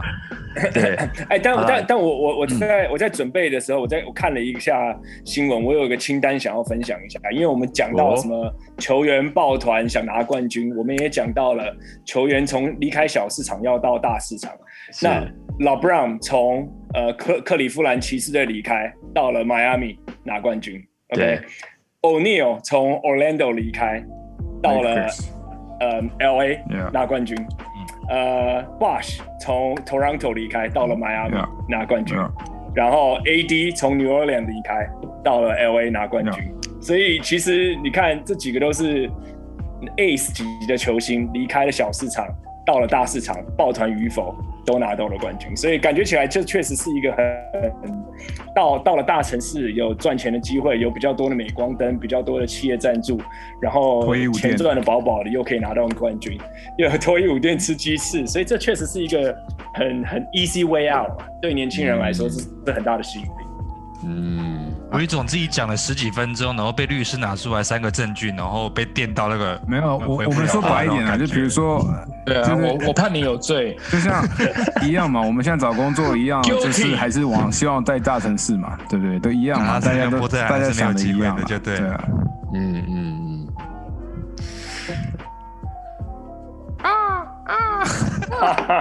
[0.72, 0.96] 对，
[1.28, 4.96] 哎，但但但我我我在我在准备的时候，我在我看了一下
[5.26, 14.52] 新闻，我有一个清单想要分享一下，因为我们讲到什么球员抱团想拿冠军，我们也讲到了球员从离开小市场要到大市场，
[15.02, 15.28] 那。
[15.60, 20.82] 老 Brown 从呃克克里夫兰骑士队离开，到了迈阿密拿冠军。
[21.10, 21.40] 对
[22.02, 24.04] OK，O'Neal 从 Orlando 离开，
[24.64, 25.08] 到了
[25.80, 26.58] 呃 LA
[26.92, 27.38] 拿冠军。
[28.10, 31.36] 呃，Bosh 从 Toronto 离开，到了迈阿密
[31.68, 32.18] 拿冠军。
[32.74, 34.88] 然后 AD 从 New Orleans 离开，
[35.24, 36.44] 到了 LA 拿冠军。
[36.82, 39.10] 所以其实你看，这几个都是
[39.98, 42.28] Ace 级的球星，离开了小市场，
[42.66, 44.36] 到了大市场，抱团与否
[44.66, 45.56] 都拿到了冠军。
[45.56, 47.24] 所以感觉起来，这确实是一个很
[48.56, 53.20] 到到了大城市有赚钱的机会，有比较多的镁光灯，比较多的企业赞助，
[53.62, 56.40] 然后钱赚的饱饱的，又可以拿到冠军，
[56.78, 59.36] 又 有脱衣舞店吃鸡翅，所以这确实是一个
[59.74, 63.30] 很很 easy way out，嘛对年轻人来说是是很大的吸引力。
[64.08, 71.86] 嗯，有一种自己讲了十几分钟，然后被律师拿出来三个证据，然后被电到那个没有，我我们说白一点啊，就比如说，
[72.26, 74.26] 对啊，就是我我判你有罪，就像
[74.82, 79.20] 一样嘛，我们现在找工作一样， 就是还是往希望在大城市嘛，对不对？
[79.20, 81.78] 都一样嘛，啊大家都大家想的一样嘛，的就对。
[81.78, 82.04] 对啊。
[82.54, 82.88] 嗯嗯。
[82.88, 83.48] 嗯，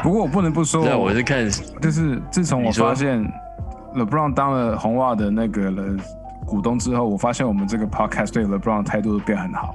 [0.02, 1.48] 不过我不能不说，那我是看
[1.80, 3.24] 就是自从我发现
[3.94, 5.82] LeBron 当了红袜的那个了
[6.46, 9.74] 股东之后，我发现我们这个 podcast 对 LeBron 的态度变很好。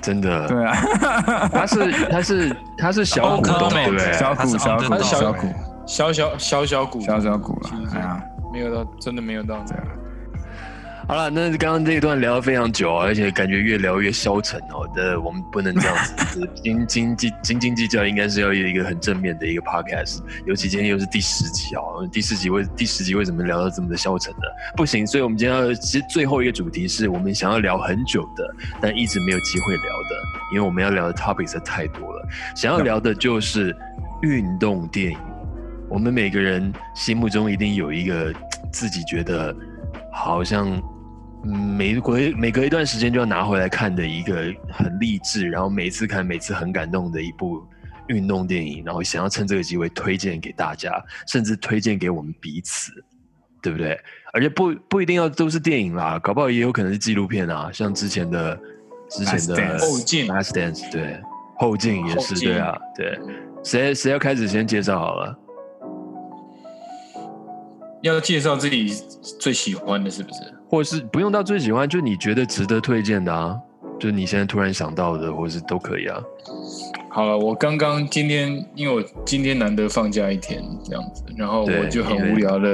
[0.00, 0.74] 真的，对啊，
[1.52, 4.12] 他是他是他是小股东对不对？
[4.12, 5.46] 小股小股小股。
[5.86, 9.84] 小小小小股，小小股了哎呀，没有到，真的没有到这样。
[11.10, 14.88] 好了，那刚刚这一段聊得非常久，而且感觉越聊越消沉哦。
[14.94, 20.20] 的，我们不能这样子，斤斤计斤斤计较，应该是要有一个很正面的一个 podcast。
[20.46, 24.42] 尤其今天又是第十集哦，第四集为第十集为什么聊到这么的消沉呢？
[24.76, 28.48] 不行，所以我们今天要其实最后一个主题是我们想要聊很久的，
[28.80, 30.16] 但一直没有机会聊的，
[30.52, 32.28] 因为我们要聊的 topic 实在太多了。
[32.54, 33.76] 想要聊的就是
[34.22, 35.18] 运动电影。
[35.88, 38.32] 我们每个人心目中一定有一个
[38.72, 39.52] 自己觉得
[40.12, 40.80] 好像
[41.42, 47.62] 每隔每隔一段时间就要拿回来看的一个很励志，然后每次看每次很感动的一部
[48.08, 52.92] 运动电影，然后想要趁这个机会推荐给大家，甚至推荐给我们彼此，
[53.62, 53.98] 对不对？
[54.32, 58.58] 而且不不一定要都是电影啦，搞不好也有可能是纪录片啊，像之前的
[59.08, 61.20] 之前的 Last Dance 后进 Last Dance，对，
[61.56, 63.18] 后进也是对啊，对。
[63.62, 65.38] 谁谁要开始先介绍好了？
[68.02, 68.94] 要介绍自己
[69.38, 70.59] 最喜欢的，是不是？
[70.70, 73.58] 或是不用到最喜欢，就你觉得值得推荐的啊，
[73.98, 76.16] 就你现在突然想到的，或是都可以啊。
[77.10, 82.72] 好了，我刚刚今天，因为我今天难得放假一天这样子，然后我就很无聊的，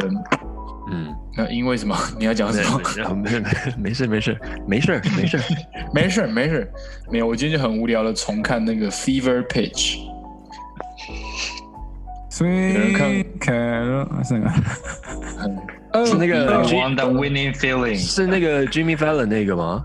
[0.92, 1.97] 嗯，那因为什么？
[2.20, 2.78] 你要讲什么？
[3.14, 3.30] 没
[3.78, 5.38] 没事没事没事没事，
[5.94, 6.72] 没事没事，
[7.11, 7.26] 没有。
[7.26, 10.01] 我今天就很无聊的重看那个 Fever Pitch，
[12.28, 15.57] 所人看以可乐是个很
[16.05, 17.97] 是那个 want the winning feeling。
[17.97, 19.84] 是那个 Jimmy Fallon 那个吗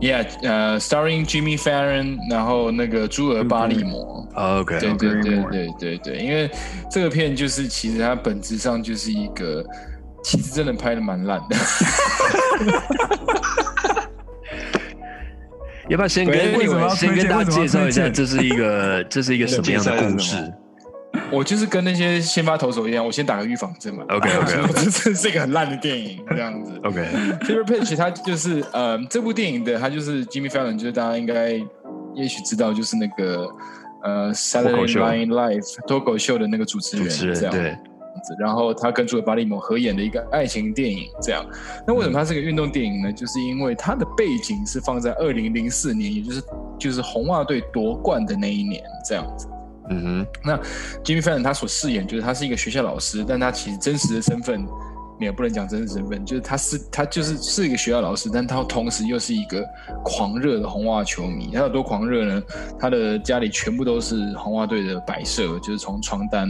[0.00, 4.26] Yeah，呃，starring Jimmy Fallon，然后那个朱尔巴利摩。
[4.34, 6.50] ？OK，对对对对对对，因为
[6.90, 9.62] 这个片就是其实它本质上就是一个，
[10.24, 11.56] 其实真的拍的蛮烂的。
[15.90, 20.36] 要不要先跟对为什么要先跟大家介绍一下，这是一个这是一个什么样的故事
[21.32, 24.04] 我就是跟那些先发投手一样，我先打个预防针嘛。
[24.08, 26.72] ？OK，OK，OK 这这是一个很烂的电影，这样子。
[26.84, 31.52] OK，Fever Pitch 它就是呃，这部电影的它就是 Jimmy Fallon，就是大家应该
[32.14, 33.48] 也许知道，就是那个
[34.02, 37.70] 呃 Saturday 秀 Night Live 脱口秀的那个主持主人，这样对，
[38.24, 41.44] 子，然后他跟朱尔巴利摩合演的一个爱情电影，这样。
[41.86, 43.12] 那为什么它是个运动电影呢？
[43.12, 46.42] 就是因为它的背景是放在二零零四年，也就是
[46.78, 49.46] 就是红袜队夺冠的那一年，这样子。
[49.90, 50.56] 嗯哼，那
[51.04, 54.64] Jimmy Fallon 他所饰演就是他是一个学校老师，但他其实真实的身份，
[55.18, 59.64] 没有不能讲真实身份，就是他是他就是是一个学校老师，但他同时又是一个
[60.04, 61.50] 狂热的红袜球迷。
[61.52, 62.42] 他有多狂热呢？
[62.78, 66.48] 他的家里全部都是红袜队的摆设，就是从床单。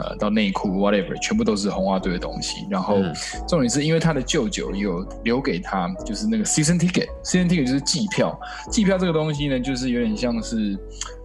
[0.00, 2.64] 呃，到内裤 whatever，全部都是红袜队的东西。
[2.70, 3.12] 然后嗯
[3.48, 8.40] 重点是因为他的舅舅有留给他，就是那个 season ticket，season ticket 就是季票。
[8.70, 10.78] 季票这个东西呢，就是有点像是，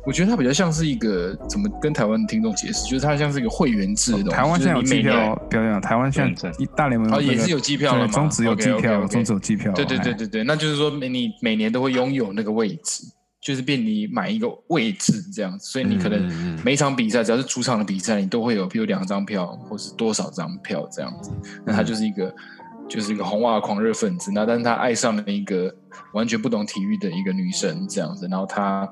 [0.05, 4.35] 我觉得它比较像是一个怎么跟台湾听众解释，就是它像是一个会员制的东西。
[4.35, 8.13] 台湾现在有机票年，表演，台湾现在一大联盟哦，有那个也是有机票了对，嘛？
[8.13, 13.03] 中职有机票，中职有机票，对对对哎对对，那就是说每你每年都会拥有那个位置，
[13.41, 21.31] 就是变你买一个位置这样子，所以你可能嗯每一场比赛只要是主场的比赛，你都会有比如两张票或是多少张票这样子。
[21.65, 22.35] 那他就是一个
[22.89, 25.73] 就是一个红袜狂热分子，那但是他爱上了一个
[26.11, 28.87] 完全不懂体育的一个女生这样子，然后他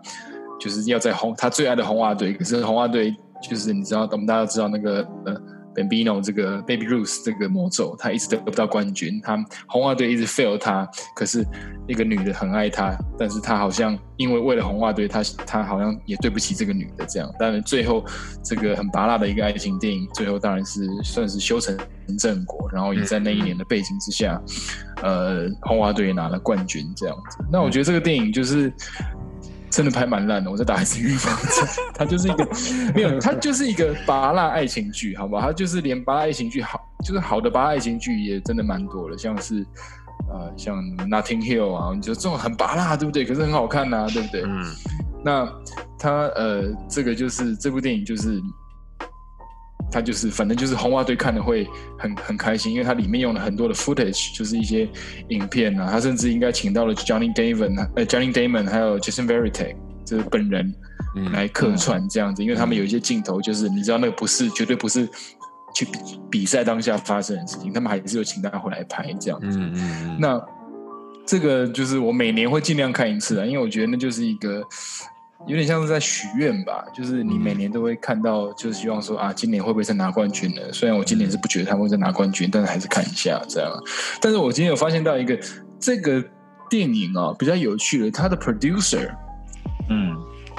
[0.62, 5.36] 就是要在红他最爱的红袜队，可是红袜队就是你知道，我们大家都知道那个呃
[5.74, 11.44] Bambino 这个 Baby Ruth 这个魔咒，他一直得不到冠军，他红袜队一直 fail 他，可是
[11.88, 18.06] 那个女的很爱他，但是他好像因为为了红袜队，他他好像也对不起这个女的这样，但是最后
[18.44, 21.76] 这个很拔辣的一个爱情电影，最后当然是算是修成
[22.20, 24.40] 正果，然后也在那一年的背景之下，
[25.02, 27.38] 呃，红袜队拿了冠军这样子。
[27.52, 28.72] 那我觉得这个电影就是。
[29.72, 31.68] 真的拍蛮烂的，我在打一次预防针。
[31.96, 32.48] 它就是一个
[32.94, 35.48] 没有，它就是一个拔辣爱情剧，好不好？
[35.48, 39.66] 它就是连拔辣爱情剧好，就是好的拔辣爱情剧也真的蛮多了，像是
[40.30, 40.78] 呃像
[41.10, 43.26] Nothing Hill 啊，你觉得这种很拔辣，对不对？
[43.26, 44.44] 可是很好看呐，对不对？
[44.44, 44.64] 嗯，
[45.24, 45.50] 那
[45.98, 48.40] 它呃这个就是这部电影就是。
[49.92, 51.68] 它就是，反正就是红袜队看的会
[52.00, 54.88] 很很开心，因为它里面用了很多的 footage，就是一些
[55.28, 55.90] 影片啊。
[55.92, 59.76] 他甚至应该请到了 Johnny Damon，呃，Johnny Damon 还有 Jason Verite
[60.06, 60.74] 就是本人
[61.34, 65.06] 来客串这样子，因为他们有一些镜头，就是你知道那个不是绝对不是
[65.76, 69.60] 去比比赛当下发生的事情，他们还是有请大家回来拍这样子。
[69.60, 70.42] 嗯嗯那
[71.26, 74.64] 这个就是我每年会尽量看一次啊，因为我觉得那就是一个。
[75.48, 80.62] 有点像是在许愿吧，就是你每年都会看到，就是希望说啊，今年会不会再拿冠军呢？
[80.72, 83.72] 虽然我今年是不觉得他们会再拿冠军，但是还是看一下这样。
[84.22, 85.38] 但是我今天有发现到一个
[85.80, 86.24] 这个
[86.70, 89.10] 电影啊比较有趣的，它的 producer
[89.90, 90.16] 嗯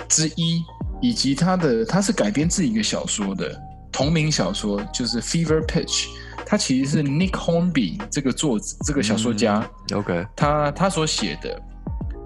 [0.09, 0.62] 之一，
[1.01, 3.57] 以及它的它是改编自一个小说的
[3.93, 6.09] 同名小说，就是 Fever Pitch，
[6.45, 9.64] 它其实是 Nick Hornby 这个作者这个小说家
[9.95, 11.62] ，，OK，他他所写的，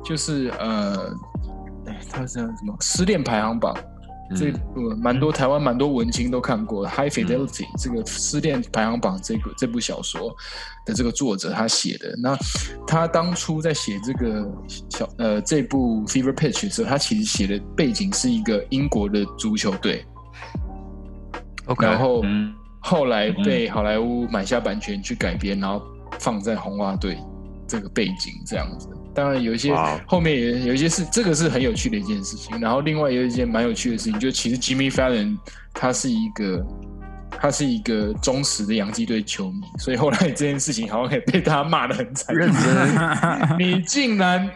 [0.02, 1.14] 就是呃。
[2.12, 2.76] 哎，他是什么？
[2.80, 3.76] 失恋排行榜？
[4.34, 10.34] 这个蛮多台湾蛮多文青都看过《High Fidelity》这个失恋排行榜这个这部小说
[10.84, 12.12] 的这个作者他写的。
[12.20, 12.36] 那
[12.88, 14.44] 他当初在写这个
[14.88, 20.04] 小呃这部《Fever Pitch》的时候，他其实写的背景是一个英国的足球队
[21.66, 22.52] ，OK，然后嗯。
[22.78, 25.82] 后来被好莱坞买下版权去改编，然后
[26.20, 27.18] 放在红袜队
[27.66, 28.88] 这个背景这样子。
[29.14, 29.74] 当然有一些
[30.06, 35.38] 后面也有一些是这个是很有趣的一件事情，然后另外有一件蛮有趣的事情，就其实 Jimmy Fallon
[35.72, 36.66] 他是一个
[37.30, 42.34] 他是一个忠实的洋基队球迷，所以后来这件事情好像也被他骂的很惨。
[42.34, 44.50] 认真，你竟然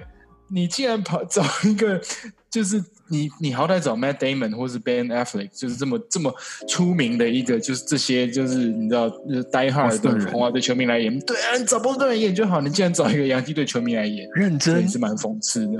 [0.48, 2.00] 你竟然跑找一个，
[2.50, 6.32] 就是你你好歹找 Matt Damon 或是 Ben Affleck，就是这么这么
[6.68, 15.72] 出名的一个，就是这些就是你知道就是 Die Hard 的红袜队球迷来演，对啊，你找波士顿人演就好，你竟然找一个洋基队球迷来演，认真也，是蛮讽刺的。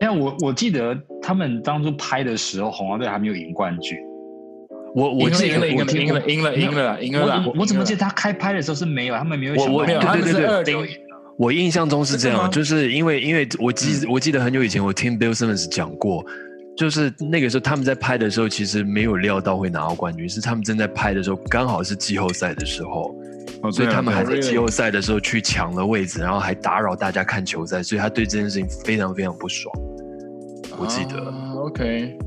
[0.00, 3.98] 因为我我记得他们当初拍的时候，红袜队还没有赢冠军。
[4.94, 8.00] 我我记得赢了赢了我记赢了赢了赢了赢了我我我怎么记得？
[8.00, 10.88] 他开拍的时候是没有，他们没有我我没有，他们是对对对二零
[11.38, 16.24] 我印象中是这样，就是因为因为我记我记得很久以前我听 Bill Simmons 讲过，
[16.76, 23.14] 就是那个时候他们在拍的时候，其实没有料到会拿到冠军，是他们正在拍的时候，刚好是季后赛的时候，
[23.62, 29.74] 哦，啊所以他们还在季后赛的时候去抢了位置，然后还打扰大家看球赛，所以他对这件事情非常非常不爽。
[30.78, 32.18] 我记得啊 OK，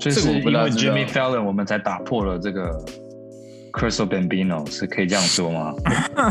[0.00, 2.68] 所以这个我是因为不大知道 Jimmy Fallon 我们才打破了这个
[3.78, 5.72] c r y s t a l Bambino，是可以这样说吗？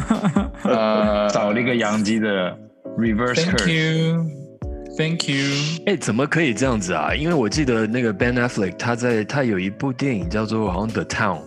[0.65, 2.57] 呃，找了一个洋基的
[2.97, 4.40] Reverse Thank Curse。
[4.97, 5.83] you，Thank you。
[5.85, 7.13] 哎，怎么可以这样子啊？
[7.13, 11.39] 因为我记得那个 Ben Affleck 他在他有一部电影叫做好像 The Town，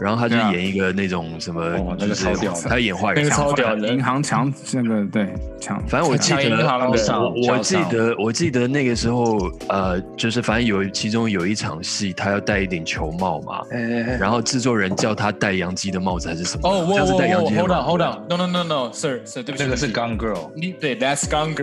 [0.00, 2.68] 然后他就演一个那种什么，哦那个就是超屌的。
[2.68, 3.34] 他演坏人那个。
[3.34, 3.88] 超屌的。
[3.88, 5.28] 银行抢那个对
[5.60, 6.56] 抢，反正我记得，行的
[7.18, 13.60] 我我记得我记得那个时候，呃，就是反正有其中有一场戏，他要戴一顶球帽嘛，
[14.20, 16.68] 然后制作人叫他戴洋基的帽子还是什么？
[16.68, 17.82] 哦，我像是戴洋我我，Hold on 子。
[17.82, 20.00] Hold on，No No No No，Sir，Sir，对不起，这个是对不起。
[20.00, 21.54] Gone Girl，你对，That's Gone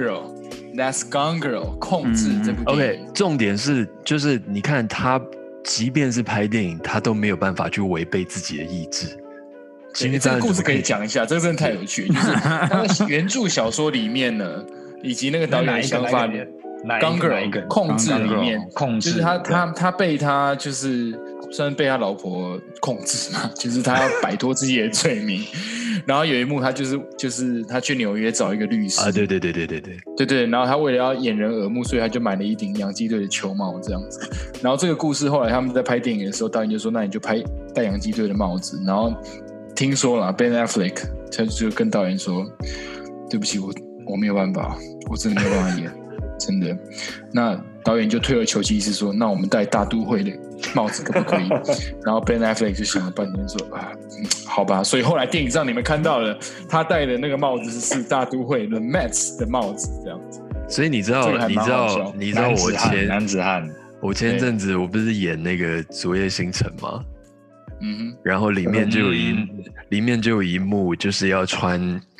[0.75, 5.21] Girl，That's Gone Girl，控制嗯这部电 OK，重点是就是你看他，
[5.63, 9.07] 即便是拍电影，他都没有办法去违背自己的意志。
[9.93, 14.63] 其实这个故事可以讲一下，这个真的太有趣， 就是他的原著小说里面呢，
[15.01, 16.47] 以及那个导演的想法，里面
[16.85, 21.17] 个 Girl 控制里面，控制就是他他他被他就是
[21.51, 25.41] 算是被他老婆控制嘛，就是他要摆脱自己的罪名。
[26.05, 34.19] 然后有一幕，他就是就是他去纽约找一个律师啊，对对对对对对，对对，然后他为了要掩人耳目，所以他就买了一顶洋基队的球帽这样子。
[34.61, 37.43] 然后这个故事后来他们在拍电影的时候，导演就说：“那你就拍
[37.73, 39.13] 戴洋基队的帽子。”然后
[39.75, 41.03] 听说了 Ben Affleck，
[41.35, 42.45] 他就跟导演说
[43.29, 43.73] ：“对不起，我
[44.05, 44.77] 我没有办法，
[45.09, 45.91] 我真的没有办法演，
[46.39, 46.77] 真的。”
[47.33, 50.31] 那导演就退而求其次说：“那我们戴大都会的
[50.73, 51.47] 帽子可不可以？”
[52.03, 56.35] 然后 Ben Affleck 就想了半天说：“啊，嗯好吧。”所以后来电影上你们看到了，
[56.67, 60.41] 他戴的那个帽子是是大都会 The Mets 的帽子，这样子。
[60.67, 63.69] 所以你知道你知道你知道我前男子汉，
[64.01, 67.05] 我前阵子我不是演那个《昨夜星辰》吗？
[67.81, 69.47] 嗯然后里面就有一、嗯
[69.89, 71.79] 里面就有一幕就是要穿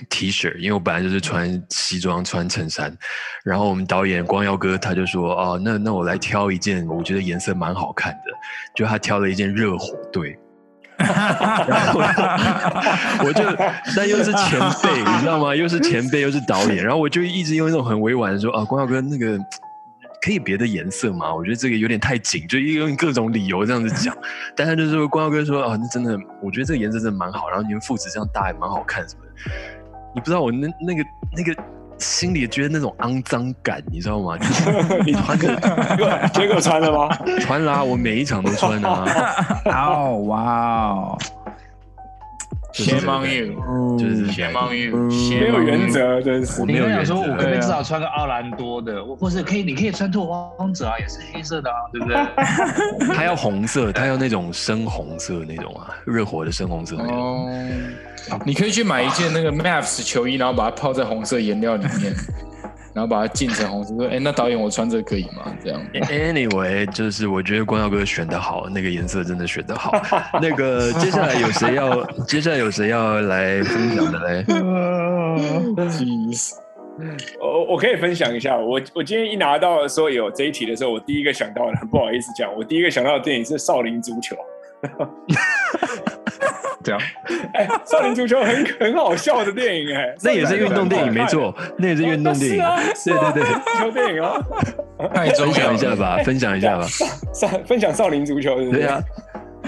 [0.10, 2.96] T 恤，因为我本来就是穿西装穿衬衫，
[3.44, 8.32] 然后我们导演光耀哥他就说哦，那那我来挑一件我觉得颜色蛮好看的，
[8.76, 10.38] 就他挑了一件热火队。
[10.98, 11.10] 然
[11.92, 12.00] 后
[13.26, 13.44] 我就，
[13.98, 15.54] 但又是前辈，你知道吗？
[15.56, 19.38] 又是前辈，又是导演，然后我就一直用一种很委婉的说啊，光耀哥那个
[20.22, 21.34] 可以别的颜色吗？
[21.34, 24.16] 我觉得这个有点太紧，就用各种理由这样子讲。
[24.56, 29.52] 但他就说光耀哥说啊，那真的，我觉得这个颜色真的蛮好，然后你们父子这样搭也蛮好看什么的。
[30.14, 31.04] 你不知道我那那个
[31.36, 31.56] 那个
[31.98, 34.36] 心里觉得那种肮脏感，你知道吗？
[34.40, 37.10] 就是你穿着结果穿了吗？
[37.42, 39.06] 穿啦、我每一场都穿啊。
[39.66, 40.42] 哦，哇
[40.90, 41.18] 哦，
[42.76, 45.10] ，Shame on you，就是 Shame on you，嗯。
[45.40, 46.62] 没有原则，真是。
[46.62, 46.66] 我。
[46.66, 50.26] 没有你跟他讲说，我可不可以至少穿个奥兰多的，或者可以，你可以穿拓
[50.58, 52.18] 荒者啊，也是黑色的啊，对不对？
[53.16, 57.18] 他要红色，他要那种深红色那种啊，热火的深红色那种。
[57.18, 62.14] 哦，你可以去买一件那个 Maps 球衣，然后把它泡在红色颜料里面，
[62.96, 63.94] 然后把它浸成红色。
[63.94, 65.54] 说，哎，那导演我穿这个可以吗？
[65.62, 65.80] 这样。
[65.94, 69.92] Anyway，就是我觉得光耀哥选的好，那个颜色真的选的好。
[70.42, 72.04] 那个接下来有谁要？
[72.24, 74.46] 接下来有谁要来分享的嘞？
[77.42, 84.34] 我我可以分享一下，我我今天一拿到说有这一题的时候，我第一个想到的，不好意思讲，我第一个想到的电影是《少林足球》。
[86.86, 87.02] 这样，
[87.56, 92.58] 哎，《少林足球很》很好笑的电影哎， 那也是运动电影，没错，那也是运动电影。
[93.04, 94.46] 对对对，足球电影哦。
[95.14, 96.86] 太重分享一下吧，分享一下吧。
[97.34, 99.02] 少 分享少林足球，对啊，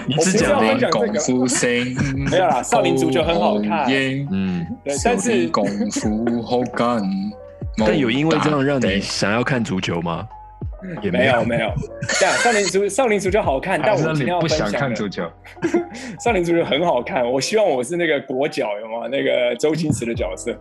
[0.06, 1.68] 你只讲功夫声，
[2.30, 3.90] 没有啦少林足球很好看。
[3.90, 7.02] 耶嗯，对，但是功夫好干。
[7.76, 10.26] 但有因为这样让你想要看足球吗？
[11.02, 11.72] 也没有没有，
[12.20, 15.24] 这样少林足少林足球好看， 但我今天要不想分享的看足球？
[16.22, 19.08] 少林足球很好看，我希望我是那个国脚，有吗？
[19.10, 20.56] 那个周星驰的角色。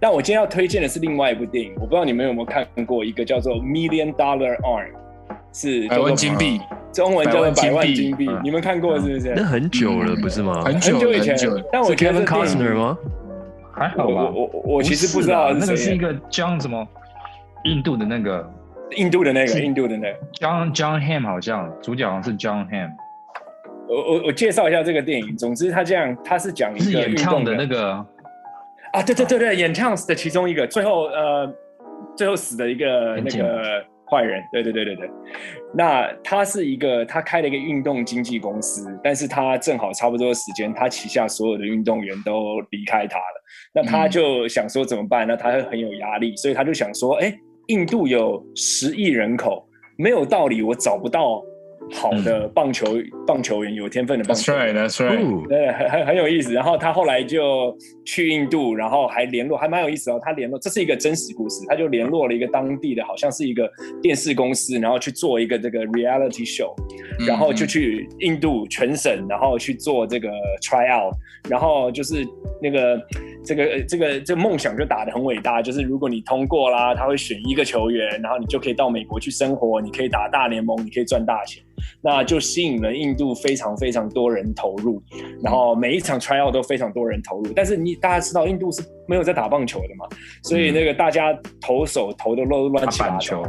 [0.00, 4.86] 但我今天要推荐的是另外一部电影，我不知道你们有没有看过，一个叫做《Million Dollar Arm》，
[5.52, 6.60] 是百万金币，
[6.92, 9.34] 中文叫做百万金币你们看过是不是？
[9.34, 10.62] 那很久了，不是吗？
[10.64, 11.36] 很久很久以前
[11.72, 12.96] 但我觉得 Kevin Costner 吗？
[13.74, 14.30] 还好吧？
[14.34, 16.86] 我我我其实不知道那个是一个 John 什么
[17.64, 18.48] 印度的那个
[18.96, 20.18] 印度的那个，印度的那个。
[20.34, 22.90] John John Ham 好像主角好像是 John Ham，
[23.88, 25.36] 我我我介绍一下这个电影。
[25.36, 27.92] 总之，他这样，他是讲一个演唱的运动员那个
[28.92, 31.54] 啊，对对对对，演 Chance 的其中一个，最后呃，
[32.16, 35.10] 最后死的一个那个坏人，对对对对对。
[35.74, 43.44] 那他是一个，他开了一个运动经纪公司，但是他正好差不多的时间，他旗下所有的运动员都离开他了。
[43.74, 45.28] 那他嗯就想说怎么办？
[45.28, 47.30] 那他会很有压力，所以他就想说，哎，
[47.68, 49.66] 印度有十亿人口，
[49.96, 51.42] 没有道理我找不到
[51.92, 52.96] 好的棒球、
[53.26, 54.74] 棒球员，有天分的棒，That's 球员。
[54.74, 55.22] right，That's right。
[55.22, 56.52] 哦对，很很很有意思。
[56.52, 60.20] 然后他后来就去印度，然后还联络，还蛮有意思哦。
[60.22, 63.70] 他联络，这是一个真实故事，他就联络了一个当地的，好像是一个
[64.02, 66.74] 电视公司，然后去做一个这个 reality show，
[67.26, 70.28] 然后就去印度全省，然后去做这个
[70.62, 71.14] try out，
[71.50, 72.26] 然后就是
[72.62, 72.98] 那个
[73.48, 81.64] 这个呃这个这个梦想就打得很伟大，就是如果你通过啦，他会选一个球员，然后你就可以到美国去生活，你可以打大联盟，你可以赚大钱。
[82.02, 85.02] 那就吸引了印度非常非常多人投入，
[85.42, 87.52] 然后每一场 tryout 都非常多人投入。
[87.54, 90.06] 但是你大家知道，印度是没有在打棒球的嘛，
[90.42, 93.42] 所以那个大家投手投的乱乱七八糟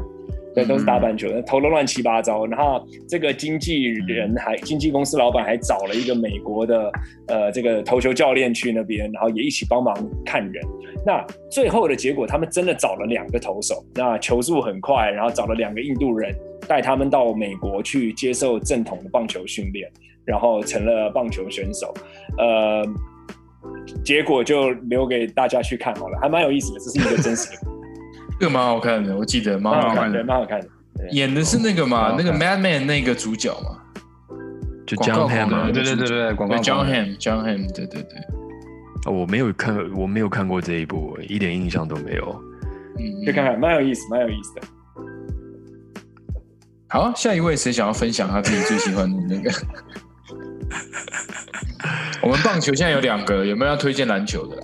[0.56, 2.46] 对，都是打板球，投了乱七八糟。
[2.46, 6.92] 然后这个经纪人还经纪公司老板还找了一个美国的
[7.28, 9.96] 呃这个投球教练去那边，然后也一起帮忙
[10.26, 10.64] 看人。
[11.06, 16.36] 那最后的结果，他们真的找了两个投手，那球速很快，然后找了两个印度人
[16.68, 19.90] 带他们到美国去接受正统的棒球训练，
[20.26, 21.94] 然后成了棒球选手。
[22.38, 22.86] 呃，
[24.04, 27.72] 结果就留给大家去看好了，还蛮有意思的，这是一个真实的，
[28.40, 30.24] 这个蛮好看的，我记得蛮蛮好看的，好看的。
[30.24, 30.68] 蛮好看的。
[31.12, 33.78] 演的是那个嘛，那个蛮好看 Mad Man 那个主角嘛
[34.88, 38.20] 就 John 啊对对对对，广告对，John Ham，John Ham，对对对，
[39.06, 42.44] 哦我没有看，我没有看过这一部，一点印象都没有。
[42.98, 44.62] 嗯，去看看，蛮有意思，蛮有意思的。
[46.88, 49.52] 好，下一位谁想要分享他自己最喜欢的那个？
[52.22, 54.64] 我们棒球现在有两个，有没有要推荐篮球的啦？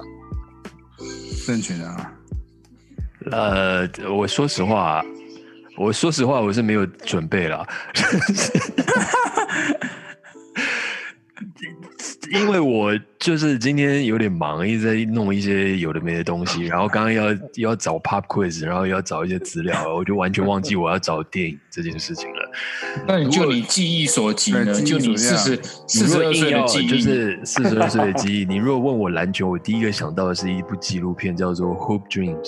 [1.46, 2.12] 正确的啊。
[3.32, 5.04] 呃，我说实话，
[5.78, 7.66] 我说实话，我是没有准备了，
[12.32, 22.52] 因为我就是今天有点忙，一直在弄一些有的没的东西，然后刚刚要要找 pop quiz，然后要找一些资料，我就完全忘记我要找电影这件事情了。
[23.08, 24.66] 那你就你记忆所及呢？
[24.66, 28.46] 对就你四十四十二岁的记忆，就是四十二岁的记忆。
[28.46, 32.42] 你如果问我篮球，我第一个想到的是一部纪录片，叫做《Hoop Dreams》，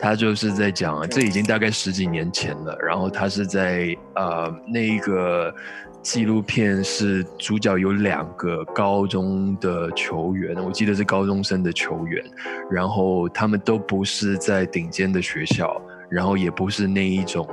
[0.00, 2.76] 它就是在讲，这已经大概十几年前了。
[2.86, 5.54] 然后他是在呃那个
[6.02, 12.24] 纪录片是主角有两个高中的球员，我记得是高中生的球员，
[12.70, 17.46] 然后他们都不是在顶尖的学校，然后也不是那一种。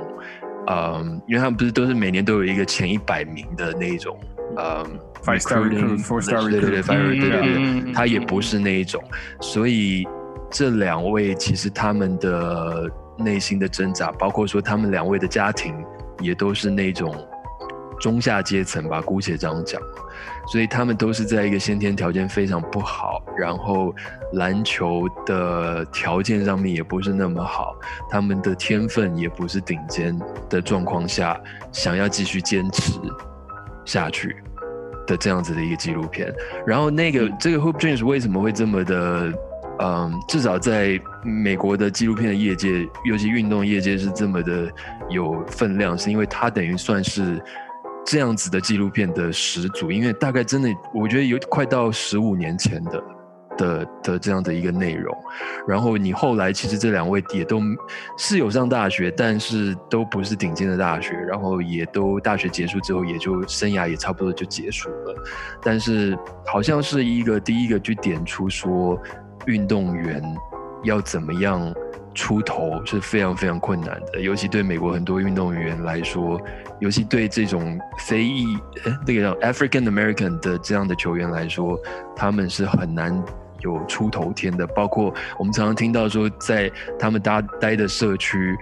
[0.70, 4.18] 嗯，因为他们不是都是每年都有一个前一百名的那一种，
[4.56, 4.84] 嗯
[5.22, 5.62] Five star
[6.20, 9.02] star 对对对 recruit，five 对对对，嗯他也不是那一种，
[9.40, 10.06] 所以
[10.50, 15.74] 这两位其实他们的内心的挣扎，包括说他们两位的家庭
[16.20, 17.14] 也都是那种
[18.00, 19.80] 中下阶层吧，姑且这样讲。
[20.50, 23.94] 所以他们都是在一个先天条件非常不好，然后
[24.32, 27.76] 篮球的条件上面也不是那么好，
[28.08, 30.18] 他们的天分也不是顶尖
[30.48, 31.38] 的状况下，
[31.70, 32.92] 想要继续坚持
[33.84, 34.34] 下去
[35.06, 36.34] 的这样子的一个纪录片。
[36.66, 39.30] 然后那个这个 Hoop Dreams 为什么会这么的，
[39.80, 44.70] 嗯，至少在美国的纪录片的业界，尤其运动业界是这么的
[45.08, 47.42] 有分量，是因为它等于算是。
[48.06, 53.04] 这样子的纪录片的始祖，因为大概真的，我觉得有快到十五年前的
[53.58, 55.14] 的的这样的一个内容。
[55.66, 57.60] 然后你后来其实这两位也都
[58.16, 65.14] 是有上大学，但是都不是顶尖的大学，然后也都大学结束之后也就生涯也差不多就结束了。
[65.60, 66.16] 但是
[66.46, 68.98] 好像是一个第一个去点出说，
[69.48, 70.22] 运动员
[70.84, 71.74] 要怎么样
[72.14, 76.40] 出头是非常非常困难的，尤其对美国很多运动员来说，
[76.78, 78.44] 尤其对这种非裔
[79.06, 81.78] 那个叫 African American 的这样的球员来说，
[82.14, 83.24] 他们是很难
[83.60, 84.66] 有出头天的。
[84.66, 88.56] 包括我们常常听到说，在他们待待的社区。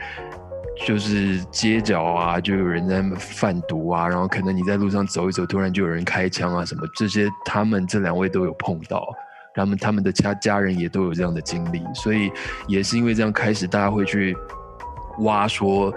[0.84, 9.08] 就是街角啊，就有人在贩毒啊，然后可能你在路上走一走，突然就有人开枪啊，什么这些，他们这两位都有碰到。
[9.56, 12.30] 他们他们的家家人也都有这样的经历，所以
[12.68, 14.36] 也是因为这样开始，大家会去
[15.20, 15.90] 挖说，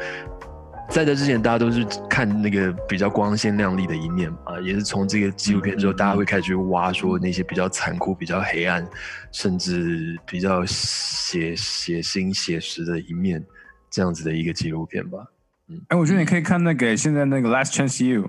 [0.89, 8.87] 在这之前大家都是看那个比较光鲜亮丽的一面嘛，也是从这个纪录片之后，大家会开始去挖说那些比较残酷、比较黑暗，
[9.31, 13.45] 甚至比较血血腥、写实的一面，
[13.91, 15.19] 这样子的一个纪录片吧。
[15.67, 15.79] 嗯。
[15.89, 18.27] 哎，我觉得你可以看那个现在那个 Last Chance You，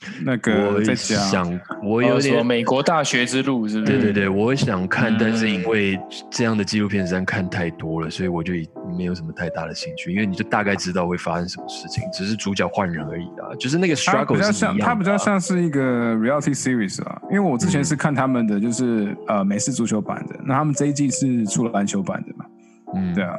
[0.24, 3.92] 那个我在讲想，我有点美国大学之路是不是？
[3.92, 8.54] 对对对，我想看，但是因嗯为这样的纪录片实在看太多了，所以我就
[8.96, 10.10] 没有什么太大的兴趣。
[10.10, 17.20] 因为你就大概知道会发生什么事情，只是主角换人而已啊，就是那个比 struggle 比较像，它比较像是一个 reality series 啊。
[17.30, 22.46] 因为我之前是看他们的，就是呃美式足球版的，那他们这一季是出了篮球版的嘛？
[22.94, 23.38] 嗯，对啊，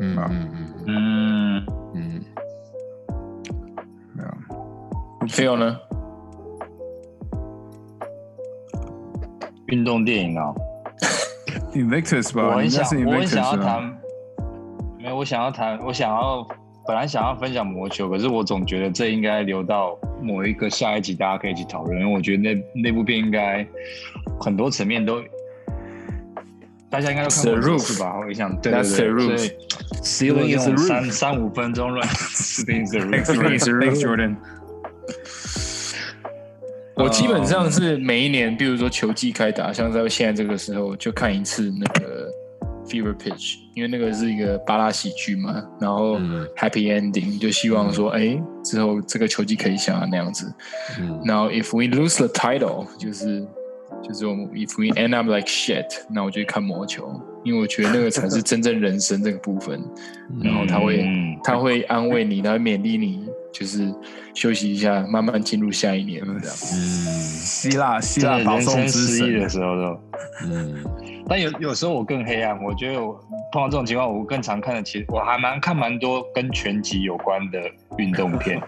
[0.00, 2.24] 嗯嗯嗯嗯嗯，嗯，
[4.16, 4.38] 对啊。
[5.26, 5.76] Phil 呢？
[9.68, 10.52] 运动电影啊
[11.74, 13.44] ，Invictus 吧，我很想我很想。
[13.44, 13.82] 要谈，
[14.98, 16.46] 没有，我想要谈，我想要，
[16.86, 23.66] 本来想要分享魔球，可是我总觉得这应该留到某一个下一集大家可以一起讨论，因为我觉得那那部片应该
[24.40, 25.22] 很多层面都。
[26.90, 28.18] 大家应该都看过 The Roof 吧？
[28.26, 29.52] 我想，对对对，the 所 roof 以
[30.02, 33.24] Ceiling is the 如果这种 roof 三三五分钟乱 Ceiling is the roof
[33.84, 34.36] Thanks Jordan。
[36.98, 42.28] 我基本上是每一年，比如说球季开打，像在现在这个时候就看一次那个
[42.86, 46.44] Fever Pitch，因为那个是一个巴拉喜剧嘛，然后嗯。
[46.56, 50.52] Happy Ending，就希望说，哎、之后这个球季可以像那样子。
[51.00, 51.20] 嗯。
[51.24, 53.46] 然后 If we lose the title，就是
[54.02, 57.08] 就是我们 If we end up like shit，那我就去看魔球，
[57.44, 59.80] 因为我觉得那个才是真正人生这个部分。
[60.42, 63.92] 然后他会嗯他会安慰你，他会勉励你，就是
[64.34, 66.56] 休息一下，慢慢进入下一年这样。
[66.72, 70.00] 嗯希腊希腊保送生之意的，时候都。
[70.44, 70.84] 嗯。
[71.26, 73.12] 但有有时候我更黑暗，我觉得我
[73.52, 77.60] 碰到这种情况，我更常看的，其实我还蛮看蛮多跟拳击有关的
[77.98, 78.58] 运动片，，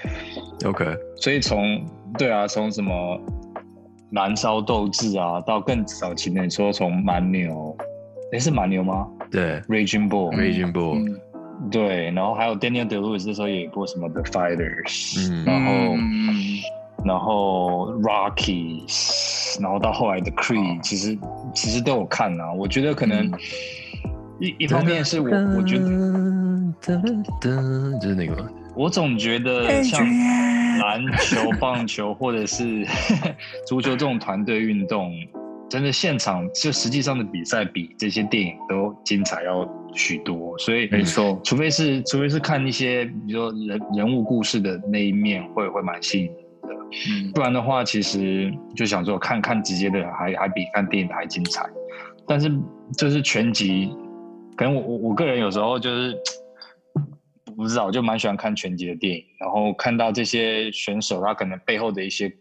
[0.64, 1.84] OK，所以从
[2.16, 3.20] 对啊，从什么
[4.12, 7.76] 燃烧斗志啊，到更早期的，你说从蛮牛，
[8.32, 9.06] 诶是蛮牛吗？
[9.30, 11.20] 对？Raging Bull，、，Raging Bull，嗯，
[11.70, 15.44] 对，然后还有 Daniel Day Lewis 那时候也有播什么 The Fighters，、嗯。
[15.44, 16.60] 然后、嗯。
[17.02, 21.18] 然后 Rockies，然后到后来的 Creed，、其实
[21.54, 22.52] 其实都有看啊。
[22.52, 23.26] 我觉得可能
[24.38, 25.88] 一、一方面是我我觉得
[26.82, 27.00] 得
[27.98, 28.50] 就是那个吗？
[28.76, 30.06] 我总觉得像
[30.78, 32.86] 篮球、棒球或者是
[33.66, 35.10] 足球这种团队运动，
[35.70, 46.74] 真的现场就实际上的比赛比这些电影都精彩要许多，所以没错，除非是除非是看一些比如说人人物故事的那一面会会蛮吸引人的，
[47.08, 51.64] 嗯，不然的话其实就想说看看直接的还还比看电影的还精彩，
[52.26, 52.50] 但是
[52.98, 53.94] 就是全集，
[54.56, 56.18] 可能我我我个人有时候就是。
[57.56, 62.32] 不知道，我就蛮喜欢看全集的电影，然后看到这些选手他可能背后的一些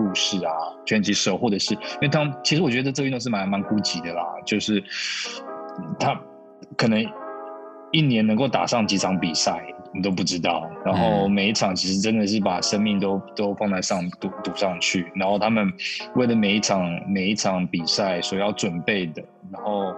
[0.00, 0.52] 故事啊，
[0.86, 4.82] 拳击手或者是，因为他们其实我觉得这个运动是蛮蛮孤寂的啦，就是
[5.98, 6.18] 他
[6.76, 7.04] 可能
[7.92, 9.62] 一年能够打上几场比赛，
[9.92, 15.70] 你都不知道，然后每一场其实真的是把生命都都放在上赌赌上去，然后他们
[16.14, 19.22] 为了每一场每一场比赛所要准备的，
[19.52, 19.94] 然后。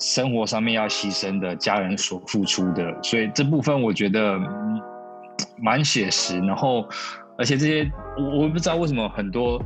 [0.00, 4.38] 生活上面要牺牲的家人所付出的，所以这部分我觉得
[5.60, 6.38] 蛮写实。
[6.38, 6.88] 然后，
[7.38, 9.62] 而且这些我我不知道为什么很多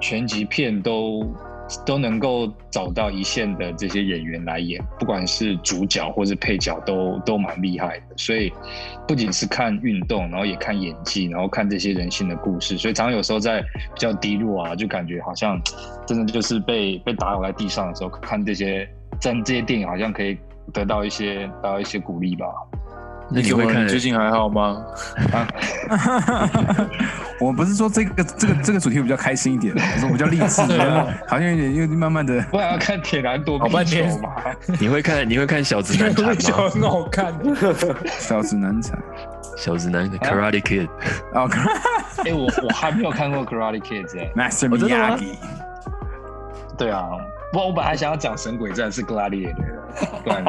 [0.00, 1.22] 全集片都
[1.84, 8.06] 都能够找到一线的这些演员来演，不管是主角或是配角，都都蛮厉害的。
[8.16, 8.50] 所以
[9.06, 12.76] 不仅是看运动，然后也看演技，然后看这些人性的故事。
[12.76, 15.60] 所以常常有时候在比较低落啊，就感觉好像
[16.06, 18.88] 真的就是被被打倒在地上的时候，看这些。
[19.20, 20.38] 在这些电影好像可以
[20.72, 22.46] 得到一些得到一些鼓励吧？
[23.32, 23.86] 那你会看？
[23.86, 24.82] 最近还好吗？
[25.32, 25.46] 啊，
[27.40, 30.62] 我不是说这个这个这个主题比较开心一点，我说比较励志，
[31.28, 32.40] 好像有点又慢慢的。
[32.50, 34.30] 不然要看铁男多好半天嘛？
[34.80, 36.34] 你会看你会看小子难产 吗？
[36.70, 37.32] 很好看，
[38.18, 38.98] 小子难产，
[39.56, 40.88] 小子难 Karate Kid。
[41.34, 41.48] 哦，
[42.24, 45.36] 哎，我我还没有看过 Karate Kid 哎，Master Miyagi。
[46.76, 47.08] 对啊。
[47.52, 49.56] 不，我本来想要讲《神鬼战》是 Gladiator，
[50.22, 50.44] 不然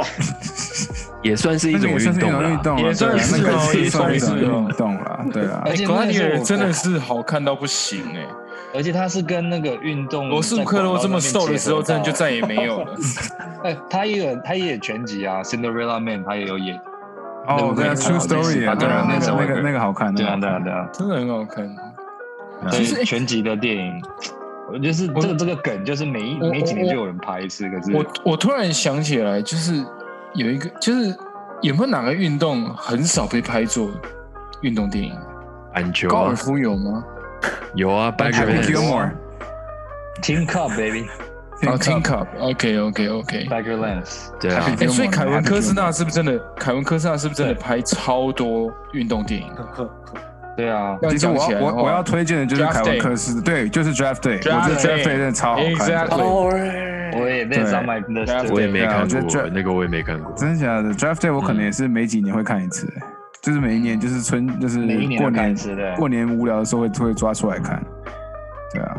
[1.22, 2.50] 也算是一种运动了，
[2.82, 3.38] 也算是
[3.80, 5.62] 也算是运动了，对啊。
[5.66, 8.26] 而且 Gladiator 真的是好看到不行哎，
[8.74, 12.96] 而且他是跟那个运动罗素克洛这么瘦的时候，真的就再也没有了。
[13.64, 16.80] 哎，他也有，他也有全集啊，《Cinderella Man》他也有演。
[17.48, 21.70] 哦，对啊，True Story 啊，对啊，那个那个那个好看，对啊，对啊，对啊，真的很好看。
[22.72, 24.02] 其实全集的电影。
[24.72, 27.68] 我就是这个这个梗，就是每一每几年就有人拍一次。
[27.68, 29.84] 可是我我突然想起来，就是
[30.34, 31.16] 有一个，就是
[31.62, 33.92] 有没有哪个运动很少被拍做
[34.62, 35.14] 运动电影？
[35.74, 37.04] 篮球、高尔夫有吗？
[37.76, 41.06] 有啊，Happy Gilmore，Team Cup baby，
[41.66, 44.66] 哦，Team Cup，OK OK OK，Bagger Lance，对啊。
[44.80, 46.38] 哎，所以凯文科斯纳是不是真的？
[46.58, 49.50] 凯文科斯纳是不是真的拍超多运动电影？
[50.62, 56.20] 对啊，其实我我我要推荐的就是凯文克斯，对，就是 Draft Day，我觉得 Draft Day 真的超好看。
[57.14, 60.32] 我也没上 my list，我也没看过，那个我也没看过。
[60.34, 62.88] 真的假的？Draft Day 我可能也是每几年会看一次，
[63.42, 64.78] 就是每一年就是春就是
[65.18, 65.56] 过年
[65.98, 67.84] 过年无聊的时候会会抓出来看，
[68.72, 68.96] 对啊。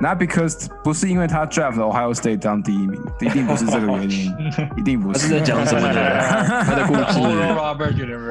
[0.00, 4.34] Not because 不是因为他 draft Ohio State 当第一名，一定不是这个原因，
[4.76, 5.20] 一定不是。
[5.20, 6.20] 他是在讲什么呢？
[6.64, 6.94] 他的故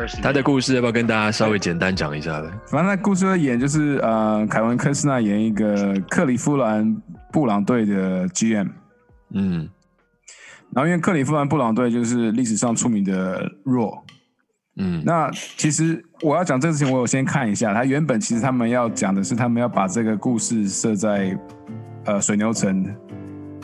[0.07, 2.51] 事，他的故事要不要跟大家稍微简单讲一下呢？
[2.67, 6.95] 反正那故事的演就是呃，凯文科斯纳演一个克利夫兰
[7.31, 8.69] 布朗队的 GM，
[9.33, 9.69] 嗯，
[10.73, 14.03] 然后因为克利夫兰布朗队就是历史上出名的弱。
[14.75, 17.73] 嗯，那其实我要讲这个事情，我有先看一下。
[17.73, 21.37] 他原本其实他们要讲的是，他们要把这个故事设在
[22.05, 22.85] 呃水牛城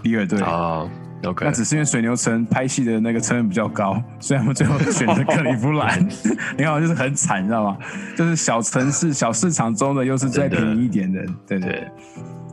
[0.03, 0.85] 比尔队啊。
[1.25, 5.99] OK，那只是因为水牛城拍戏的那个成本比较高， 所以他们最后选择克利夫兰。
[6.57, 7.77] 你看，就是很惨，你知道吗？
[8.15, 11.87] 就是小城市、 小市场中的，又是再便宜一点的，对对。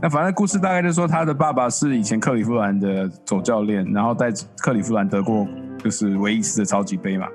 [0.02, 5.46] 那反正故事大概就是说，他的爸爸是以前克利夫兰的总教练，然后在克利夫兰得过
[5.86, 7.28] 就是唯一一次的超级杯嘛。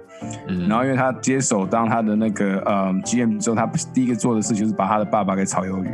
[0.50, 5.90] 嗯，然后因为他接手当他的那个呃 GM 之后，他第一个做的事就是把他的爸爸给炒鱿鱼，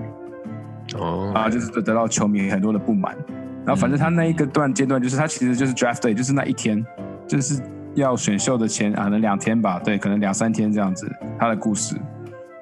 [0.97, 3.15] 哦，啊，就是得到球迷很多的不满。
[3.63, 6.83] 然后反正他那一个段阶段，就是他其实就是 Draft Day，就是那一天，
[7.27, 7.61] 就是
[7.93, 11.07] 要选秀的前啊，可能两天吧，对，可能两三天这样子，
[11.37, 11.95] 他的故事，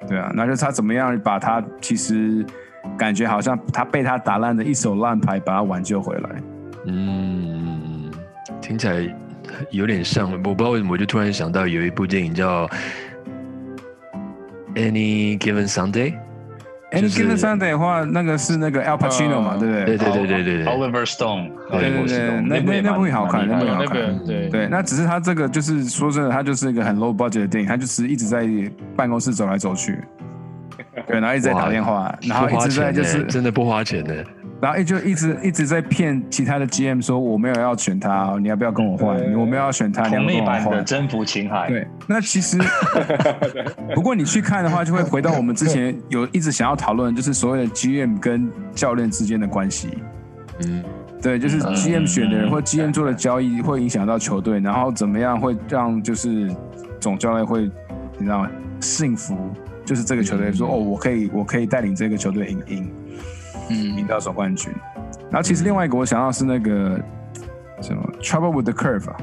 [0.06, 2.44] 对啊，那就是他怎么样把他其实
[2.98, 6.30] 感觉好像他被他打烂的一手烂牌，把他挽救回来。
[6.86, 8.10] 嗯，
[8.60, 9.16] 听起来。
[9.70, 12.66] 有点像，我不知道为什么，我就突然想到有一部电影叫
[14.74, 16.12] 《Any Given Sunday》。
[16.92, 19.84] Any Given Sunday 的话，那个是那个 Al Pacino 嘛，对不对？
[19.84, 20.66] 对对对对对对。
[20.66, 21.50] Oliver Stone。
[21.70, 24.18] 对对对，那那那部也好看，那部也好看。
[24.24, 28.48] 对对，那只是他这个就是说真的，他就是一个很 low budget 的电影，他就是一直在
[28.94, 29.98] 办公室走来走去，
[31.08, 34.24] 对，然后一直在打电话，然后一直在就是真的不花钱的。
[34.60, 39.16] 然后就一直一直在骗其他的 GM 说我没有要选他，你要不要跟我换？
[39.34, 40.70] 我没有要选他，你要跟我换。
[40.70, 41.68] 的征服情海。
[41.68, 42.58] 对，那其实
[43.94, 49.88] 不过你去看的话，就会回到我们之前有一直想要讨论，就是所谓的 GM 跟教练之间的关系。
[50.64, 50.82] 嗯，
[51.20, 56.50] 对，就是嗯 GM 选的人嗯或 GM 做的交易会影响到球队，然后怎么样会让就是
[56.98, 57.70] 总教练会
[58.18, 58.50] 你知道吗？
[58.80, 59.36] 幸福
[59.84, 62.90] 就是这个球队说、哦，我可以我可以带领这个球队赢赢
[63.74, 64.72] 赢嗯，到总冠军。
[65.30, 67.00] 然后其实另外一个我想要是那个
[67.80, 69.16] 什么 Trouble with the Curve 啊，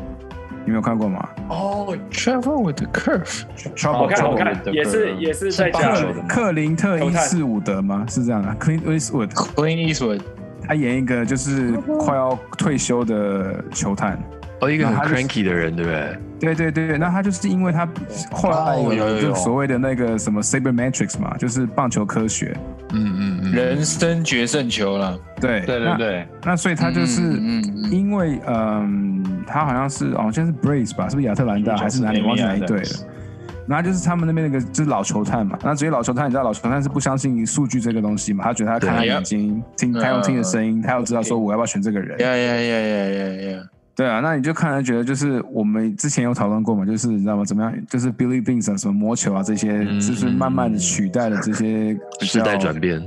[0.66, 8.06] 你没有看过吗哦 Trouble with the Curve，？Trouble 好看好看，也是也是在讲的克林特伊斯伍德吗？
[8.10, 10.22] 是这样的，Clint Eastwood，Clint Eastwood，
[10.68, 14.20] 他演一个就是快要退休的球探。
[14.64, 16.18] 哦，一个很 cranky 的人，对不对？
[16.40, 17.88] 对对对，那他就是因为他
[18.32, 18.78] 后来
[19.22, 22.56] 就所谓的那个什么 sabermetrics 嘛，就是棒球科学。
[22.92, 32.22] 嗯嗯嗯，人生决胜球了，对对对对，那所以他就是嗯嗯嗯因为嗯，他好像是哦，好像是 Braves 吧，是不是亚特兰大还是哪里？
[32.22, 32.90] 忘记哪一队了。
[33.66, 38.44] 然后就是他们那边那个就是老球探嘛，那至于老球探，你知道老球探是不相信数据这个东西嘛？
[38.44, 42.20] 他觉得他看他眼睛，听他用听的声音，他要知道说我要不要选这个人。
[42.20, 43.64] 呀呀呀呀呀呀！
[43.96, 47.46] 对啊，那你就看了觉得就是我们之前有讨论过嘛，就是你知道吗？
[47.46, 47.74] 怎么样？
[47.88, 53.00] 就是 Billy Beans 啊，什么魔球啊这些，嗯就是慢慢的取代了这些比时代转变，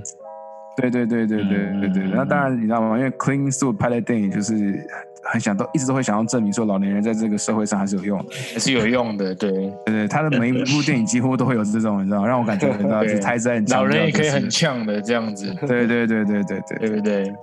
[0.77, 1.49] 对对对对对
[1.81, 2.03] 对对。
[2.05, 2.97] 嗯那当然你知道吗？
[2.97, 4.79] 因为 Clean Eastwood 拍的电影就是
[5.25, 8.27] 很想都一直都会想要证明说老年人在这个社会上还是有用的。
[8.55, 17.35] 还是有用的，对，对对，他的每一部电影几乎都会有这种，你知道，让我感觉你知道， 就是他一直在很老人也可以很呛的这样子，对对对对对对对不对？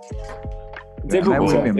[1.09, 1.80] 这部不错，这部。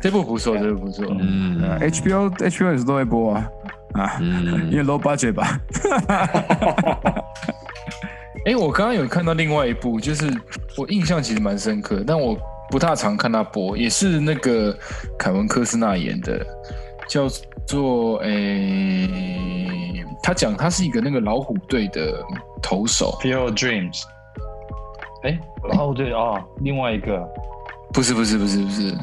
[0.00, 1.06] 这部不错，这部不错。
[1.20, 1.60] 嗯。
[1.62, 3.48] 呃 HBO HBO 也是都会播啊。
[3.94, 5.60] 啊，因为嗯，low budget 吧。
[8.46, 10.24] 哎，我刚刚有看到另外一部，就是
[10.76, 12.36] 我印象其实蛮深刻，但我
[12.70, 14.76] 不大常看他播，也是那个
[15.18, 16.44] 凯文科斯纳演的，
[17.06, 17.28] 叫
[17.66, 19.08] 做诶，
[20.22, 22.18] 他讲他是一个那个老虎队的
[22.62, 24.02] 投手，Field Dreams，
[25.22, 25.38] 哎，
[25.78, 27.22] 哦对哦，另外一个
[27.92, 28.98] 不是不是不是不是，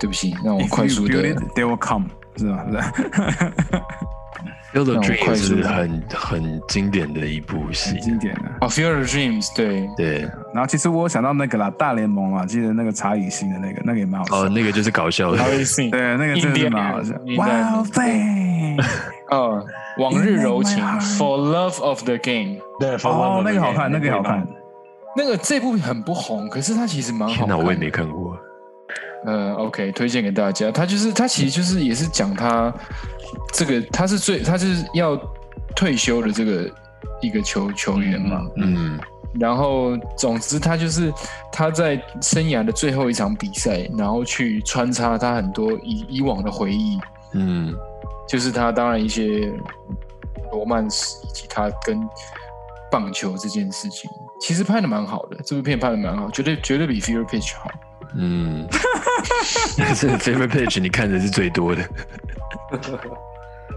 [0.00, 2.06] 对不起，让我快速的 it, they will come，
[2.36, 2.64] 是吧？
[2.70, 2.92] 是吧
[4.72, 8.40] Field of 让我 Dreams 是快速地很很经典的一部戏很，经典的。
[8.62, 10.20] 哦，Field Dreams，对，对，
[10.54, 14.48] 然后其实我有想到那个啦，大联盟啊，记得那个查理星的那个，那个也蛮好笑哦，的。
[14.48, 17.12] 那个就是搞笑的，Harry 对，那个真的蛮好笑。
[17.16, 18.82] Wild thing，
[19.28, 19.66] 哦，
[19.98, 24.48] 往日柔情 heart，For Love of the Game，对哦，那个好看，那个好看。。
[25.16, 27.64] 那个这部很不红，可是它其实蛮好天哪，看的。
[27.66, 28.36] 我也没看过。
[29.24, 30.70] 呃，OK，推荐给大家。
[30.72, 32.72] 他就是他其实就是也是讲他
[33.52, 35.16] 这个他是最他就是要
[35.76, 36.68] 退休的这个
[37.20, 38.40] 一个球球员嘛。
[38.56, 38.98] 嗯
[39.40, 41.10] 然后总之他就是
[41.50, 46.98] 他在生涯的最后一场比赛，然后去穿插他很多以以往的回忆，
[47.32, 47.74] 嗯
[48.28, 49.50] 就是他当然一些
[50.50, 51.98] 罗曼史以及他跟
[52.90, 54.10] 棒球这件事情，
[54.42, 55.36] 其实拍的蛮好的。
[55.44, 57.70] 这部片拍的蛮好，绝对绝对比《Fever Pitch》好。
[58.16, 58.66] 嗯，
[59.78, 61.82] 但是 favorite page 你看的是最多的。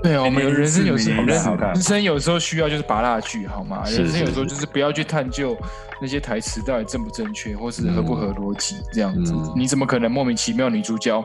[0.04, 3.84] 对啊，我们有人生有时候人生有时候需要就是拔蜡剧，好吗？
[3.86, 5.56] 人生有时候就是不要去探究
[6.02, 9.34] 那些台词到底正不正确，或是合不合逻辑这样子。
[9.34, 11.24] 嗯你怎么可能莫名其妙女主角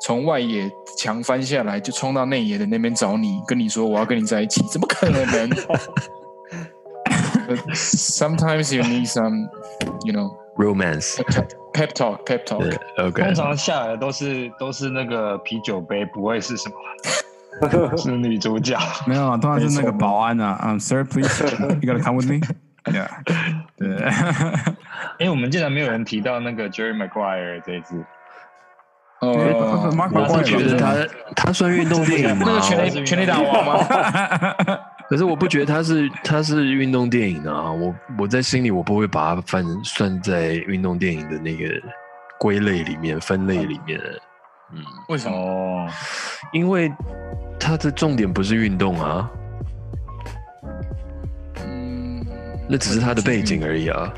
[0.00, 4.62] 从外野墙翻下来就冲到内野的那边找你，跟你说我要跟你在一起？
[4.70, 5.50] 怎么可能
[7.74, 9.48] Sometimes you need some,
[10.04, 12.60] you know, Romance，pep talk, pep talk.
[12.60, 18.78] 对，OK，通常下来都是都是那个啤酒杯，不会是什么，是女主角。
[19.06, 21.28] 没有啊，通常是那个保安啊，嗯，Sir please,
[21.80, 22.40] you gotta come with me.
[22.84, 23.08] Yeah，
[23.76, 23.96] 对，
[25.20, 28.04] 哎，我们竟然没有人提到那个 Jerry Maguire 这一支，
[29.20, 30.94] 哦 Maguire 觉得他
[31.36, 32.60] 他算运动电影吗那个？
[32.60, 33.86] 全力全力打王吗？
[35.12, 41.68] 可是我不觉得它是 它是运动电影啊，我我在心里我不会把它算算在运动电影的那个
[42.38, 44.00] 归类里面分类里面，
[44.72, 45.36] 嗯，为什么？
[45.36, 45.86] 哦，
[46.54, 46.90] 因为
[47.60, 49.30] 它的重点不是运动啊，
[51.62, 52.24] 嗯，
[52.66, 54.10] 那只是它的背景而已啊。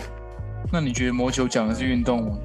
[0.73, 2.39] 那你觉得魔球讲的是运动吗？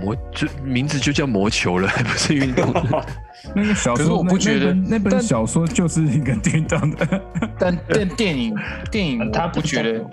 [0.00, 2.72] 魔就名字就叫魔球了，还不是运动？
[3.54, 7.22] 那个小可是说，那我不觉得那本那本小说就是一个运动的。
[7.58, 8.54] 但但电影
[8.90, 10.04] 电影我他不觉得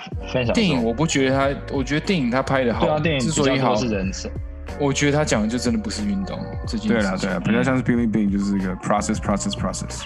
[0.53, 4.29] 电影，我不觉得他，我觉得电影他拍的好，对啊，电影之所以好是人生，
[4.79, 6.89] 我觉得他讲的就真的不是运动这件事情。
[6.89, 10.01] 对了对了，比较像是 Billy Bean，就是一个 process process process。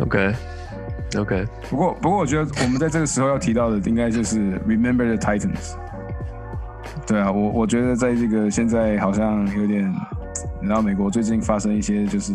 [0.00, 0.34] OK
[1.18, 5.74] OK，不过不过，我觉得我们在这个时候要提到的，应该就是 Remember the Titans。
[7.06, 9.92] 对啊，我我觉得在这个现在好像有点，
[10.60, 12.32] 你知道美国最近发生一些就是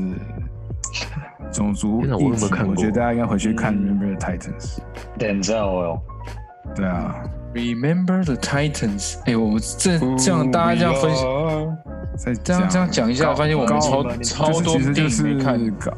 [1.51, 4.79] 种族天哪我有没有议题，看过我觉得大家应该回去看 Remember the Titans。
[5.17, 6.01] Denzel 哦，
[6.75, 7.23] 对啊
[7.53, 9.17] ，Remember the Titans？
[9.25, 11.23] 哎、我这这样大家这样分析，
[12.17, 15.71] 再这样这样讲一下，发现我们高超就是超多其实就电影没看是。
[15.71, 15.91] 高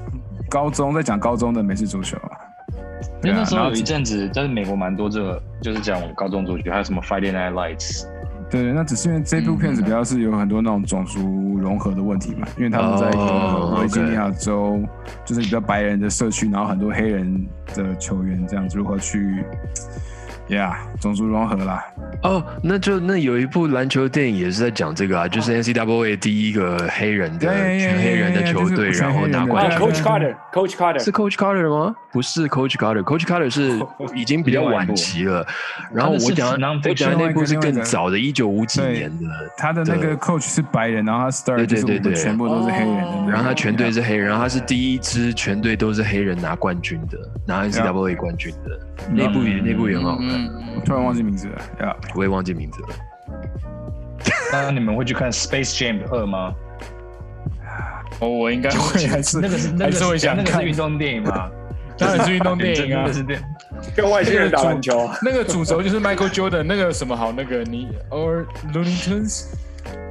[0.50, 2.32] 高中在讲高中的美式足球啊。
[3.24, 8.06] 因为那时候对啊然后有一阵子，在美国蛮多这个，就是讲高中足球，还有什么 Friday Night Lights，
[8.50, 14.82] 对，那只是因为这部片子比较是有很多那种种族融合的问题嘛，因为他们在一哦个维吉尼亚州，
[15.26, 17.46] 就是比较白人的社区，然后很多黑人
[17.76, 19.44] 的球员这样子如何去
[20.50, 21.84] ，Yeah，种族融合啦。
[22.24, 29.80] 哦，那就那有一部篮球电影也是在讲这个啊，就是 N C W A 第一个黑人的 Yeah, yeah, yeah, 全黑人的球队，就是然后拿啊冠军。
[29.80, 31.96] ，Coach Carter，Coach Carter 是 Coach Carter 吗？
[32.12, 33.80] 不是 Coach Carter，Coach Carter 是
[34.16, 35.46] 已经比较晚期了。
[35.94, 36.50] 然后我讲
[36.84, 39.26] 我讲的那部是更早的，一九五几年的。
[39.58, 48.80] 他的那个 coach 是白人，然后他 star 就是我对对对们全部都是黑人然后他全队是黑人，然后他是第一支全队都是黑人拿冠军的，拿 N C W A 冠军的。
[49.12, 51.96] 那部也那部也很好看，嗯，我突然忘记名字了呀。
[52.16, 52.90] 我也忘记名字了。
[54.52, 56.54] 那你们会去看 Space Jam 二吗？
[58.20, 61.50] 哦，我应该会，还是那个是那个是会想看那个是运动电影吗？
[61.98, 63.14] 当然是运动电影啊那个。
[63.14, 63.42] 是 电
[63.96, 68.44] 跟外星人打篮球，那个主轴就是 Michael Jordan，那个什么好，那个你 or
[68.74, 69.46] Looney Tunes，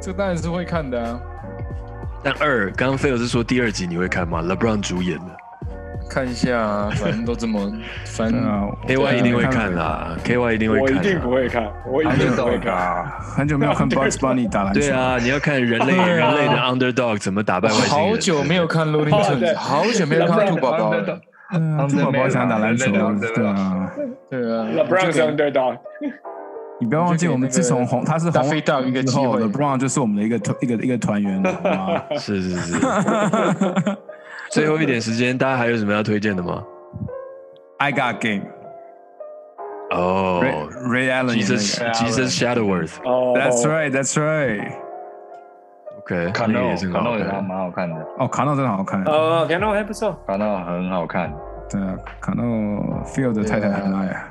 [0.01, 1.21] 这当然是会看的啊。
[2.23, 5.36] 但二，刚刚菲尔是说第二集你会看吗？LeBron 主演的
[6.17, 7.61] 看一下啊，反正都这么，
[8.17, 8.41] 反正
[8.87, 10.81] 对啊，KY 一定会看啦，KY 一定会。
[10.81, 12.73] 我一定不会看，我一定不会看。
[12.73, 14.81] 啊，很久没有看 Bugs Bunny 打篮球。
[14.81, 18.09] 对，啊，你要看人类 人类的 underdog 怎么打败外星人。
[18.11, 21.21] 好久没有看 Looney 哦对 Tunes，好久没有看兔宝宝了。
[21.53, 22.91] 嗯，兔宝宝想打篮球，
[23.35, 23.91] 对啊。
[24.31, 25.77] 对啊 LeBron 是 underdog，
[26.81, 32.03] 你不要忘记，我们自从红他是红大飞到一个机会 l e b r o n 就是我们的一个团一个一个团员了？
[32.19, 32.77] 是是是。
[34.57, 36.65] 最后一点时间，大家还有什么要推荐的吗
[37.77, 38.47] ？I got game，
[39.91, 41.45] 哦 Ray Ray Allen 演
[41.93, 42.95] ，Jesus Shadowworth。
[43.05, 44.73] 哦 That's right, That's right。
[45.99, 47.43] OK，卡诺也是很卡诺也还。
[47.43, 50.19] 蛮好看的，哦，卡诺真的好看，哦，感到还不错。
[50.27, 51.31] 卡诺很好看。
[51.69, 54.29] 对啊，卡诺 Phil 的太太很爱啊。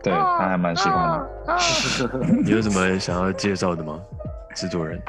[0.00, 1.28] 对他还蛮喜欢的。
[2.44, 3.98] 你有什么想要介绍的吗？
[4.54, 5.02] 制作人，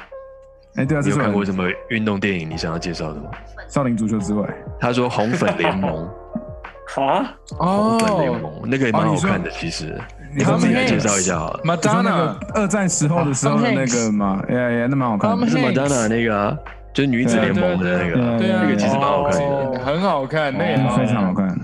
[0.76, 3.30] 哎，对啊，你有看过什么运动电影你想要介绍的吗？
[3.68, 4.48] 少林足球之外，
[4.80, 6.08] 他说红粉联盟，
[6.98, 8.40] 啊，红粉联哦。
[8.42, 10.00] 盟那个也蛮好看的，其实。
[10.32, 11.60] 你说们自己来介绍一下好了。
[11.64, 12.36] 你说那，Madonna。
[12.54, 15.48] 二战时候的时候的那个嘛，哎呀呀，那蛮好看的。
[15.48, 16.56] 是 Madonna 那个啊，
[16.94, 19.46] 就是女子联盟的那个啊，对啊，那个其实蛮好看的。
[19.48, 21.08] 哦很好看，那也很好看。
[21.08, 21.60] 非常好看，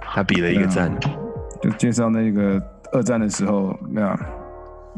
[0.00, 0.90] 他比了一个赞。
[1.62, 2.60] 就介绍那个
[2.92, 4.08] 二战的时候，没有，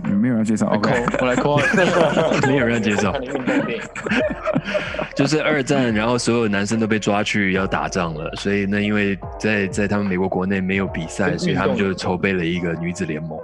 [0.09, 0.69] 没有人介绍。
[0.71, 1.59] 来 OK，扣，我来扣。
[2.49, 3.15] 没有人介绍。
[5.15, 13.39] 就是二战，然后所有男生都被抓去要打仗了，所以呢，因为在在他们美国国内没有比赛，所以他们就筹备了一个女子联盟，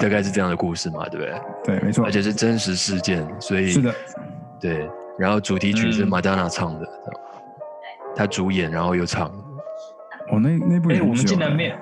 [0.00, 1.34] 大概是这样的故事嘛，对不对？
[1.64, 3.94] 对，没错而，且是真实事件，所以是的，
[4.60, 4.88] 对。
[5.18, 6.88] 然后主题曲是嗯 Madonna 唱的，
[8.16, 9.30] 她主演，然后又唱。
[10.32, 11.74] 我那那部也哎，我们很久了竟然没有，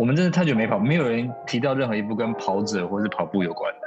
[0.00, 3.80] 我们真的太久没跑，没有人提到任何一部跟跑者或是跑步有关的。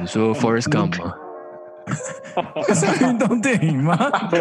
[0.00, 1.14] 你说 Forest Gump 吗？
[2.66, 3.94] 这 是运动电影吗？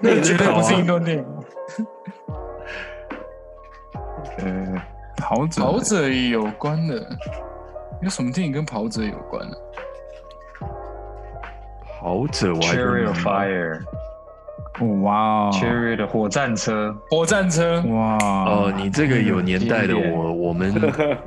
[0.00, 1.26] 那个绝对不是运动电影。
[4.38, 4.80] 呃，
[5.16, 7.04] 跑者，跑者有关的，
[8.00, 9.56] 有什么电影跟跑者有关呢？
[11.98, 13.95] 跑者我还不 Chariot 明 of 白 Fire，Chariot 哦
[15.02, 15.50] 哇哦，
[15.96, 20.74] 的火战车，火战车，哇哦，你这个有年代的，我 我们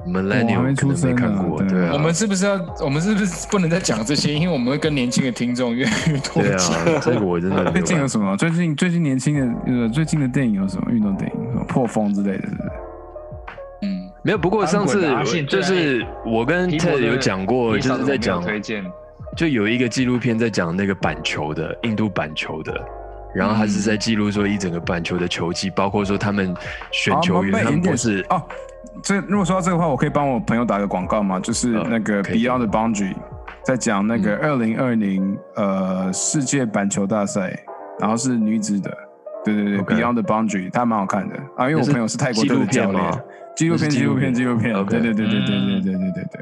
[0.06, 2.60] 我们没可能没出生看过，对我们是不是要？
[2.84, 4.34] 我们是不是不能再讲这些？
[4.34, 6.54] 因为我们会跟年轻的听众越来越多对。
[6.54, 8.38] 啊，这个我真的 最近有什么？
[8.38, 10.92] 最近最近年轻的呃，最近的电影有什么？
[10.92, 12.70] 运动电影，什么破风之类的，是不是？
[13.84, 14.38] 嗯，没有。
[14.38, 15.02] 不过上次
[15.48, 18.84] 就是我跟 Ted 有讲过，就是在讲，推荐，
[19.36, 22.74] 就有一个纪录片在讲那个板球的印度板球的，
[23.34, 26.56] 然后他是在记录说一整个板球的球技，包括说他们
[26.92, 28.42] 选球员，好他们都是哦。
[29.04, 31.40] 这如果说到这个话，我可以帮我朋友打个广告吗？
[31.40, 33.16] 就是呃那个 Beyond the Boundary，
[33.64, 37.58] 在讲那个二零二零呃世界板球大赛，
[38.00, 38.98] 然后是女子的，
[39.44, 41.36] 对对对 OK，Beyond the Boundary，它蛮好看的。
[41.56, 43.04] 啊，因为我朋友是泰国队的教练。
[43.56, 45.82] 纪录片吗，纪录片，纪录片，对对对对对对嗯。
[45.84, 46.42] 对对对对，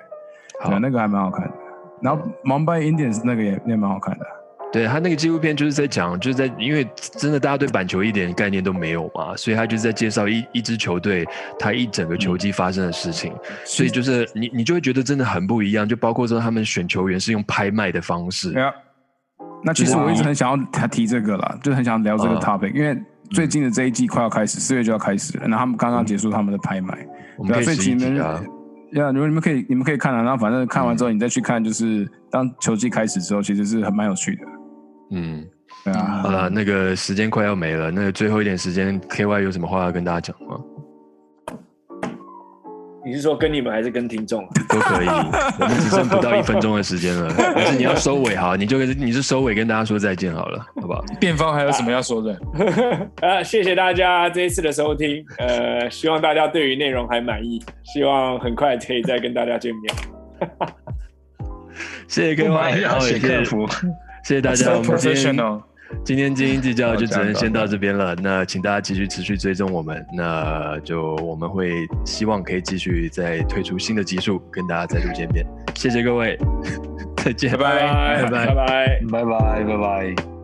[0.61, 0.77] 好。
[0.77, 1.53] 那个还蛮好看的。
[1.99, 4.26] 然后 Mumbai Indians 那个也也蛮好看的，
[4.72, 11.26] 对他那个纪录片就是在讲，就是在因为真的大家对板球一点概念都没有嘛，所以他就是在介绍一一支球队
[11.57, 13.34] 他一整个球季发生的事情，
[13.65, 18.53] 所以就是你你就会觉得真的很不一样，就包括说他们选球员是用拍卖的方式。
[19.64, 22.39] 那其实我一直很想要他提这个啦，就很想聊这个嗯。
[22.39, 22.95] topic，、因为
[23.31, 27.07] 最近的这一季快要开始，四月就要开始了，然后他们刚刚结束他们的拍卖，
[27.38, 28.44] 我们可以对啊，所以十一其实集啊，
[28.94, 34.41] 呀，如果你们可以，你们可以看啊，然后反正看完之后你再去看，就是当球季开始之后，其实是很蛮有趣的。
[35.11, 35.45] 嗯，
[35.84, 40.59] 对啊，好了，那个时间快要没了，那最后一点时间，KY 有什么话要跟大家讲吗？
[43.05, 44.45] 你是说跟你们还是跟听众？
[44.67, 45.07] 都可以，
[45.61, 51.01] 我们只剩不到一分钟的时间了，但是你要收尾好，你就你是收尾跟大家说再见好了，好不好？
[51.17, 52.38] 辩方还有什么要说的？
[53.25, 59.95] 啊，谢谢大家这一次的收听，呃，希望大家对于内容还满意，希望很快可以再跟大家见面。
[62.09, 62.59] 谢谢后
[63.07, 63.43] 也谢谢
[64.28, 65.38] 谢谢大家，我们今天。
[66.04, 68.14] 今天斤斤计较就只能先到这边了。
[68.16, 71.72] 那请大家继续持续追踪我们，那就我们会
[72.04, 75.45] 希望可以继续再推出新的集数，跟大家再度见面。
[75.76, 76.38] 谢谢各位，
[77.24, 80.36] 再见，拜拜，拜拜，拜拜，拜拜，拜拜。